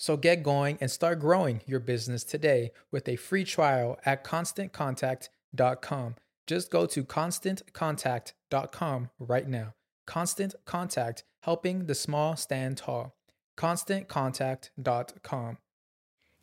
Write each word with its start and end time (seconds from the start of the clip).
So 0.00 0.16
get 0.16 0.42
going 0.42 0.78
and 0.80 0.90
start 0.90 1.20
growing 1.20 1.60
your 1.66 1.78
business 1.78 2.24
today 2.24 2.72
with 2.90 3.06
a 3.06 3.16
free 3.16 3.44
trial 3.44 3.98
at 4.06 4.24
constantcontact.com. 4.24 6.14
Just 6.46 6.70
go 6.70 6.86
to 6.86 7.04
constantcontact.com 7.04 9.10
right 9.18 9.46
now. 9.46 9.74
Constant 10.06 10.54
Contact, 10.64 11.24
helping 11.42 11.84
the 11.84 11.94
small 11.94 12.34
stand 12.34 12.78
tall. 12.78 13.14
ConstantContact.com. 13.58 15.58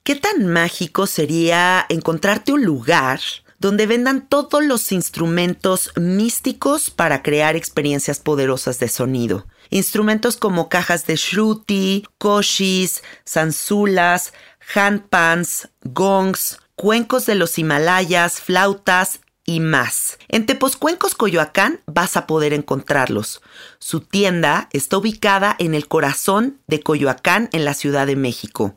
¿Qué 0.03 0.16
tan 0.16 0.47
mágico 0.47 1.07
sería 1.07 1.88
encontrarte 1.89 2.53
un 2.53 2.63
lugar 2.63 3.19
donde 3.57 3.88
vendan 3.88 4.29
todos 4.29 4.63
los 4.63 4.91
instrumentos 4.91 5.91
místicos 5.97 6.91
para 6.91 7.24
crear 7.24 7.56
experiencias 7.56 8.19
poderosas 8.19 8.79
de 8.79 8.88
sonido? 8.88 9.47
Instrumentos 9.69 10.38
como 10.38 10.69
cajas 10.69 11.05
de 11.05 11.16
shruti, 11.16 12.05
koshis, 12.17 13.03
zanzulas, 13.28 14.33
handpans, 14.73 15.69
gongs, 15.83 16.59
cuencos 16.75 17.25
de 17.25 17.35
los 17.35 17.57
Himalayas, 17.57 18.39
flautas 18.39 19.19
y 19.45 19.61
más. 19.61 20.19
En 20.27 20.45
Tepozcuencos, 20.45 21.16
Coyoacán, 21.16 21.79
vas 21.88 22.17
a 22.17 22.27
poder 22.27 22.53
encontrarlos. 22.53 23.41
Su 23.79 24.01
tienda 24.01 24.67
está 24.73 24.97
ubicada 24.97 25.56
en 25.57 25.73
el 25.73 25.88
corazón 25.88 26.59
de 26.67 26.81
Coyoacán, 26.81 27.50
en 27.53 27.66
la 27.66 27.73
Ciudad 27.73 28.06
de 28.06 28.17
México. 28.17 28.75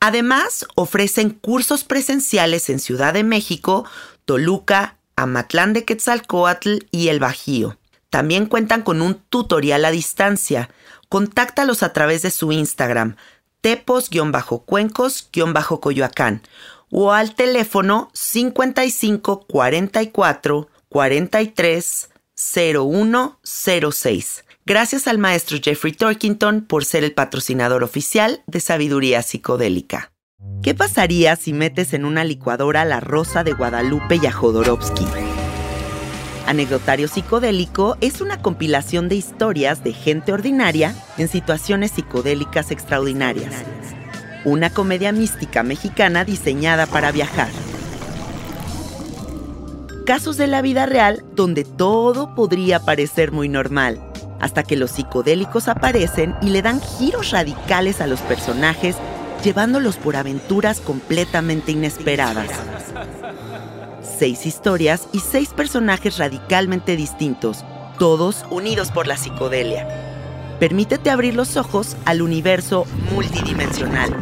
Además, 0.00 0.66
ofrecen 0.74 1.30
cursos 1.30 1.84
presenciales 1.84 2.70
en 2.70 2.80
Ciudad 2.80 3.12
de 3.12 3.24
México, 3.24 3.84
Toluca, 4.24 4.96
Amatlán 5.16 5.74
de 5.74 5.84
Quetzalcoatl 5.84 6.78
y 6.90 7.08
El 7.08 7.20
Bajío. 7.20 7.76
También 8.10 8.46
cuentan 8.46 8.82
con 8.82 9.02
un 9.02 9.14
tutorial 9.14 9.84
a 9.84 9.90
distancia. 9.90 10.70
Contáctalos 11.08 11.82
a 11.82 11.92
través 11.92 12.22
de 12.22 12.30
su 12.30 12.52
Instagram, 12.52 13.16
tepos-cuencos-coyoacán 13.62 16.42
o 16.90 17.12
al 17.12 17.34
teléfono 17.34 18.10
55 18.12 19.46
44 19.46 20.68
43 20.88 22.10
0106. 22.34 24.44
Gracias 24.66 25.06
al 25.06 25.18
maestro 25.18 25.58
Jeffrey 25.62 25.92
Torkington 25.92 26.62
por 26.62 26.84
ser 26.84 27.04
el 27.04 27.12
patrocinador 27.12 27.82
oficial 27.82 28.42
de 28.46 28.60
Sabiduría 28.60 29.22
Psicodélica. 29.22 30.12
¿Qué 30.62 30.74
pasaría 30.74 31.36
si 31.36 31.52
metes 31.52 31.92
en 31.92 32.04
una 32.04 32.24
licuadora 32.24 32.84
la 32.84 33.00
rosa 33.00 33.44
de 33.44 33.52
Guadalupe 33.52 34.18
y 34.22 34.26
a 34.26 34.32
Jodorowsky? 34.32 35.06
Anecdotario 36.46 37.06
Psicodélico 37.08 37.96
es 38.00 38.20
una 38.20 38.42
compilación 38.42 39.08
de 39.08 39.14
historias 39.14 39.84
de 39.84 39.92
gente 39.92 40.32
ordinaria 40.32 40.94
en 41.18 41.28
situaciones 41.28 41.92
psicodélicas 41.92 42.70
extraordinarias. 42.70 43.54
Una 44.44 44.70
comedia 44.70 45.12
mística 45.12 45.62
mexicana 45.62 46.24
diseñada 46.24 46.86
para 46.86 47.12
viajar. 47.12 47.48
Casos 50.06 50.36
de 50.36 50.46
la 50.46 50.60
vida 50.62 50.86
real 50.86 51.22
donde 51.34 51.64
todo 51.64 52.34
podría 52.34 52.80
parecer 52.80 53.30
muy 53.30 53.48
normal, 53.48 54.00
hasta 54.40 54.62
que 54.62 54.76
los 54.76 54.92
psicodélicos 54.92 55.68
aparecen 55.68 56.34
y 56.42 56.48
le 56.48 56.62
dan 56.62 56.80
giros 56.80 57.30
radicales 57.30 58.00
a 58.00 58.06
los 58.06 58.20
personajes, 58.20 58.96
llevándolos 59.44 59.96
por 59.96 60.16
aventuras 60.16 60.80
completamente 60.80 61.70
inesperadas 61.72 62.48
seis 64.20 64.44
historias 64.44 65.08
y 65.14 65.20
seis 65.20 65.48
personajes 65.48 66.18
radicalmente 66.18 66.94
distintos, 66.94 67.64
todos 67.98 68.44
unidos 68.50 68.90
por 68.90 69.06
la 69.06 69.16
psicodelia. 69.16 69.88
Permítete 70.60 71.08
abrir 71.08 71.34
los 71.34 71.56
ojos 71.56 71.96
al 72.04 72.20
universo 72.20 72.84
multidimensional. 73.14 74.14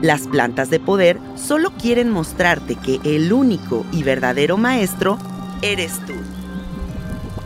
Las 0.00 0.22
plantas 0.28 0.70
de 0.70 0.80
poder 0.80 1.18
solo 1.34 1.72
quieren 1.72 2.08
mostrarte 2.08 2.74
que 2.76 3.00
el 3.04 3.34
único 3.34 3.84
y 3.92 4.02
verdadero 4.02 4.56
maestro 4.56 5.18
eres 5.60 6.00
tú. 6.06 6.14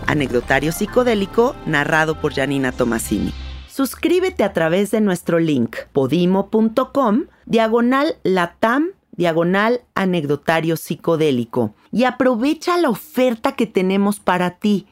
Anecdotario 0.06 0.70
psicodélico 0.70 1.56
narrado 1.66 2.20
por 2.20 2.32
Janina 2.32 2.70
Tomasini. 2.70 3.34
Suscríbete 3.66 4.44
a 4.44 4.52
través 4.52 4.92
de 4.92 5.00
nuestro 5.00 5.40
link 5.40 5.74
podimo.com 5.92 7.24
diagonal 7.44 8.18
latam 8.22 8.92
diagonal 9.16 9.82
anecdotario 9.94 10.76
psicodélico 10.76 11.74
y 11.92 12.04
aprovecha 12.04 12.76
la 12.76 12.90
oferta 12.90 13.52
que 13.52 13.66
tenemos 13.66 14.20
para 14.20 14.58
ti. 14.58 14.86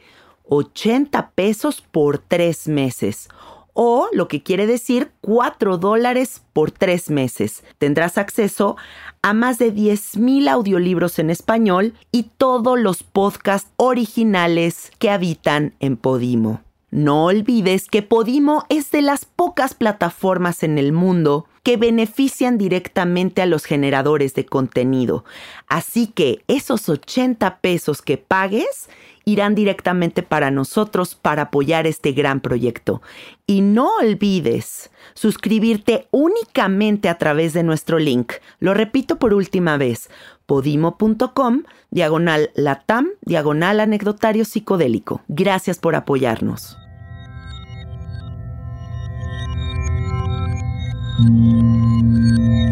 80 0.49 1.31
pesos 1.31 1.81
por 1.81 2.19
tres 2.19 2.69
meses 2.69 3.29
o 3.75 4.09
lo 4.13 4.29
que 4.29 4.43
quiere 4.43 4.67
decir 4.67 5.11
4 5.21 5.77
dólares 5.79 6.43
por 6.53 6.71
tres 6.71 7.11
meses. 7.11 7.65
Tendrás 7.79 8.17
acceso 8.17 8.77
a 9.21 9.35
más 9.35 9.59
de 9.59 9.75
10.000 9.75 10.49
audiolibros 10.49 11.19
en 11.19 11.29
español 11.29 11.95
y 12.11 12.31
todos 12.39 12.79
los 12.79 13.03
podcasts 13.03 13.71
originales 13.77 14.93
que 14.99 15.11
habitan 15.11 15.75
en 15.81 15.97
Podimo. 15.97 16.63
No 16.91 17.25
olvides 17.25 17.89
que 17.89 18.03
Podimo 18.03 18.65
es 18.69 18.93
de 18.93 19.03
las 19.03 19.25
pocas 19.25 19.75
plataformas 19.75 20.63
en 20.63 20.79
el 20.79 20.93
mundo 20.93 21.47
que 21.65 21.77
benefician 21.77 22.59
directamente 22.59 23.43
a 23.43 23.47
los 23.47 23.65
generadores 23.65 24.35
de 24.35 24.47
contenido. 24.47 25.25
Así 25.67 26.07
que 26.07 26.45
esos 26.47 26.89
80 26.89 27.59
pesos 27.59 28.03
que 28.03 28.19
pagues 28.19 28.89
irán 29.25 29.55
directamente 29.55 30.23
para 30.23 30.51
nosotros 30.51 31.15
para 31.15 31.45
apoyar 31.45 31.87
este 31.87 32.13
gran 32.13 32.41
proyecto. 32.41 33.01
Y 33.47 33.63
no 33.63 33.97
olvides 33.97 34.91
suscribirte 35.15 36.07
únicamente 36.11 37.09
a 37.09 37.17
través 37.17 37.55
de 37.55 37.63
nuestro 37.63 37.99
link. 37.99 38.35
Lo 38.61 38.75
repito 38.75 39.19
por 39.19 39.33
última 39.33 39.79
vez, 39.79 40.11
podimo.com, 40.45 41.63
diagonal 41.91 42.51
latam, 42.55 43.09
diagonal 43.23 43.81
anecdotario 43.81 44.45
psicodélico. 44.45 45.23
Gracias 45.29 45.79
por 45.79 45.95
apoyarnos. 45.95 46.77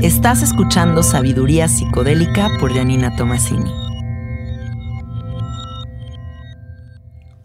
Estás 0.03 0.43
escuchando 0.43 1.05
Sabiduría 1.05 1.69
Psicodélica 1.69 2.51
por 2.59 2.75
Janina 2.75 3.15
Tomasini. 3.15 3.71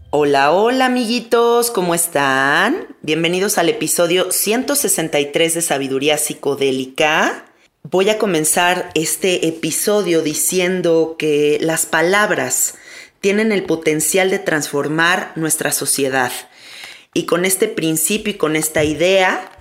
Hola, 0.10 0.52
hola 0.52 0.88
amiguitos, 0.88 1.70
¿cómo 1.70 1.94
están? 1.94 2.96
Bienvenidos 3.04 3.60
al 3.60 3.70
episodio 3.70 4.32
163 4.32 5.54
de 5.54 5.62
Sabiduría 5.62 6.18
Psicodélica. 6.18 7.46
Voy 7.84 8.10
a 8.10 8.18
comenzar 8.18 8.90
este 8.96 9.48
episodio 9.48 10.24
diciendo 10.24 11.16
que 11.20 11.60
las 11.62 11.86
palabras 11.86 12.74
tienen 13.22 13.52
el 13.52 13.66
potencial 13.66 14.32
de 14.32 14.40
transformar 14.40 15.32
nuestra 15.36 15.72
sociedad. 15.72 16.32
Y 17.14 17.28
con 17.28 17.46
este 17.46 17.68
principio 17.68 18.34
y 18.34 18.38
con 18.38 18.56
esta 18.56 18.84
idea, 18.84 19.52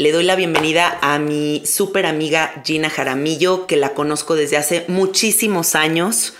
le 0.00 0.12
doy 0.12 0.22
la 0.22 0.36
bienvenida 0.36 0.96
a 1.02 1.18
mi 1.18 1.66
súper 1.66 2.06
amiga 2.06 2.62
Gina 2.64 2.88
Jaramillo, 2.88 3.66
que 3.66 3.76
la 3.76 3.94
conozco 3.94 4.36
desde 4.36 4.56
hace 4.56 4.84
muchísimos 4.86 5.74
años, 5.74 6.34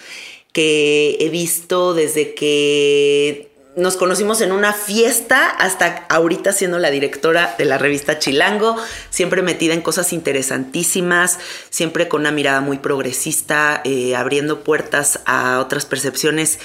que 0.52 1.16
he 1.18 1.28
visto 1.28 1.92
desde 1.92 2.34
que 2.34 3.50
nos 3.74 3.96
conocimos 3.96 4.40
en 4.42 4.52
una 4.52 4.72
fiesta 4.72 5.50
hasta 5.50 6.06
ahorita 6.08 6.52
siendo 6.52 6.78
la 6.78 6.90
directora 6.90 7.56
de 7.58 7.64
la 7.64 7.78
revista 7.78 8.20
Chilango, 8.20 8.76
siempre 9.10 9.42
metida 9.42 9.74
en 9.74 9.82
cosas 9.82 10.12
interesantísimas, 10.12 11.40
siempre 11.68 12.06
con 12.06 12.20
una 12.20 12.30
mirada 12.30 12.60
muy 12.60 12.78
progresista, 12.78 13.80
eh, 13.84 14.14
abriendo 14.14 14.62
puertas 14.62 15.18
a 15.26 15.58
otras 15.58 15.84
percepciones 15.84 16.60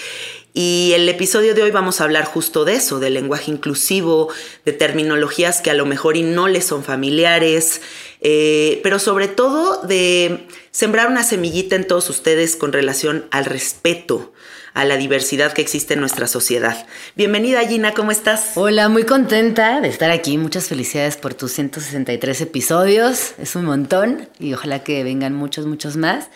y 0.53 0.91
el 0.93 1.09
episodio 1.09 1.55
de 1.55 1.63
hoy 1.63 1.71
vamos 1.71 1.99
a 1.99 2.03
hablar 2.03 2.25
justo 2.25 2.63
de 2.63 2.75
eso, 2.75 2.99
del 2.99 3.15
lenguaje 3.15 3.49
inclusivo, 3.49 4.31
de 4.65 4.71
terminologías 4.71 5.61
que 5.61 5.71
a 5.71 5.73
lo 5.73 5.85
mejor 5.85 6.15
y 6.15 6.21
no 6.21 6.47
les 6.47 6.65
son 6.65 6.83
familiares, 6.83 7.81
eh, 8.21 8.79
pero 8.83 8.99
sobre 8.99 9.27
todo 9.27 9.81
de 9.81 10.47
sembrar 10.69 11.07
una 11.07 11.23
semillita 11.23 11.75
en 11.75 11.87
todos 11.87 12.09
ustedes 12.11 12.55
con 12.55 12.71
relación 12.71 13.25
al 13.31 13.45
respeto 13.45 14.31
a 14.75 14.85
la 14.85 14.97
diversidad 14.97 15.53
que 15.53 15.61
existe 15.61 15.95
en 15.95 15.99
nuestra 15.99 16.27
sociedad. 16.27 16.85
Bienvenida 17.15 17.65
Gina, 17.67 17.93
¿cómo 17.93 18.11
estás? 18.11 18.51
Hola, 18.55 18.89
muy 18.89 19.03
contenta 19.03 19.81
de 19.81 19.87
estar 19.87 20.11
aquí. 20.11 20.37
Muchas 20.37 20.67
felicidades 20.67 21.17
por 21.17 21.33
tus 21.33 21.51
163 21.53 22.41
episodios. 22.41 23.33
Es 23.37 23.55
un 23.55 23.65
montón 23.65 24.29
y 24.39 24.53
ojalá 24.53 24.83
que 24.83 25.03
vengan 25.03 25.33
muchos, 25.33 25.65
muchos 25.65 25.95
más. 25.95 26.29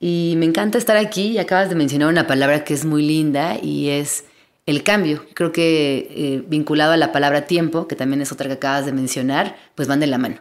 Y 0.00 0.34
me 0.36 0.46
encanta 0.46 0.78
estar 0.78 0.96
aquí 0.96 1.38
acabas 1.38 1.68
de 1.68 1.74
mencionar 1.74 2.08
una 2.08 2.26
palabra 2.26 2.64
que 2.64 2.74
es 2.74 2.84
muy 2.84 3.02
linda 3.02 3.58
y 3.60 3.88
es 3.88 4.24
el 4.66 4.82
cambio. 4.82 5.24
Creo 5.34 5.50
que 5.50 6.08
eh, 6.10 6.44
vinculado 6.46 6.92
a 6.92 6.96
la 6.96 7.10
palabra 7.10 7.46
tiempo, 7.46 7.88
que 7.88 7.96
también 7.96 8.20
es 8.20 8.30
otra 8.30 8.46
que 8.46 8.54
acabas 8.54 8.86
de 8.86 8.92
mencionar, 8.92 9.56
pues 9.74 9.88
van 9.88 10.00
de 10.00 10.06
la 10.06 10.18
mano. 10.18 10.36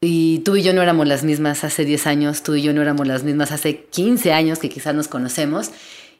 Y 0.00 0.40
tú 0.40 0.56
y 0.56 0.62
yo 0.62 0.74
no 0.74 0.82
éramos 0.82 1.06
las 1.06 1.24
mismas 1.24 1.64
hace 1.64 1.84
10 1.84 2.06
años, 2.06 2.42
tú 2.42 2.54
y 2.54 2.62
yo 2.62 2.74
no 2.74 2.82
éramos 2.82 3.06
las 3.06 3.24
mismas 3.24 3.50
hace 3.50 3.84
15 3.84 4.32
años 4.32 4.58
que 4.58 4.68
quizás 4.68 4.94
nos 4.94 5.08
conocemos 5.08 5.70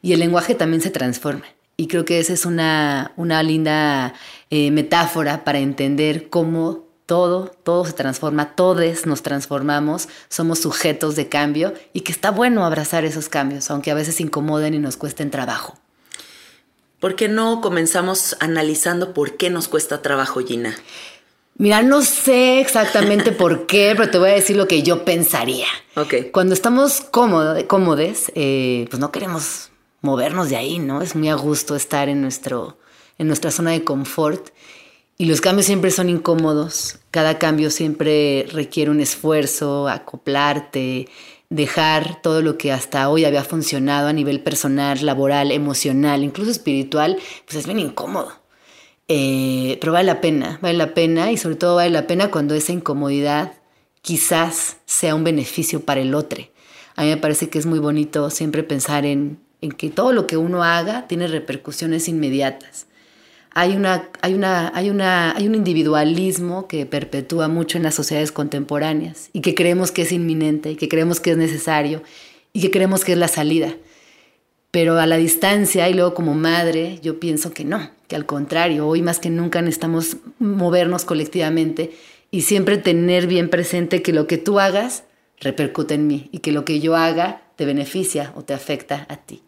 y 0.01 0.13
el 0.13 0.21
lenguaje 0.21 0.55
también 0.55 0.81
se 0.81 0.91
transforma. 0.91 1.45
Y 1.77 1.89
creo 1.89 2.07
que 2.07 2.19
esa 2.19 2.33
es 2.33 2.47
una, 2.47 3.13
una 3.17 3.43
linda 3.43 4.15
eh, 4.49 4.71
metáfora 4.71 5.45
para 5.45 5.59
entender 5.59 6.31
cómo 6.31 6.86
todo, 7.07 7.53
todo 7.63 7.85
se 7.85 7.93
transforma, 7.93 8.57
todos 8.57 9.07
nos 9.07 9.23
transformamos, 9.23 10.09
somos 10.29 10.59
sujetos 10.59 11.17
de 11.17 11.29
cambio 11.29 11.73
y 11.93 12.01
que 12.01 12.13
está 12.13 12.31
bueno 12.31 12.65
abrazar 12.65 13.05
esos 13.05 13.29
cambios, 13.29 13.71
aunque 13.71 13.93
a 13.93 13.95
veces 13.95 14.21
incomoden 14.21 14.75
y 14.75 14.79
nos 14.79 14.97
cuesten 14.97 15.31
trabajo. 15.31 15.79
¿Por 16.99 17.15
qué 17.15 17.29
no 17.29 17.61
comenzamos 17.61 18.37
analizando 18.41 19.15
por 19.15 19.37
qué 19.37 19.51
nos 19.51 19.69
cuesta 19.69 20.03
trabajo, 20.03 20.41
Gina? 20.41 20.75
Mira, 21.59 21.83
no 21.83 22.03
sé 22.03 22.61
exactamente 22.61 23.33
por 23.33 23.67
qué, 23.67 23.95
pero 23.97 24.11
te 24.11 24.19
voy 24.19 24.31
a 24.31 24.35
decir 24.35 24.57
lo 24.57 24.67
que 24.67 24.83
yo 24.83 25.05
pensaría. 25.05 25.69
Ok. 25.95 26.15
Cuando 26.33 26.55
estamos 26.55 27.01
cómodos, 27.01 27.63
cómodes, 27.65 28.33
eh, 28.35 28.87
pues 28.91 28.99
no 28.99 29.13
queremos 29.13 29.71
movernos 30.01 30.51
de 30.51 30.57
ahí, 30.57 30.79
¿no? 30.79 31.03
Es 31.03 31.15
muy 31.15 31.29
a 31.29 31.35
gusto 31.35 31.77
estar 31.77 32.09
en, 32.09 32.21
nuestro, 32.21 32.79
en 33.19 33.27
nuestra 33.27 33.51
zona 33.51 33.71
de 33.71 33.85
confort 33.85 34.49
y 35.19 35.25
los 35.25 35.41
cambios 35.41 35.67
siempre 35.67 35.91
son 35.91 36.11
incómodos. 36.11 36.99
Cada 37.11 37.39
cambio 37.39 37.71
siempre 37.71 38.47
requiere 38.53 38.91
un 38.91 39.01
esfuerzo, 39.01 39.89
acoplarte, 39.89 41.09
dejar 41.49 42.21
todo 42.21 42.43
lo 42.43 42.59
que 42.59 42.73
hasta 42.73 43.09
hoy 43.09 43.25
había 43.25 43.45
funcionado 43.45 44.09
a 44.09 44.13
nivel 44.13 44.41
personal, 44.41 45.05
laboral, 45.05 45.53
emocional, 45.53 46.23
incluso 46.23 46.51
espiritual, 46.51 47.19
pues 47.47 47.57
es 47.57 47.67
bien 47.67 47.79
incómodo. 47.79 48.33
Eh, 49.09 49.79
pero 49.81 49.93
vale 49.93 50.07
la 50.07 50.21
pena, 50.21 50.59
vale 50.61 50.77
la 50.77 50.93
pena 50.93 51.31
y 51.31 51.37
sobre 51.39 51.57
todo 51.57 51.77
vale 51.77 51.91
la 51.91 52.07
pena 52.07 52.31
cuando 52.31 52.55
esa 52.55 52.73
incomodidad 52.73 53.53
quizás 54.03 54.79
sea 54.85 55.15
un 55.15 55.25
beneficio 55.25 55.81
para 55.81 56.01
el 56.01 56.15
otro. 56.15 56.45
A 56.95 57.03
mí 57.03 57.09
me 57.09 57.17
parece 57.17 57.49
que 57.49 57.59
es 57.59 57.67
muy 57.67 57.79
bonito 57.79 58.29
siempre 58.31 58.65
pensar 58.65 59.07
en, 59.07 59.39
en 59.61 59.73
que 59.73 59.91
todo 59.91 60.13
lo 60.13 60.27
que 60.27 60.37
uno 60.37 60.63
haga 60.63 61.07
tiene 61.07 61.27
repercusiones 61.29 62.09
inmediatas 62.09 62.87
hay, 63.59 63.75
una, 63.75 64.11
hay, 64.21 64.35
una, 64.35 64.71
hay, 64.75 64.91
una, 64.91 65.35
hay 65.35 65.49
un 65.49 65.55
individualismo 65.55 66.69
que 66.69 66.85
perpetúa 66.85 67.49
mucho 67.49 67.79
en 67.79 67.85
las 67.85 67.95
sociedades 67.95 68.31
contemporáneas 68.31 69.31
y 69.33 69.41
que 69.41 69.55
creemos 69.55 69.93
que 69.93 70.03
es 70.03 70.13
inminente 70.13 70.73
y 70.73 70.77
que 70.77 70.91
creemos 70.91 71.21
que 71.21 71.31
es 71.31 71.39
necesario 71.39 72.03
y 72.53 72.61
que 72.61 72.71
creemos 72.71 73.03
que 73.03 73.13
es 73.13 73.19
la 73.19 73.29
salida. 73.29 73.75
Pero 74.73 74.99
a 74.99 75.07
la 75.07 75.17
distancia 75.17 75.89
y 75.89 75.95
luego 75.95 76.13
como 76.13 76.35
madre, 76.35 76.99
yo 77.03 77.19
pienso 77.19 77.55
que 77.55 77.65
no, 77.65 77.89
que 78.09 78.17
al 78.17 78.27
contrario, 78.27 78.87
hoy 78.87 79.01
más 79.01 79.21
que 79.21 79.31
nunca 79.31 79.63
necesitamos 79.63 80.19
movernos 80.39 81.07
colectivamente 81.07 81.93
y 82.31 82.43
siempre 82.43 82.77
tener 82.77 83.27
bien 83.27 83.49
presente 83.49 84.03
que 84.03 84.13
lo 84.13 84.27
que 84.27 84.37
tú 84.37 84.61
hagas 84.61 85.05
repercute 85.41 85.95
en 85.95 86.07
mí 86.07 86.29
y 86.31 86.41
que 86.41 86.53
lo 86.53 86.67
que 86.67 86.81
yo 86.81 86.95
haga 86.95 87.41
te 87.57 87.65
beneficia 87.65 88.35
o 88.37 88.43
te 88.43 88.53
afecta 88.53 89.07
a 89.09 89.17
ti. 89.17 89.46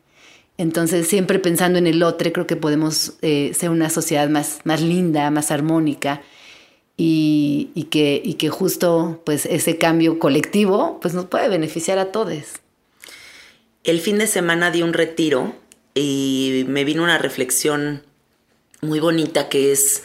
Entonces, 0.58 1.06
siempre 1.06 1.38
pensando 1.38 1.78
en 1.78 1.86
el 1.86 2.02
otro, 2.02 2.32
creo 2.32 2.46
que 2.48 2.56
podemos 2.56 3.12
eh, 3.22 3.52
ser 3.56 3.70
una 3.70 3.90
sociedad 3.90 4.28
más, 4.28 4.58
más 4.64 4.82
linda, 4.82 5.30
más 5.30 5.52
armónica 5.52 6.20
y, 6.96 7.86
que, 7.92 8.20
y 8.22 8.34
que 8.34 8.48
justo 8.48 9.22
pues, 9.24 9.46
ese 9.46 9.78
cambio 9.78 10.18
colectivo 10.18 10.98
pues, 11.00 11.14
nos 11.14 11.26
puede 11.26 11.48
beneficiar 11.48 12.00
a 12.00 12.10
todos. 12.10 12.44
El 13.84 14.00
fin 14.00 14.18
de 14.18 14.26
semana 14.26 14.72
di 14.72 14.82
un 14.82 14.92
retiro 14.92 15.54
y 15.94 16.64
me 16.66 16.82
vino 16.82 17.04
una 17.04 17.18
reflexión 17.18 18.02
muy 18.80 18.98
bonita 18.98 19.48
que 19.48 19.70
es 19.70 20.02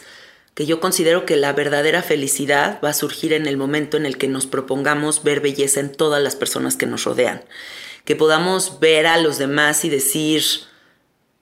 que 0.54 0.66
yo 0.66 0.78
considero 0.78 1.26
que 1.26 1.36
la 1.36 1.52
verdadera 1.52 2.00
felicidad 2.00 2.78
va 2.82 2.90
a 2.90 2.94
surgir 2.94 3.32
en 3.32 3.48
el 3.48 3.56
momento 3.56 3.96
en 3.96 4.06
el 4.06 4.16
que 4.16 4.28
nos 4.28 4.46
propongamos 4.46 5.24
ver 5.24 5.40
belleza 5.40 5.80
en 5.80 5.90
todas 5.90 6.22
las 6.22 6.36
personas 6.36 6.76
que 6.76 6.86
nos 6.86 7.02
rodean 7.02 7.42
que 8.04 8.16
podamos 8.16 8.80
ver 8.80 9.06
a 9.06 9.18
los 9.18 9.38
demás 9.38 9.84
y 9.84 9.88
decir, 9.88 10.42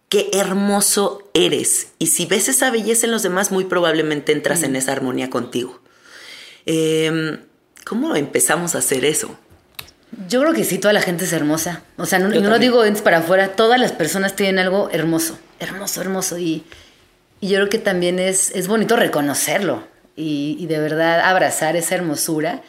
qué 0.09 0.31
hermoso 0.33 1.31
eres. 1.35 1.88
Y 1.99 2.09
si 2.09 2.26
ves 2.26 2.49
esa 2.49 2.71
belleza 2.71 3.07
en 3.07 3.12
los 3.12 3.23
demás, 3.23 3.50
muy 3.50 3.64
probablemente 3.64 4.33
entras 4.33 4.62
en 4.62 4.73
mm. 4.73 4.76
esa 4.76 4.92
armonía 4.92 5.31
contigo. 5.31 5.81
Em, 6.66 7.40
¿Cómo 7.85 8.14
empezamos 8.14 8.75
a 8.75 8.78
hacer 8.78 9.04
eso? 9.04 9.37
Yo 10.28 10.42
creo 10.42 10.52
que 10.52 10.64
sí, 10.64 10.78
toda 10.78 10.92
la 10.92 11.00
gente 11.00 11.25
es 11.25 11.33
hermosa. 11.33 11.83
O 11.97 12.07
sea, 12.07 12.19
no, 12.19 12.28
lo 12.28 12.59
digo 12.59 12.83
para 13.02 13.19
afuera, 13.19 13.57
todas 13.57 13.81
las 13.81 13.92
personas 13.92 14.37
tienen 14.37 14.59
algo 14.59 14.90
hermoso, 14.92 15.38
hermoso, 15.59 16.00
hermoso. 16.00 16.38
Y, 16.38 16.64
yo 17.40 17.57
creo 17.57 17.69
que 17.69 17.78
también 17.78 18.21
es, 18.21 18.52
es 18.54 18.69
bonito 18.69 18.95
reconocerlo 18.95 19.83
y, 20.14 20.57
y 20.61 20.66
de 20.66 20.78
verdad 20.78 21.21
abrazar 21.21 21.75
esa 21.75 21.97
hermosura 21.97 22.62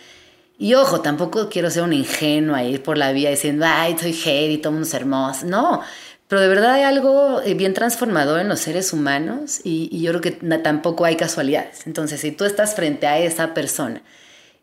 y 0.57 0.75
ojo, 0.75 1.01
tampoco 1.01 1.49
quiero 1.49 1.69
ser 1.69 1.83
una 1.83 1.95
ingenua 1.95 2.63
ir 2.63 2.83
por 2.83 2.97
la 2.97 3.11
vía 3.11 3.29
diciendo, 3.29 3.65
ay, 3.67 3.97
soy 3.99 4.15
y 4.51 4.57
todo 4.59 4.71
mundo 4.71 4.87
es 4.87 4.93
hermoso. 4.93 5.45
No, 5.45 5.81
pero 6.27 6.41
de 6.41 6.47
verdad 6.47 6.73
hay 6.73 6.83
algo 6.83 7.41
eh, 7.41 7.53
bien 7.53 7.73
transformador 7.73 8.39
en 8.39 8.49
los 8.49 8.59
seres 8.59 8.93
humanos 8.93 9.61
y, 9.63 10.01
yo 10.01 10.11
creo 10.11 10.21
que 10.21 10.31
tampoco 10.59 11.05
hay 11.05 11.15
casualidades. 11.15 11.85
Entonces, 11.85 12.21
si 12.21 12.31
tú 12.31 12.45
estás 12.45 12.75
frente 12.75 13.07
a 13.07 13.19
esa 13.19 13.53
persona 13.53 14.01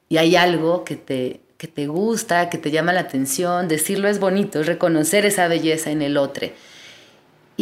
y 0.08 0.16
hay 0.16 0.36
algo 0.36 0.84
que 0.84 0.96
te, 0.96 1.40
que 1.58 1.68
te 1.68 1.86
gusta, 1.86 2.50
que 2.50 2.58
te 2.58 2.70
llama 2.70 2.92
la 2.92 3.00
atención, 3.00 3.68
decirlo 3.68 4.08
es 4.08 4.18
bonito, 4.18 4.60
es 4.60 4.66
reconocer 4.66 5.26
esa 5.26 5.48
belleza 5.48 5.90
en 5.90 6.02
el 6.02 6.16
otro. 6.16 6.48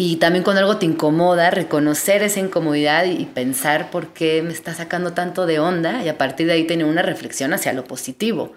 Y 0.00 0.18
también 0.18 0.44
cuando 0.44 0.60
algo 0.60 0.76
te 0.76 0.86
incomoda, 0.86 1.50
reconocer 1.50 2.22
esa 2.22 2.38
incomodidad 2.38 3.04
y 3.04 3.24
pensar 3.24 3.90
por 3.90 4.12
qué 4.12 4.42
me 4.42 4.52
está 4.52 4.72
sacando 4.72 5.12
tanto 5.12 5.44
de 5.44 5.58
onda 5.58 6.04
y 6.04 6.08
a 6.08 6.16
partir 6.16 6.46
de 6.46 6.52
ahí 6.52 6.68
tener 6.68 6.86
una 6.86 7.02
reflexión 7.02 7.52
hacia 7.52 7.72
lo 7.72 7.82
positivo, 7.82 8.52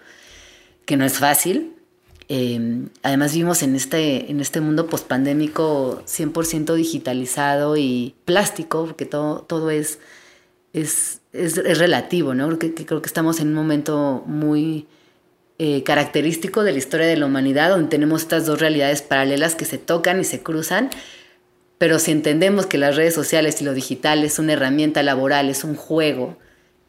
que 0.86 0.98
no 0.98 1.04
es 1.04 1.18
fácil. 1.18 1.74
Eh, 2.30 2.86
además 3.02 3.34
vivimos 3.34 3.64
en 3.64 3.76
este, 3.76 4.30
en 4.30 4.40
este 4.40 4.62
mundo 4.62 4.86
pospandémico 4.86 6.04
100% 6.06 6.76
digitalizado 6.76 7.76
y 7.76 8.14
plástico, 8.26 8.86
porque 8.86 9.08
todo, 9.08 9.42
todo 9.42 9.72
es, 9.72 9.98
es, 10.74 11.22
es, 11.34 11.56
relativo, 11.80 12.36
¿no? 12.36 12.46
Creo 12.50 12.60
que, 12.60 12.86
creo 12.86 13.02
que 13.02 13.08
estamos 13.08 13.40
en 13.40 13.48
un 13.48 13.56
momento 13.56 14.22
muy 14.28 14.86
eh, 15.58 15.82
característico 15.82 16.64
de 16.64 16.74
la 16.74 16.78
historia 16.78 17.08
de 17.08 17.18
la 17.18 17.26
humanidad, 17.26 17.72
donde 17.72 17.90
tenemos 17.90 18.22
estas 18.22 18.46
dos 18.46 18.60
realidades 18.60 19.02
paralelas 19.02 19.56
que 19.56 19.66
se 19.66 19.80
tocan 19.80 20.20
y 20.20 20.24
se 20.24 20.44
cruzan, 20.44 20.92
pero 21.82 21.98
si 21.98 22.12
entendemos 22.12 22.68
que 22.68 22.78
las 22.78 22.96
redes 22.96 23.16
sociales 23.16 23.60
y 23.60 23.64
lo 23.64 23.74
digital 23.74 24.24
es 24.24 24.38
una 24.38 24.54
herramienta 24.54 25.02
laboral, 25.02 25.50
es 25.50 25.64
un 25.64 25.76
juego, 25.76 26.38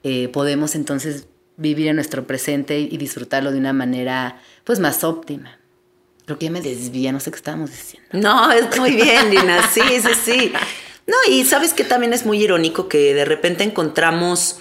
eh, 0.03 0.29
podemos 0.29 0.75
entonces 0.75 1.29
vivir 1.57 1.87
en 1.87 1.97
nuestro 1.97 2.27
presente 2.27 2.79
y 2.79 2.99
disfrutarlo 2.99 3.53
de 3.53 3.57
una 3.57 3.73
manera 3.73 4.43
pues 4.65 4.81
más 4.81 5.03
óptima. 5.03 5.59
Creo 6.27 6.39
que 6.39 6.45
ya 6.45 6.51
me 6.53 6.61
desvía, 6.61 7.11
no 7.11 7.21
sé 7.21 7.31
qué 7.31 7.39
estábamos 7.39 7.71
diciendo. 7.71 8.07
No, 8.13 8.53
es 8.53 8.79
muy 8.79 8.91
bien, 8.91 9.31
Lina, 9.31 9.67
sí, 9.73 9.81
sí, 9.81 10.11
sí. 10.23 10.53
No, 11.07 11.17
y 11.27 11.47
sabes 11.47 11.73
que 11.73 11.85
también 11.85 12.13
es 12.13 12.27
muy 12.27 12.43
irónico 12.43 12.91
que 12.91 13.15
de 13.15 13.25
repente 13.25 13.65
encontramos 13.65 14.59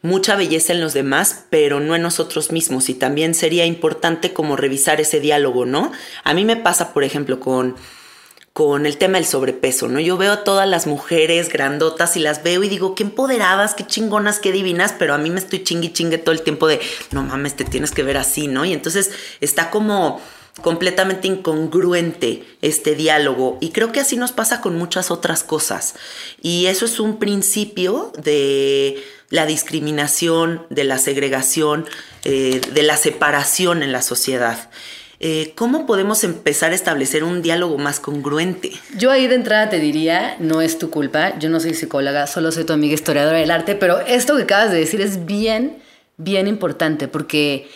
mucha 0.00 0.34
belleza 0.34 0.72
en 0.72 0.80
los 0.80 0.94
demás, 0.94 1.44
pero 1.50 1.80
no 1.80 1.94
en 1.94 2.00
nosotros 2.00 2.52
mismos. 2.52 2.88
Y 2.88 2.94
también 2.94 3.34
sería 3.34 3.66
importante 3.66 4.32
como 4.32 4.56
revisar 4.56 5.02
ese 5.02 5.20
diálogo, 5.20 5.66
¿no? 5.66 5.92
A 6.22 6.32
mí 6.32 6.46
me 6.46 6.56
pasa, 6.56 6.94
por 6.94 7.04
ejemplo, 7.04 7.38
con 7.38 7.76
con 8.54 8.86
el 8.86 8.98
tema 8.98 9.18
del 9.18 9.26
sobrepeso, 9.26 9.88
¿no? 9.88 9.98
Yo 9.98 10.16
veo 10.16 10.32
a 10.32 10.44
todas 10.44 10.68
las 10.68 10.86
mujeres 10.86 11.48
grandotas 11.48 12.16
y 12.16 12.20
las 12.20 12.44
veo 12.44 12.62
y 12.62 12.68
digo, 12.68 12.94
qué 12.94 13.02
empoderadas, 13.02 13.74
qué 13.74 13.84
chingonas, 13.84 14.38
qué 14.38 14.52
divinas, 14.52 14.94
pero 14.96 15.12
a 15.12 15.18
mí 15.18 15.28
me 15.28 15.40
estoy 15.40 15.64
chingui 15.64 15.92
chingue 15.92 16.18
todo 16.18 16.32
el 16.32 16.42
tiempo 16.42 16.68
de, 16.68 16.80
no 17.10 17.24
mames, 17.24 17.56
te 17.56 17.64
tienes 17.64 17.90
que 17.90 18.04
ver 18.04 18.16
así, 18.16 18.46
¿no? 18.46 18.64
Y 18.64 18.72
entonces 18.72 19.10
está 19.40 19.70
como 19.70 20.20
completamente 20.62 21.26
incongruente 21.26 22.44
este 22.62 22.94
diálogo 22.94 23.58
y 23.60 23.70
creo 23.70 23.90
que 23.90 23.98
así 23.98 24.16
nos 24.16 24.30
pasa 24.30 24.60
con 24.60 24.78
muchas 24.78 25.10
otras 25.10 25.42
cosas 25.42 25.96
y 26.40 26.66
eso 26.66 26.84
es 26.84 27.00
un 27.00 27.18
principio 27.18 28.12
de 28.22 29.02
la 29.30 29.46
discriminación, 29.46 30.64
de 30.70 30.84
la 30.84 30.98
segregación, 30.98 31.86
eh, 32.22 32.60
de 32.72 32.82
la 32.84 32.96
separación 32.96 33.82
en 33.82 33.90
la 33.90 34.00
sociedad. 34.00 34.70
Eh, 35.26 35.54
¿cómo 35.54 35.86
podemos 35.86 36.22
empezar 36.22 36.72
a 36.72 36.74
establecer 36.74 37.24
un 37.24 37.40
diálogo 37.40 37.78
más 37.78 37.98
congruente? 37.98 38.72
Yo 38.98 39.10
ahí 39.10 39.26
de 39.26 39.36
entrada 39.36 39.70
te 39.70 39.78
diría, 39.78 40.36
no 40.38 40.60
es 40.60 40.78
tu 40.78 40.90
culpa, 40.90 41.38
yo 41.38 41.48
no 41.48 41.60
soy 41.60 41.72
psicóloga, 41.72 42.26
solo 42.26 42.52
soy 42.52 42.64
tu 42.64 42.74
amiga 42.74 42.92
historiadora 42.92 43.38
del 43.38 43.50
arte, 43.50 43.74
pero 43.74 44.00
esto 44.00 44.36
que 44.36 44.42
acabas 44.42 44.70
de 44.70 44.80
decir 44.80 45.00
es 45.00 45.24
bien, 45.24 45.78
bien 46.18 46.46
importante, 46.46 47.08
porque 47.08 47.70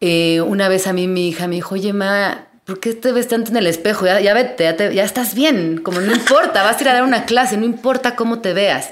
eh, 0.00 0.40
una 0.42 0.68
vez 0.68 0.86
a 0.86 0.92
mí 0.92 1.08
mi 1.08 1.26
hija 1.26 1.48
me 1.48 1.56
dijo, 1.56 1.74
oye, 1.74 1.92
ma, 1.92 2.46
¿por 2.64 2.78
qué 2.78 2.94
te 2.94 3.10
ves 3.10 3.26
tanto 3.26 3.50
en 3.50 3.56
el 3.56 3.66
espejo? 3.66 4.06
Ya, 4.06 4.20
ya 4.20 4.32
vete, 4.32 4.62
ya, 4.62 4.76
ya 4.92 5.02
estás 5.02 5.34
bien, 5.34 5.78
como 5.78 6.00
no 6.00 6.12
importa, 6.14 6.62
vas 6.62 6.78
a 6.78 6.82
ir 6.82 6.88
a 6.88 6.92
dar 6.92 7.02
una 7.02 7.24
clase, 7.24 7.56
no 7.56 7.64
importa 7.64 8.14
cómo 8.14 8.38
te 8.38 8.52
veas. 8.52 8.90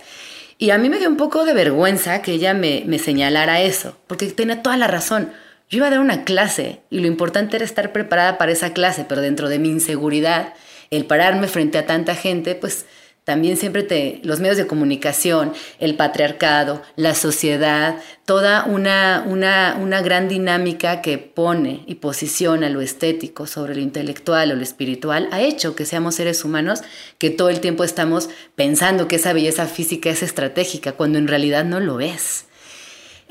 Y 0.58 0.70
a 0.70 0.78
mí 0.78 0.88
me 0.90 0.98
dio 0.98 1.08
un 1.08 1.16
poco 1.16 1.44
de 1.44 1.54
vergüenza 1.54 2.22
que 2.22 2.32
ella 2.32 2.54
me, 2.54 2.82
me 2.86 2.98
señalara 2.98 3.60
eso, 3.60 3.96
porque 4.08 4.26
tenía 4.32 4.64
toda 4.64 4.76
la 4.76 4.88
razón. 4.88 5.30
Yo 5.70 5.78
iba 5.78 5.86
a 5.86 5.90
dar 5.90 6.00
una 6.00 6.24
clase 6.24 6.80
y 6.90 7.00
lo 7.00 7.06
importante 7.06 7.56
era 7.56 7.64
estar 7.64 7.92
preparada 7.92 8.38
para 8.38 8.52
esa 8.52 8.72
clase, 8.72 9.04
pero 9.08 9.20
dentro 9.20 9.48
de 9.48 9.58
mi 9.58 9.70
inseguridad, 9.70 10.54
el 10.90 11.06
pararme 11.06 11.48
frente 11.48 11.78
a 11.78 11.86
tanta 11.86 12.14
gente, 12.14 12.54
pues 12.54 12.86
también 13.24 13.56
siempre 13.56 13.82
te, 13.82 14.20
los 14.22 14.40
medios 14.40 14.58
de 14.58 14.66
comunicación, 14.66 15.54
el 15.80 15.96
patriarcado, 15.96 16.82
la 16.94 17.14
sociedad, 17.14 17.96
toda 18.26 18.64
una, 18.66 19.24
una, 19.26 19.78
una, 19.80 20.02
gran 20.02 20.28
dinámica 20.28 21.00
que 21.00 21.16
pone 21.16 21.84
y 21.86 21.96
posiciona 21.96 22.68
lo 22.68 22.82
estético 22.82 23.46
sobre 23.46 23.76
lo 23.76 23.80
intelectual 23.80 24.52
o 24.52 24.56
lo 24.56 24.62
espiritual, 24.62 25.30
ha 25.32 25.40
hecho 25.40 25.74
que 25.74 25.86
seamos 25.86 26.16
seres 26.16 26.44
humanos 26.44 26.82
que 27.16 27.30
todo 27.30 27.48
el 27.48 27.60
tiempo 27.60 27.82
estamos 27.82 28.28
pensando 28.56 29.08
que 29.08 29.16
esa 29.16 29.32
belleza 29.32 29.64
física 29.66 30.10
es 30.10 30.22
estratégica, 30.22 30.92
cuando 30.92 31.16
en 31.16 31.26
realidad 31.26 31.64
no 31.64 31.80
lo 31.80 32.00
es. 32.00 32.44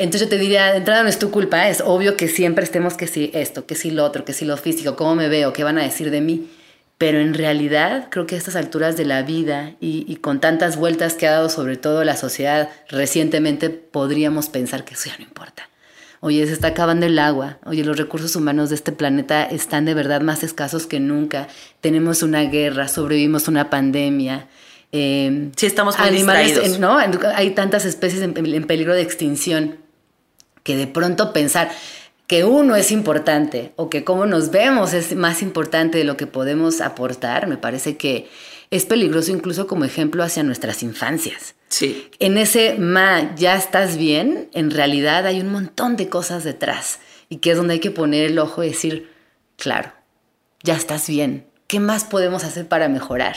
Entonces 0.04 0.28
yo 0.28 0.30
te 0.30 0.38
diría, 0.38 0.72
de 0.72 0.80
entrada 0.80 1.02
no 1.02 1.08
es 1.08 1.18
tu 1.18 1.32
culpa, 1.32 1.70
es 1.70 1.80
obvio 1.80 2.18
que 2.18 2.28
siempre 2.28 2.66
estemos 2.66 2.96
que 2.96 3.08
si 3.08 3.32
esto, 3.34 3.66
que 3.66 3.74
si 3.74 3.90
lo 3.90 4.04
otro, 4.04 4.26
que 4.26 4.34
si 4.34 4.44
lo 4.44 4.58
físico, 4.58 4.98
cómo 4.98 5.16
me 5.16 5.30
veo, 5.30 5.54
qué 5.54 5.64
van 5.64 5.78
a 5.78 5.84
decir 5.84 6.12
de 6.12 6.20
mí. 6.20 6.50
Pero 6.98 7.20
en 7.20 7.34
realidad 7.34 8.08
creo 8.12 8.28
que 8.28 8.36
a 8.36 8.38
estas 8.38 8.58
alturas 8.58 8.98
de 8.98 9.06
la 9.06 9.24
vida 9.24 9.76
y, 9.80 10.14
con 10.18 10.42
tantas 10.42 10.76
vueltas 10.76 11.14
que 11.14 11.26
ha 11.26 11.32
dado 11.32 11.48
sobre 11.48 11.78
todo 11.78 12.04
la 12.04 12.18
sociedad 12.18 12.70
recientemente, 12.90 13.70
podríamos 13.70 14.50
pensar 14.50 14.84
que 14.84 14.96
eso 14.96 15.10
ya 15.10 15.18
no 15.18 15.24
importa. 15.24 15.70
Oye, 16.20 16.46
se 16.48 16.54
está 16.54 16.68
acabando 16.68 17.06
el 17.06 17.18
agua. 17.18 17.60
Oye, 17.66 17.86
los 17.86 17.98
recursos 17.98 18.36
humanos 18.36 18.70
de 18.70 18.76
este 18.76 18.92
planeta 18.92 19.46
están 19.46 19.86
de 19.86 19.94
verdad 19.94 20.20
más 20.20 20.44
escasos 20.44 20.86
que 20.86 21.00
nunca. 21.00 21.48
Tenemos 21.80 22.24
una 22.24 22.42
guerra, 22.44 22.90
sobrevivimos 22.90 23.48
una 23.48 23.70
pandemia. 23.70 24.48
Eh, 24.92 25.50
sí, 25.56 25.66
estamos 25.66 25.98
muy 25.98 26.10
animales, 26.10 26.78
¿no? 26.78 26.98
Hay 26.98 27.52
tantas 27.52 27.86
especies 27.86 28.22
en 28.22 28.68
peligro 28.68 28.94
de 28.94 29.02
extinción 29.02 29.83
que 30.64 30.76
de 30.76 30.88
pronto 30.88 31.34
pensar 31.34 31.72
que 32.28 32.46
uno 32.46 32.76
es 32.76 32.92
importante 32.92 33.74
o 33.76 33.90
que 33.90 34.04
cómo 34.04 34.26
nos 34.26 34.50
vemos 34.50 34.94
es 34.94 35.16
más 35.16 35.42
importante 35.42 35.98
de 35.98 36.04
lo 36.04 36.18
que 36.18 36.28
podemos 36.28 36.82
aportar, 36.82 37.48
me 37.48 37.58
parece 37.58 37.98
que 37.98 38.30
es 38.72 38.86
peligroso 38.86 39.32
incluso 39.32 39.68
como 39.68 39.86
ejemplo 39.86 40.24
hacia 40.24 40.42
nuestras 40.42 40.82
infancias. 40.82 41.56
Sí. 41.68 42.10
En 42.20 42.38
ese 42.38 42.76
ma, 42.80 43.36
ya 43.36 43.56
estás 43.56 43.98
bien, 43.98 44.50
en 44.54 44.72
realidad 44.72 45.28
hay 45.28 45.42
un 45.42 45.52
montón 45.52 45.96
de 45.96 46.10
cosas 46.10 46.44
detrás 46.44 47.00
y 47.30 47.38
que 47.38 47.52
es 47.52 47.58
donde 47.58 47.74
hay 47.74 47.80
que 47.80 47.92
poner 47.92 48.26
el 48.26 48.40
ojo 48.40 48.64
y 48.64 48.70
decir, 48.70 49.10
claro, 49.58 49.92
ya 50.64 50.76
estás 50.76 51.08
bien, 51.08 51.46
¿qué 51.74 51.80
más 51.80 52.04
podemos 52.04 52.44
hacer 52.44 52.68
para 52.68 52.88
mejorar? 52.88 53.36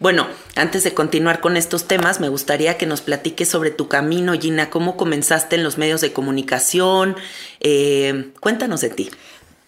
Bueno, 0.00 0.26
antes 0.56 0.82
de 0.82 0.92
continuar 0.92 1.40
con 1.40 1.56
estos 1.56 1.86
temas, 1.86 2.18
me 2.18 2.28
gustaría 2.28 2.78
que 2.78 2.84
nos 2.84 3.00
platiques 3.00 3.48
sobre 3.48 3.70
tu 3.70 3.86
camino, 3.86 4.32
Gina, 4.32 4.70
cómo 4.70 4.96
comenzaste 4.96 5.54
en 5.54 5.62
los 5.62 5.78
medios 5.78 6.00
de 6.00 6.12
comunicación. 6.12 7.14
Eh, 7.60 8.32
cuéntanos 8.40 8.80
de 8.80 8.88
ti. 8.88 9.08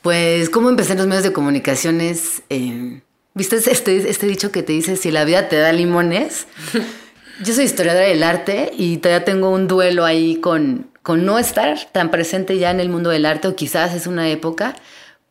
Pues, 0.02 0.50
¿cómo 0.50 0.68
empecé 0.68 0.94
en 0.94 0.98
los 0.98 1.06
medios 1.06 1.22
de 1.22 1.32
comunicación? 1.32 2.00
eh, 2.00 3.02
¿viste 3.34 3.54
este, 3.54 4.10
este 4.10 4.26
dicho 4.26 4.50
que 4.50 4.64
te 4.64 4.72
dice, 4.72 4.96
si 4.96 5.12
la 5.12 5.24
vida 5.24 5.48
te 5.48 5.58
da 5.58 5.72
limones? 5.72 6.48
Yo 7.44 7.54
soy 7.54 7.66
historiadora 7.66 8.08
del 8.08 8.24
arte 8.24 8.72
y 8.76 8.96
todavía 8.96 9.24
tengo 9.24 9.50
un 9.50 9.68
duelo 9.68 10.04
ahí 10.04 10.40
con, 10.40 10.90
con 11.04 11.24
no 11.24 11.38
estar 11.38 11.78
tan 11.92 12.10
presente 12.10 12.58
ya 12.58 12.72
en 12.72 12.80
el 12.80 12.88
mundo 12.88 13.10
del 13.10 13.26
arte, 13.26 13.46
o 13.46 13.54
quizás 13.54 13.94
es 13.94 14.08
una 14.08 14.28
época 14.28 14.74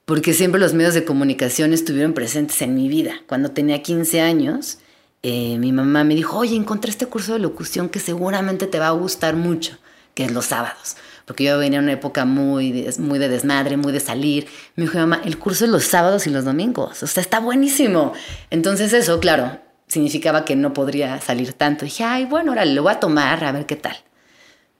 porque 0.07 0.33
siempre 0.33 0.61
los 0.61 0.73
medios 0.73 0.93
de 0.93 1.03
comunicación 1.03 1.73
estuvieron 1.73 2.13
presentes 2.13 2.61
en 2.61 2.73
mi 2.75 2.87
vida. 2.87 3.11
Cuando 3.27 3.51
tenía 3.51 3.83
15 3.83 4.21
años, 4.21 4.77
eh, 5.21 5.57
mi 5.59 5.73
mamá 5.73 6.05
me 6.05 6.15
dijo, 6.15 6.37
oye, 6.37 6.55
encontré 6.55 6.91
este 6.91 7.07
curso 7.07 7.33
de 7.33 7.39
locución 7.39 7.89
que 7.89 7.99
seguramente 7.99 8.67
te 8.67 8.79
va 8.79 8.87
a 8.87 8.91
gustar 8.91 9.35
mucho, 9.35 9.77
que 10.13 10.23
es 10.23 10.31
los 10.31 10.45
sábados. 10.45 10.95
Porque 11.25 11.43
yo 11.43 11.57
venía 11.57 11.79
en 11.79 11.83
una 11.83 11.91
época 11.91 12.23
muy 12.23 12.71
de, 12.71 12.93
muy 12.99 13.19
de 13.19 13.27
desmadre, 13.27 13.75
muy 13.75 13.91
de 13.91 13.99
salir. 13.99 14.47
Me 14.77 14.85
dijo, 14.85 14.97
mamá, 14.97 15.21
el 15.25 15.37
curso 15.37 15.65
es 15.65 15.71
los 15.71 15.83
sábados 15.83 16.25
y 16.25 16.29
los 16.29 16.45
domingos. 16.45 17.03
O 17.03 17.07
sea, 17.07 17.19
está 17.19 17.41
buenísimo. 17.41 18.13
Entonces 18.49 18.93
eso, 18.93 19.19
claro, 19.19 19.59
significaba 19.87 20.45
que 20.45 20.55
no 20.55 20.71
podría 20.71 21.19
salir 21.19 21.51
tanto. 21.51 21.83
dije, 21.83 22.05
ay, 22.05 22.23
bueno, 22.23 22.51
ahora 22.53 22.63
lo 22.63 22.81
voy 22.81 22.93
a 22.93 23.01
tomar, 23.01 23.43
a 23.43 23.51
ver 23.51 23.65
qué 23.65 23.75
tal. 23.75 23.97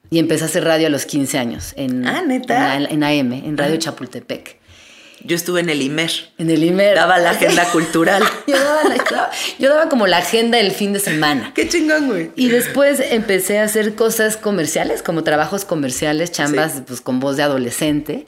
Y 0.10 0.20
empecé 0.20 0.46
a 0.46 0.48
hacer 0.48 0.64
radio 0.64 0.88
a 0.88 0.90
los 0.90 1.06
15 1.06 1.38
años. 1.38 1.74
En, 1.76 2.08
ah, 2.08 2.22
neta. 2.26 2.78
En, 2.78 3.04
AM, 3.04 3.34
en 3.34 3.58
Radio 3.58 3.76
ah. 3.76 3.80
Chapultepec. 3.80 4.67
Yo 5.24 5.36
estuve 5.36 5.62
en 5.62 5.70
el 5.70 5.82
IMER. 5.82 6.12
En 6.38 6.50
el 6.50 6.64
IMER. 6.64 6.96
Daba 6.96 7.18
la 7.18 7.32
agenda 7.32 7.66
cultural. 7.72 8.24
yo, 8.48 8.58
daba 8.58 9.32
yo 9.60 9.70
daba 9.70 9.90
como 9.90 10.08
la 10.08 10.18
agenda 10.18 10.58
del 10.58 10.72
fin 10.72 10.94
de 10.94 11.00
semana. 11.00 11.52
Qué 11.56 11.68
chingón, 11.68 12.08
güey. 12.08 12.32
Y 12.36 12.50
después 12.50 13.00
empecé 13.00 13.60
a 13.60 13.64
hacer 13.64 13.96
cosas 13.96 14.38
comerciales, 14.38 15.02
como 15.02 15.24
trabajos 15.24 15.66
comerciales, 15.66 16.32
chambas 16.32 16.84
pues, 16.86 17.02
con 17.02 17.20
voz 17.20 17.38
de 17.38 17.44
adolescente. 17.44 18.26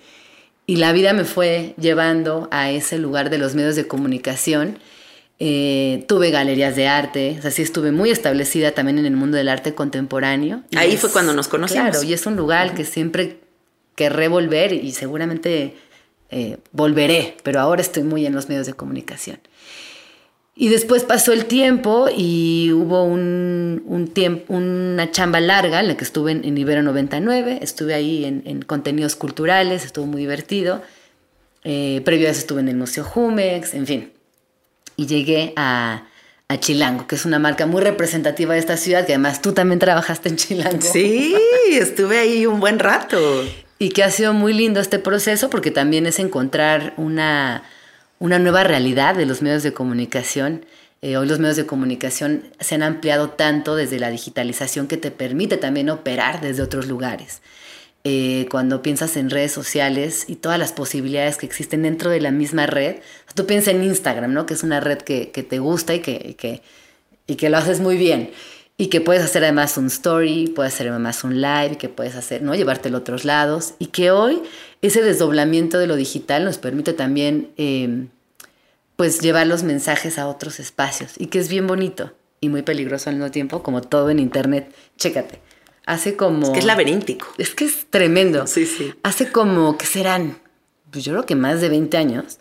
Y 0.66 0.76
la 0.76 0.92
vida 0.92 1.14
me 1.14 1.26
fue 1.26 1.74
llevando 1.80 2.48
a 2.52 2.70
ese 2.70 3.00
lugar 3.00 3.30
de 3.30 3.40
los 3.40 3.56
medios 3.56 3.76
de 3.76 3.88
comunicación. 3.88 4.80
Eh, 5.40 6.04
tuve 6.08 6.32
galerías 6.32 6.76
de 6.76 6.88
arte, 6.88 7.38
o 7.40 7.42
sea, 7.42 7.50
sí 7.50 7.62
estuve 7.62 7.94
muy 7.94 8.12
establecida 8.12 8.74
también 8.74 9.00
en 9.00 9.06
el 9.06 9.16
mundo 9.16 9.38
del 9.38 9.48
arte 9.48 9.74
contemporáneo. 9.74 10.64
Ahí 10.76 10.98
fue 10.98 11.10
cuando 11.12 11.34
nos 11.34 11.48
conocimos. 11.48 11.92
Claro, 11.92 12.04
y 12.04 12.12
es 12.12 12.26
un 12.26 12.36
lugar 12.36 12.76
que 12.76 12.84
siempre 12.84 13.40
querré 13.96 14.28
volver 14.28 14.74
y 14.74 14.92
seguramente 14.92 15.76
eh, 16.32 16.58
volveré, 16.72 17.38
pero 17.44 17.60
ahora 17.60 17.82
estoy 17.82 18.04
muy 18.04 18.26
en 18.26 18.34
los 18.34 18.50
medios 18.50 18.68
de 18.68 18.74
comunicación. 18.74 19.40
Y 20.56 20.68
después 20.68 21.04
pasó 21.04 21.32
el 21.32 21.46
tiempo 21.46 22.08
y 22.14 22.72
hubo 22.74 23.04
un, 23.06 24.12
tiempo, 24.14 24.54
una 24.54 25.10
chamba 25.10 25.40
larga 25.40 25.80
en 25.80 25.88
la 25.88 25.96
que 25.96 26.04
estuve 26.04 26.34
en, 26.34 26.58
Ibero 26.58 26.84
99, 26.84 27.60
estuve 27.62 27.94
ahí 27.94 28.26
en, 28.26 28.62
contenidos 28.64 29.16
culturales, 29.16 29.86
estuvo 29.86 30.06
muy 30.06 30.20
divertido. 30.20 30.82
Eh, 31.64 32.02
previo 32.04 32.28
a 32.28 32.32
eso 32.32 32.42
estuve 32.42 32.60
en 32.60 32.68
el 32.68 32.76
Museo 32.76 33.06
Jumex, 33.06 33.74
en 33.74 33.88
fin. 33.88 34.12
y 34.98 35.08
llegué 35.08 35.54
a, 35.56 36.08
a 36.50 36.60
Chilango, 36.60 37.08
que 37.08 37.16
es 37.16 37.26
una 37.26 37.40
marca 37.40 37.66
muy 37.66 37.82
representativa 37.82 38.54
de 38.54 38.60
esta 38.60 38.76
ciudad, 38.76 39.06
que 39.06 39.14
además 39.14 39.42
tú 39.42 39.54
también 39.54 39.80
trabajaste 39.80 40.28
en 40.28 40.36
Chilango. 40.36 40.82
Sí, 40.82 41.36
estuve 41.72 42.18
ahí 42.18 42.46
un 42.46 42.60
buen 42.60 42.80
rato. 42.80 43.18
Y 43.82 43.90
que 43.92 44.04
ha 44.04 44.12
sido 44.12 44.34
muy 44.34 44.54
lindo 44.54 44.82
este 44.82 45.00
proceso 45.00 45.50
porque 45.50 45.72
también 45.72 46.06
es 46.06 46.20
encontrar 46.20 46.94
una, 46.98 47.64
una 48.20 48.38
nueva 48.38 48.66
realidad 48.66 49.16
de 49.16 49.26
los 49.26 49.42
medios 49.42 49.64
de 49.64 49.74
comunicación. 49.74 50.66
Eh, 51.02 51.16
hoy 51.16 51.26
los 51.28 51.40
medios 51.40 51.56
de 51.56 51.66
comunicación 51.66 52.44
se 52.60 52.76
han 52.76 52.84
ampliado 52.84 53.30
tanto 53.30 53.78
desde 53.78 53.98
la 53.98 54.10
digitalización 54.10 54.88
que 54.88 54.98
te 54.98 55.12
permite 55.12 55.56
también 55.56 55.90
operar 55.90 56.42
desde 56.42 56.62
otros 56.62 56.88
lugares. 56.88 57.42
Eh, 58.04 58.48
cuando 58.52 58.82
piensas 58.82 59.16
en 59.16 59.30
redes 59.30 59.54
sociales 59.54 60.26
y 60.28 60.36
todas 60.36 60.60
las 60.60 60.74
posibilidades 60.74 61.38
que 61.38 61.46
existen 61.46 61.84
dentro 61.84 62.10
de 62.10 62.20
la 62.20 62.32
misma 62.32 62.66
red. 62.66 62.98
Tú 63.34 63.46
piensas 63.46 63.74
en 63.74 63.84
Instagram, 63.84 64.34
¿no? 64.34 64.46
Que 64.46 64.56
es 64.56 64.64
una 64.64 64.82
red 64.82 64.98
que, 64.98 65.26
te 65.28 65.60
gusta 65.60 65.96
y 65.96 66.00
que, 66.02 66.62
y 67.28 67.36
que 67.36 67.50
lo 67.50 67.58
haces 67.58 67.80
muy 67.80 67.96
bien. 67.96 68.32
Y 68.80 68.88
que 68.88 69.02
puedes 69.02 69.22
hacer 69.22 69.44
además 69.44 69.78
un 69.78 69.88
story, 69.88 70.48
puedes 70.56 70.74
hacer 70.74 70.88
además 70.88 71.24
un 71.24 71.42
live, 71.42 71.78
que 71.78 71.90
puedes 71.90 72.16
hacer, 72.16 72.42
¿no? 72.42 72.56
Llevártelo 72.56 72.98
a 72.98 73.02
otros 73.02 73.26
lados. 73.26 73.76
Y 73.78 73.88
que 73.88 74.10
hoy 74.10 74.42
ese 74.82 75.04
desdoblamiento 75.04 75.78
de 75.78 75.86
lo 75.86 75.96
digital 75.96 76.46
nos 76.46 76.58
permite 76.58 76.94
también, 76.94 77.52
em, 77.58 78.08
pues, 78.96 79.20
llevar 79.20 79.46
los 79.46 79.64
mensajes 79.64 80.18
a 80.18 80.28
otros 80.28 80.60
espacios. 80.60 81.12
Y 81.18 81.28
que 81.28 81.40
es 81.40 81.50
bien 81.50 81.68
bonito 81.68 82.14
y 82.42 82.50
muy 82.50 82.64
peligroso 82.64 83.10
al 83.10 83.18
mismo 83.18 83.30
tiempo, 83.30 83.62
como 83.62 83.82
todo 83.82 84.10
en 84.10 84.18
Internet. 84.18 84.74
Chécate 84.98 85.42
hace 85.90 86.16
como... 86.16 86.46
Es 86.46 86.50
que 86.52 86.60
es 86.60 86.66
laberíntico. 86.66 87.28
Es 87.38 87.56
que 87.56 87.66
es 87.66 87.88
tremendo. 87.90 88.46
Sí, 88.46 88.66
sí. 88.66 88.94
Hace 89.02 89.32
como, 89.32 89.76
¿qué 89.78 89.88
serán? 89.88 90.38
Pues 90.92 91.04
yo 91.04 91.14
creo 91.14 91.26
que 91.26 91.36
más 91.36 91.62
de 91.62 91.70
20 91.70 91.98
años. 91.98 92.38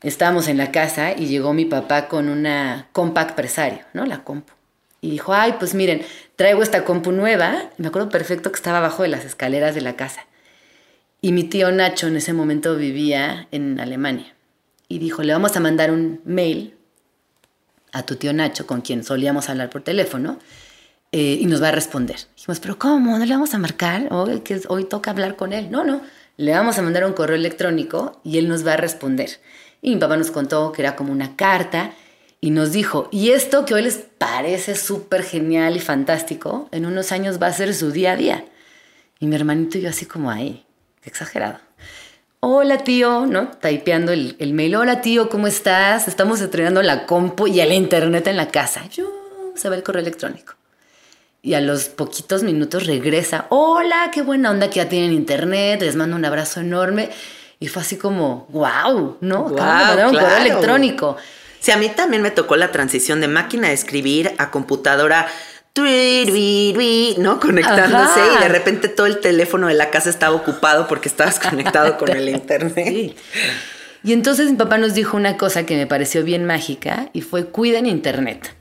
Estábamos 0.00 0.48
en 0.48 0.56
la 0.56 0.72
casa 0.72 1.12
y 1.12 1.26
llegó 1.26 1.52
mi 1.52 1.66
papá 1.66 2.08
con 2.08 2.28
una 2.28 2.88
compact 2.92 3.34
presario, 3.34 3.80
¿no? 3.92 4.06
La 4.06 4.24
compu. 4.24 4.52
Y 5.00 5.10
dijo, 5.10 5.32
ay, 5.32 5.54
pues 5.58 5.74
miren, 5.74 6.02
traigo 6.36 6.62
esta 6.62 6.84
compu 6.84 7.12
nueva. 7.12 7.70
me 7.76 7.88
acuerdo 7.88 8.08
perfecto 8.08 8.50
que 8.50 8.56
estaba 8.56 8.78
abajo 8.78 9.02
de 9.02 9.08
las 9.08 9.24
escaleras 9.24 9.74
de 9.74 9.80
la 9.80 9.96
casa. 9.96 10.26
Y 11.20 11.32
mi 11.32 11.44
tío 11.44 11.70
Nacho 11.72 12.06
en 12.06 12.16
ese 12.16 12.32
momento 12.32 12.76
vivía 12.76 13.48
en 13.50 13.80
Alemania. 13.80 14.34
Y 14.88 14.98
dijo, 14.98 15.22
le 15.22 15.32
vamos 15.32 15.56
a 15.56 15.60
mandar 15.60 15.90
un 15.90 16.20
mail 16.24 16.74
a 17.92 18.04
tu 18.04 18.16
tío 18.16 18.32
Nacho, 18.32 18.66
con 18.66 18.80
quien 18.80 19.04
solíamos 19.04 19.48
hablar 19.48 19.70
por 19.70 19.82
teléfono, 19.82 20.38
eh, 21.12 21.38
y 21.40 21.46
nos 21.46 21.62
va 21.62 21.68
a 21.68 21.72
responder. 21.72 22.16
Dijimos, 22.36 22.60
pero 22.60 22.78
¿cómo? 22.78 23.18
¿No 23.18 23.24
le 23.24 23.32
vamos 23.32 23.54
a 23.54 23.58
marcar? 23.58 24.08
Hoy, 24.10 24.40
que 24.40 24.60
hoy 24.68 24.84
toca 24.84 25.10
hablar 25.10 25.36
con 25.36 25.52
él. 25.52 25.70
No, 25.70 25.84
no, 25.84 26.02
le 26.36 26.52
vamos 26.52 26.78
a 26.78 26.82
mandar 26.82 27.04
un 27.04 27.12
correo 27.12 27.36
electrónico 27.36 28.20
y 28.24 28.38
él 28.38 28.48
nos 28.48 28.66
va 28.66 28.74
a 28.74 28.76
responder. 28.76 29.40
Y 29.80 29.94
mi 29.94 30.00
papá 30.00 30.16
nos 30.16 30.30
contó 30.30 30.72
que 30.72 30.82
era 30.82 30.96
como 30.96 31.12
una 31.12 31.36
carta 31.36 31.92
y 32.40 32.50
nos 32.50 32.72
dijo, 32.72 33.08
y 33.10 33.30
esto 33.30 33.64
que 33.64 33.74
hoy 33.74 33.82
les 33.82 33.96
parece 33.96 34.76
súper 34.76 35.22
genial 35.22 35.76
y 35.76 35.80
fantástico, 35.80 36.68
en 36.70 36.86
unos 36.86 37.12
años 37.12 37.40
va 37.42 37.48
a 37.48 37.52
ser 37.52 37.74
su 37.74 37.90
día 37.90 38.12
a 38.12 38.16
día. 38.16 38.44
Y 39.18 39.26
mi 39.26 39.34
hermanito 39.34 39.78
y 39.78 39.82
yo 39.82 39.90
así 39.90 40.06
como, 40.06 40.32
qué 40.32 40.64
exagerado. 41.04 41.58
Hola 42.40 42.78
tío, 42.78 43.26
¿no? 43.26 43.48
Taipeando 43.48 44.12
el, 44.12 44.36
el 44.38 44.52
mail. 44.52 44.76
Hola 44.76 45.00
tío, 45.00 45.28
¿cómo 45.28 45.48
estás? 45.48 46.06
Estamos 46.06 46.40
estrenando 46.40 46.82
la 46.82 47.06
compu 47.06 47.48
y 47.48 47.60
el 47.60 47.72
internet 47.72 48.28
en 48.28 48.36
la 48.36 48.48
casa. 48.48 48.86
Yo, 48.88 49.10
se 49.56 49.68
ve 49.68 49.76
el 49.76 49.82
correo 49.82 50.02
electrónico 50.02 50.58
y 51.42 51.54
a 51.54 51.60
los 51.60 51.88
poquitos 51.88 52.42
minutos 52.42 52.86
regresa, 52.86 53.46
hola, 53.48 54.10
qué 54.12 54.22
buena 54.22 54.50
onda 54.50 54.68
que 54.68 54.76
ya 54.76 54.88
tienen 54.88 55.12
internet, 55.12 55.80
les 55.80 55.96
mando 55.96 56.16
un 56.16 56.24
abrazo 56.24 56.60
enorme. 56.60 57.10
Y 57.60 57.68
fue 57.68 57.82
así 57.82 57.96
como, 57.96 58.46
wow, 58.50 59.16
¿no? 59.20 59.44
Wow, 59.44 60.08
un 60.08 60.14
correo 60.14 60.36
electrónico. 60.36 61.16
Sí, 61.60 61.70
a 61.72 61.76
mí 61.76 61.88
también 61.88 62.22
me 62.22 62.30
tocó 62.30 62.56
la 62.56 62.70
transición 62.70 63.20
de 63.20 63.28
máquina 63.28 63.68
de 63.68 63.74
escribir 63.74 64.34
a 64.38 64.50
computadora, 64.50 65.26
¿no? 67.18 67.40
Conectándose 67.40 68.20
y 68.36 68.42
de 68.42 68.48
repente 68.48 68.88
todo 68.88 69.06
el 69.06 69.20
teléfono 69.20 69.68
de 69.68 69.74
la 69.74 69.90
casa 69.90 70.10
estaba 70.10 70.34
ocupado 70.34 70.88
porque 70.88 71.08
estabas 71.08 71.38
conectado 71.50 71.96
con 71.98 72.10
el 72.10 72.28
internet. 72.28 73.16
Y 74.04 74.12
entonces 74.12 74.50
mi 74.50 74.56
papá 74.56 74.78
nos 74.78 74.94
dijo 74.94 75.16
una 75.16 75.36
cosa 75.36 75.66
que 75.66 75.76
me 75.76 75.86
pareció 75.86 76.24
bien 76.24 76.44
mágica 76.44 77.10
y 77.12 77.20
fue 77.20 77.46
cuiden 77.46 77.86
internet. 77.86 78.54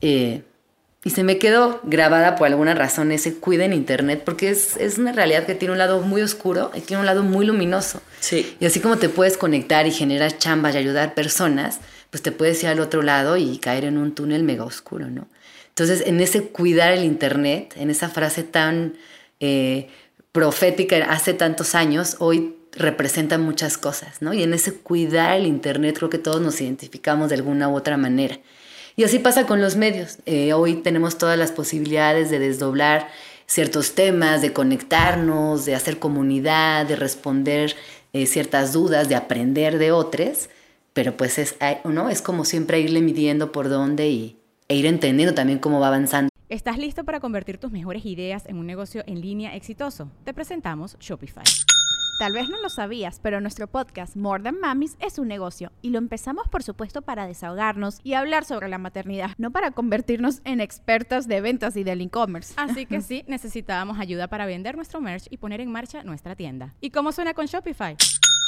Eh, 0.00 0.42
y 1.04 1.10
se 1.10 1.22
me 1.22 1.38
quedó 1.38 1.80
grabada 1.84 2.34
por 2.34 2.48
alguna 2.48 2.74
razón 2.74 3.12
ese 3.12 3.34
cuiden 3.36 3.72
internet, 3.72 4.22
porque 4.24 4.50
es, 4.50 4.76
es, 4.76 4.98
una 4.98 5.12
realidad 5.12 5.46
que 5.46 5.54
tiene 5.54 5.70
un 5.70 5.78
lado 5.78 6.00
muy 6.00 6.20
oscuro 6.20 6.72
y 6.74 6.80
tiene 6.80 7.00
un 7.00 7.06
lado 7.06 7.22
muy 7.22 7.46
luminoso. 7.46 8.02
Sí. 8.18 8.56
Y 8.58 8.66
así 8.66 8.80
como 8.80 8.96
te 8.96 9.08
puedes 9.08 9.38
conectar 9.38 9.86
y 9.86 9.92
generar 9.92 10.36
chambas 10.36 10.74
y 10.74 10.78
ayudar 10.78 11.14
personas, 11.14 11.78
pues 12.10 12.22
te 12.22 12.32
puedes 12.32 12.62
ir 12.62 12.68
al 12.68 12.80
otro 12.80 13.02
lado 13.02 13.36
y 13.36 13.58
caer 13.58 13.84
en 13.84 13.98
un 13.98 14.14
túnel 14.14 14.42
mega 14.42 14.64
oscuro, 14.64 15.08
¿no? 15.08 15.28
Entonces, 15.68 16.04
en 16.06 16.20
ese 16.20 16.42
cuidar 16.44 16.92
el 16.92 17.04
internet, 17.04 17.74
en 17.76 17.90
esa 17.90 18.08
frase 18.08 18.42
tan 18.42 18.94
eh, 19.40 19.88
profética 20.32 20.96
hace 21.10 21.34
tantos 21.34 21.74
años, 21.74 22.16
hoy 22.18 22.56
representa 22.72 23.38
muchas 23.38 23.78
cosas, 23.78 24.22
¿no? 24.22 24.32
Y 24.32 24.42
en 24.42 24.54
ese 24.54 24.72
cuidar 24.74 25.36
el 25.36 25.46
internet 25.46 25.96
creo 25.98 26.10
que 26.10 26.18
todos 26.18 26.40
nos 26.40 26.60
identificamos 26.60 27.28
de 27.28 27.36
alguna 27.36 27.68
u 27.68 27.76
otra 27.76 27.96
manera. 27.96 28.38
Y 28.96 29.04
así 29.04 29.18
pasa 29.18 29.46
con 29.46 29.60
los 29.60 29.76
medios. 29.76 30.18
Eh, 30.24 30.54
hoy 30.54 30.76
tenemos 30.76 31.18
todas 31.18 31.38
las 31.38 31.52
posibilidades 31.52 32.30
de 32.30 32.38
desdoblar 32.38 33.08
ciertos 33.46 33.94
temas, 33.94 34.42
de 34.42 34.52
conectarnos, 34.52 35.64
de 35.66 35.74
hacer 35.74 35.98
comunidad, 35.98 36.86
de 36.86 36.96
responder 36.96 37.76
eh, 38.12 38.26
ciertas 38.26 38.72
dudas, 38.72 39.08
de 39.08 39.14
aprender 39.14 39.78
de 39.78 39.92
otros, 39.92 40.48
pero 40.96 41.14
pues 41.14 41.38
es, 41.38 41.58
¿no? 41.84 42.08
es 42.08 42.22
como 42.22 42.46
siempre 42.46 42.80
irle 42.80 43.02
midiendo 43.02 43.52
por 43.52 43.68
dónde 43.68 44.08
y, 44.08 44.38
e 44.66 44.76
ir 44.76 44.86
entendiendo 44.86 45.34
también 45.34 45.58
cómo 45.58 45.78
va 45.78 45.88
avanzando. 45.88 46.30
¿Estás 46.48 46.78
listo 46.78 47.04
para 47.04 47.20
convertir 47.20 47.58
tus 47.58 47.70
mejores 47.70 48.06
ideas 48.06 48.46
en 48.46 48.56
un 48.56 48.66
negocio 48.66 49.04
en 49.06 49.20
línea 49.20 49.54
exitoso? 49.54 50.10
Te 50.24 50.32
presentamos 50.32 50.96
Shopify. 50.98 51.44
Tal 52.18 52.32
vez 52.32 52.48
no 52.48 52.58
lo 52.62 52.70
sabías, 52.70 53.20
pero 53.22 53.42
nuestro 53.42 53.66
podcast 53.66 54.16
More 54.16 54.42
Than 54.42 54.58
Mamis 54.58 54.96
es 54.98 55.18
un 55.18 55.28
negocio 55.28 55.70
y 55.82 55.90
lo 55.90 55.98
empezamos 55.98 56.48
por 56.48 56.62
supuesto 56.62 57.02
para 57.02 57.26
desahogarnos 57.26 58.00
y 58.02 58.14
hablar 58.14 58.46
sobre 58.46 58.70
la 58.70 58.78
maternidad, 58.78 59.32
no 59.36 59.50
para 59.50 59.72
convertirnos 59.72 60.40
en 60.44 60.62
expertas 60.62 61.28
de 61.28 61.42
ventas 61.42 61.76
y 61.76 61.84
del 61.84 62.00
e-commerce. 62.00 62.54
Así 62.56 62.86
que 62.86 63.00
sí, 63.02 63.22
necesitábamos 63.26 63.98
ayuda 63.98 64.28
para 64.28 64.46
vender 64.46 64.76
nuestro 64.76 65.02
merch 65.02 65.26
y 65.28 65.36
poner 65.36 65.60
en 65.60 65.70
marcha 65.70 66.04
nuestra 66.04 66.36
tienda. 66.36 66.72
¿Y 66.80 66.88
cómo 66.88 67.12
suena 67.12 67.34
con 67.34 67.44
Shopify? 67.44 67.98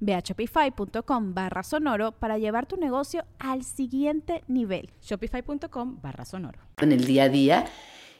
Ve 0.00 0.14
a 0.14 0.20
shopify.com 0.20 1.34
barra 1.34 1.62
sonoro 1.62 2.12
para 2.12 2.38
llevar 2.38 2.66
tu 2.66 2.76
negocio 2.76 3.24
al 3.38 3.64
siguiente 3.64 4.44
nivel. 4.48 4.90
Shopify.com 5.02 5.98
barra 6.00 6.24
sonoro. 6.24 6.58
En 6.78 6.92
el 6.92 7.04
día 7.04 7.24
a 7.24 7.28
día. 7.28 7.64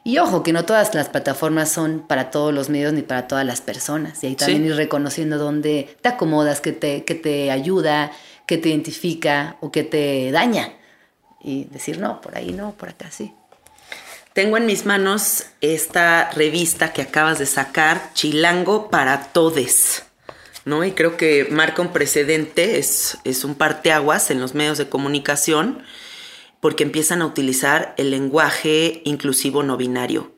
Y 0.04 0.18
ojo, 0.18 0.42
que 0.42 0.52
no 0.52 0.64
todas 0.64 0.94
las 0.94 1.08
plataformas 1.08 1.70
son 1.70 2.04
para 2.06 2.30
todos 2.30 2.54
los 2.54 2.70
medios 2.70 2.92
ni 2.92 3.02
para 3.02 3.28
todas 3.28 3.44
las 3.44 3.60
personas. 3.60 4.22
Y 4.24 4.28
ahí 4.28 4.36
también 4.36 4.64
ir 4.64 4.74
reconociendo 4.74 5.38
dónde 5.38 5.96
te 6.00 6.08
acomodas, 6.08 6.60
que 6.60 6.72
te, 6.72 7.04
que 7.04 7.14
te 7.14 7.50
ayuda, 7.50 8.10
que 8.46 8.56
te 8.56 8.70
identifica 8.70 9.56
o 9.60 9.70
que 9.70 9.84
te 9.84 10.30
daña. 10.30 10.72
Y 11.40 11.64
decir, 11.64 11.98
no, 11.98 12.20
por 12.20 12.36
ahí 12.36 12.52
no, 12.52 12.72
por 12.72 12.88
acá 12.88 13.10
sí. 13.10 13.34
Tengo 14.32 14.56
en 14.56 14.66
mis 14.66 14.86
manos 14.86 15.46
esta 15.60 16.30
revista 16.30 16.92
que 16.92 17.02
acabas 17.02 17.38
de 17.38 17.46
sacar, 17.46 18.12
Chilango 18.14 18.88
para 18.88 19.32
Todes. 19.32 20.07
¿No? 20.68 20.84
Y 20.84 20.92
creo 20.92 21.16
que 21.16 21.48
marca 21.50 21.82
un 21.82 21.92
precedente, 21.92 22.78
es, 22.78 23.18
es 23.24 23.44
un 23.44 23.54
parteaguas 23.54 24.30
en 24.30 24.40
los 24.40 24.54
medios 24.54 24.78
de 24.78 24.88
comunicación, 24.88 25.82
porque 26.60 26.84
empiezan 26.84 27.22
a 27.22 27.26
utilizar 27.26 27.94
el 27.96 28.10
lenguaje 28.10 29.00
inclusivo 29.04 29.62
no 29.62 29.76
binario. 29.76 30.30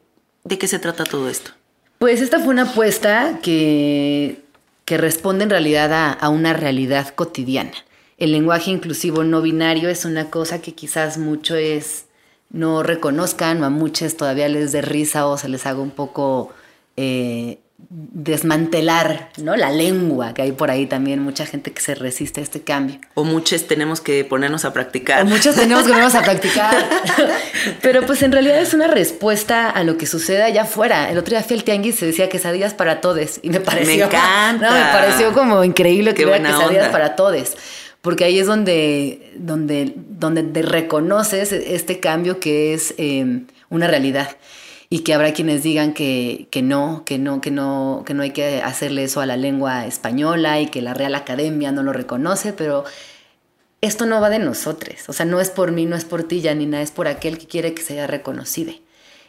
¿De 0.45 0.59
qué 0.59 0.67
se 0.69 0.79
trata 0.79 1.05
todo 1.05 1.29
esto? 1.29 1.51
Pues 1.99 2.21
esta 2.21 2.39
fue 2.39 2.49
una 2.49 2.63
apuesta 2.63 3.41
que, 3.43 4.43
que 4.85 4.97
responde 4.97 5.45
en 5.45 5.51
realidad 5.51 5.93
a, 5.93 6.13
a 6.13 6.29
una 6.31 6.53
realidad 6.53 7.15
cotidiana. 7.15 7.75
El 8.17 8.33
lenguaje 8.33 8.71
inclusivo 8.71 9.25
no 9.25 9.43
binario 9.43 9.89
es 9.89 10.05
una 10.05 10.31
cosa 10.31 10.63
que 10.63 10.75
quizás 10.75 11.19
mucho 11.19 11.57
es 11.57 12.07
no 12.51 12.83
reconozcan 12.83 13.63
o 13.63 13.67
a 13.67 13.71
muchos 13.71 14.17
todavía 14.17 14.49
les 14.49 14.73
dé 14.73 14.83
risa 14.83 15.27
o 15.27 15.39
se 15.39 15.49
les 15.49 15.67
haga 15.67 15.81
un 15.81 15.91
poco 15.91 16.53
eh, 16.97 17.59
desmantelar 17.89 19.31
¿no? 19.39 19.57
la 19.57 19.71
lengua, 19.71 20.35
que 20.35 20.43
hay 20.43 20.53
por 20.53 20.71
ahí 20.71 20.87
también 20.87 21.23
mucha 21.23 21.47
gente 21.47 21.73
que 21.73 21.81
se 21.81 21.95
resiste 21.95 22.41
a 22.41 22.43
este 22.43 22.61
cambio. 22.61 23.01
O 23.15 23.25
muchos 23.25 23.67
tenemos 23.67 24.01
que 24.01 24.25
ponernos 24.25 24.65
a 24.65 24.73
practicar. 24.73 25.23
O 25.23 25.27
muchos 25.27 25.57
tenemos 25.57 25.85
que 25.85 25.91
ponernos 25.91 26.15
a 26.15 26.23
practicar. 26.23 26.89
Pero 27.83 28.07
pues 28.07 28.23
en 28.23 28.33
realidad 28.33 28.61
es 28.61 28.75
una 28.75 28.87
respuesta 28.87 29.71
a 29.71 29.83
lo 29.85 29.97
que 29.97 30.07
sucede 30.07 30.43
allá 30.43 30.63
afuera. 30.63 31.11
El 31.11 31.19
otro 31.19 31.31
día 31.31 31.43
fui 31.43 31.57
al 31.57 31.65
tianguis 31.65 31.97
se 31.97 32.07
decía 32.07 32.29
quesadillas 32.29 32.75
para 32.75 33.01
todes 33.01 33.41
y 33.43 33.51
me 33.51 33.61
pareció... 33.61 33.91
Me 34.11 34.17
encanta. 34.17 34.71
me 34.71 34.93
pareció 34.93 35.33
como 35.33 35.65
increíble 35.65 36.15
que 36.15 36.25
hubiera 36.25 36.43
quesadillas 36.43 36.89
para 36.89 37.17
todes 37.17 37.57
porque 38.03 38.25
ahí 38.25 38.39
es 38.39 38.47
donde, 38.47 39.33
donde, 39.37 39.93
donde 39.97 40.63
reconoces 40.63 41.53
este 41.53 42.01
cambio 42.01 42.41
que 42.41 42.73
es 42.73 42.95
eh, 42.97 43.43
una 43.69 43.87
realidad 43.87 44.37
y 44.93 45.01
que 45.01 45.15
habrá 45.15 45.33
quienes 45.33 45.63
digan 45.63 45.95
que, 45.95 46.49
que, 46.51 46.63
no, 46.63 47.05
que 47.07 47.19
no, 47.19 47.41
que 47.41 47.53
no, 47.53 48.03
que 48.05 48.13
no 48.13 48.25
hay 48.25 48.33
que 48.33 48.61
hacerle 48.61 49.05
eso 49.05 49.21
a 49.21 49.27
la 49.27 49.37
lengua 49.37 49.87
española 49.87 50.61
y 50.61 50.67
que 50.67 50.83
la 50.83 50.95
Real 50.95 51.15
Academia 51.15 51.71
no 51.71 51.85
lo 51.85 51.93
reconoce, 51.93 52.53
pero 52.53 52.85
esto 53.81 54.05
no 54.05 54.21
va 54.21 54.31
de 54.31 54.41
nosotros, 54.41 55.09
o 55.09 55.13
sea, 55.13 55.25
no 55.27 55.41
es 55.41 55.51
por 55.51 55.71
mí, 55.71 55.87
no 55.87 55.95
es 55.95 56.05
por 56.05 56.25
ti, 56.25 56.41
ya 56.41 56.55
ni 56.57 56.67
nada, 56.67 56.83
es 56.83 56.91
por 56.91 57.07
aquel 57.07 57.39
que 57.39 57.47
quiere 57.47 57.73
que 57.73 57.83
sea 57.83 58.09
reconocido. 58.09 58.73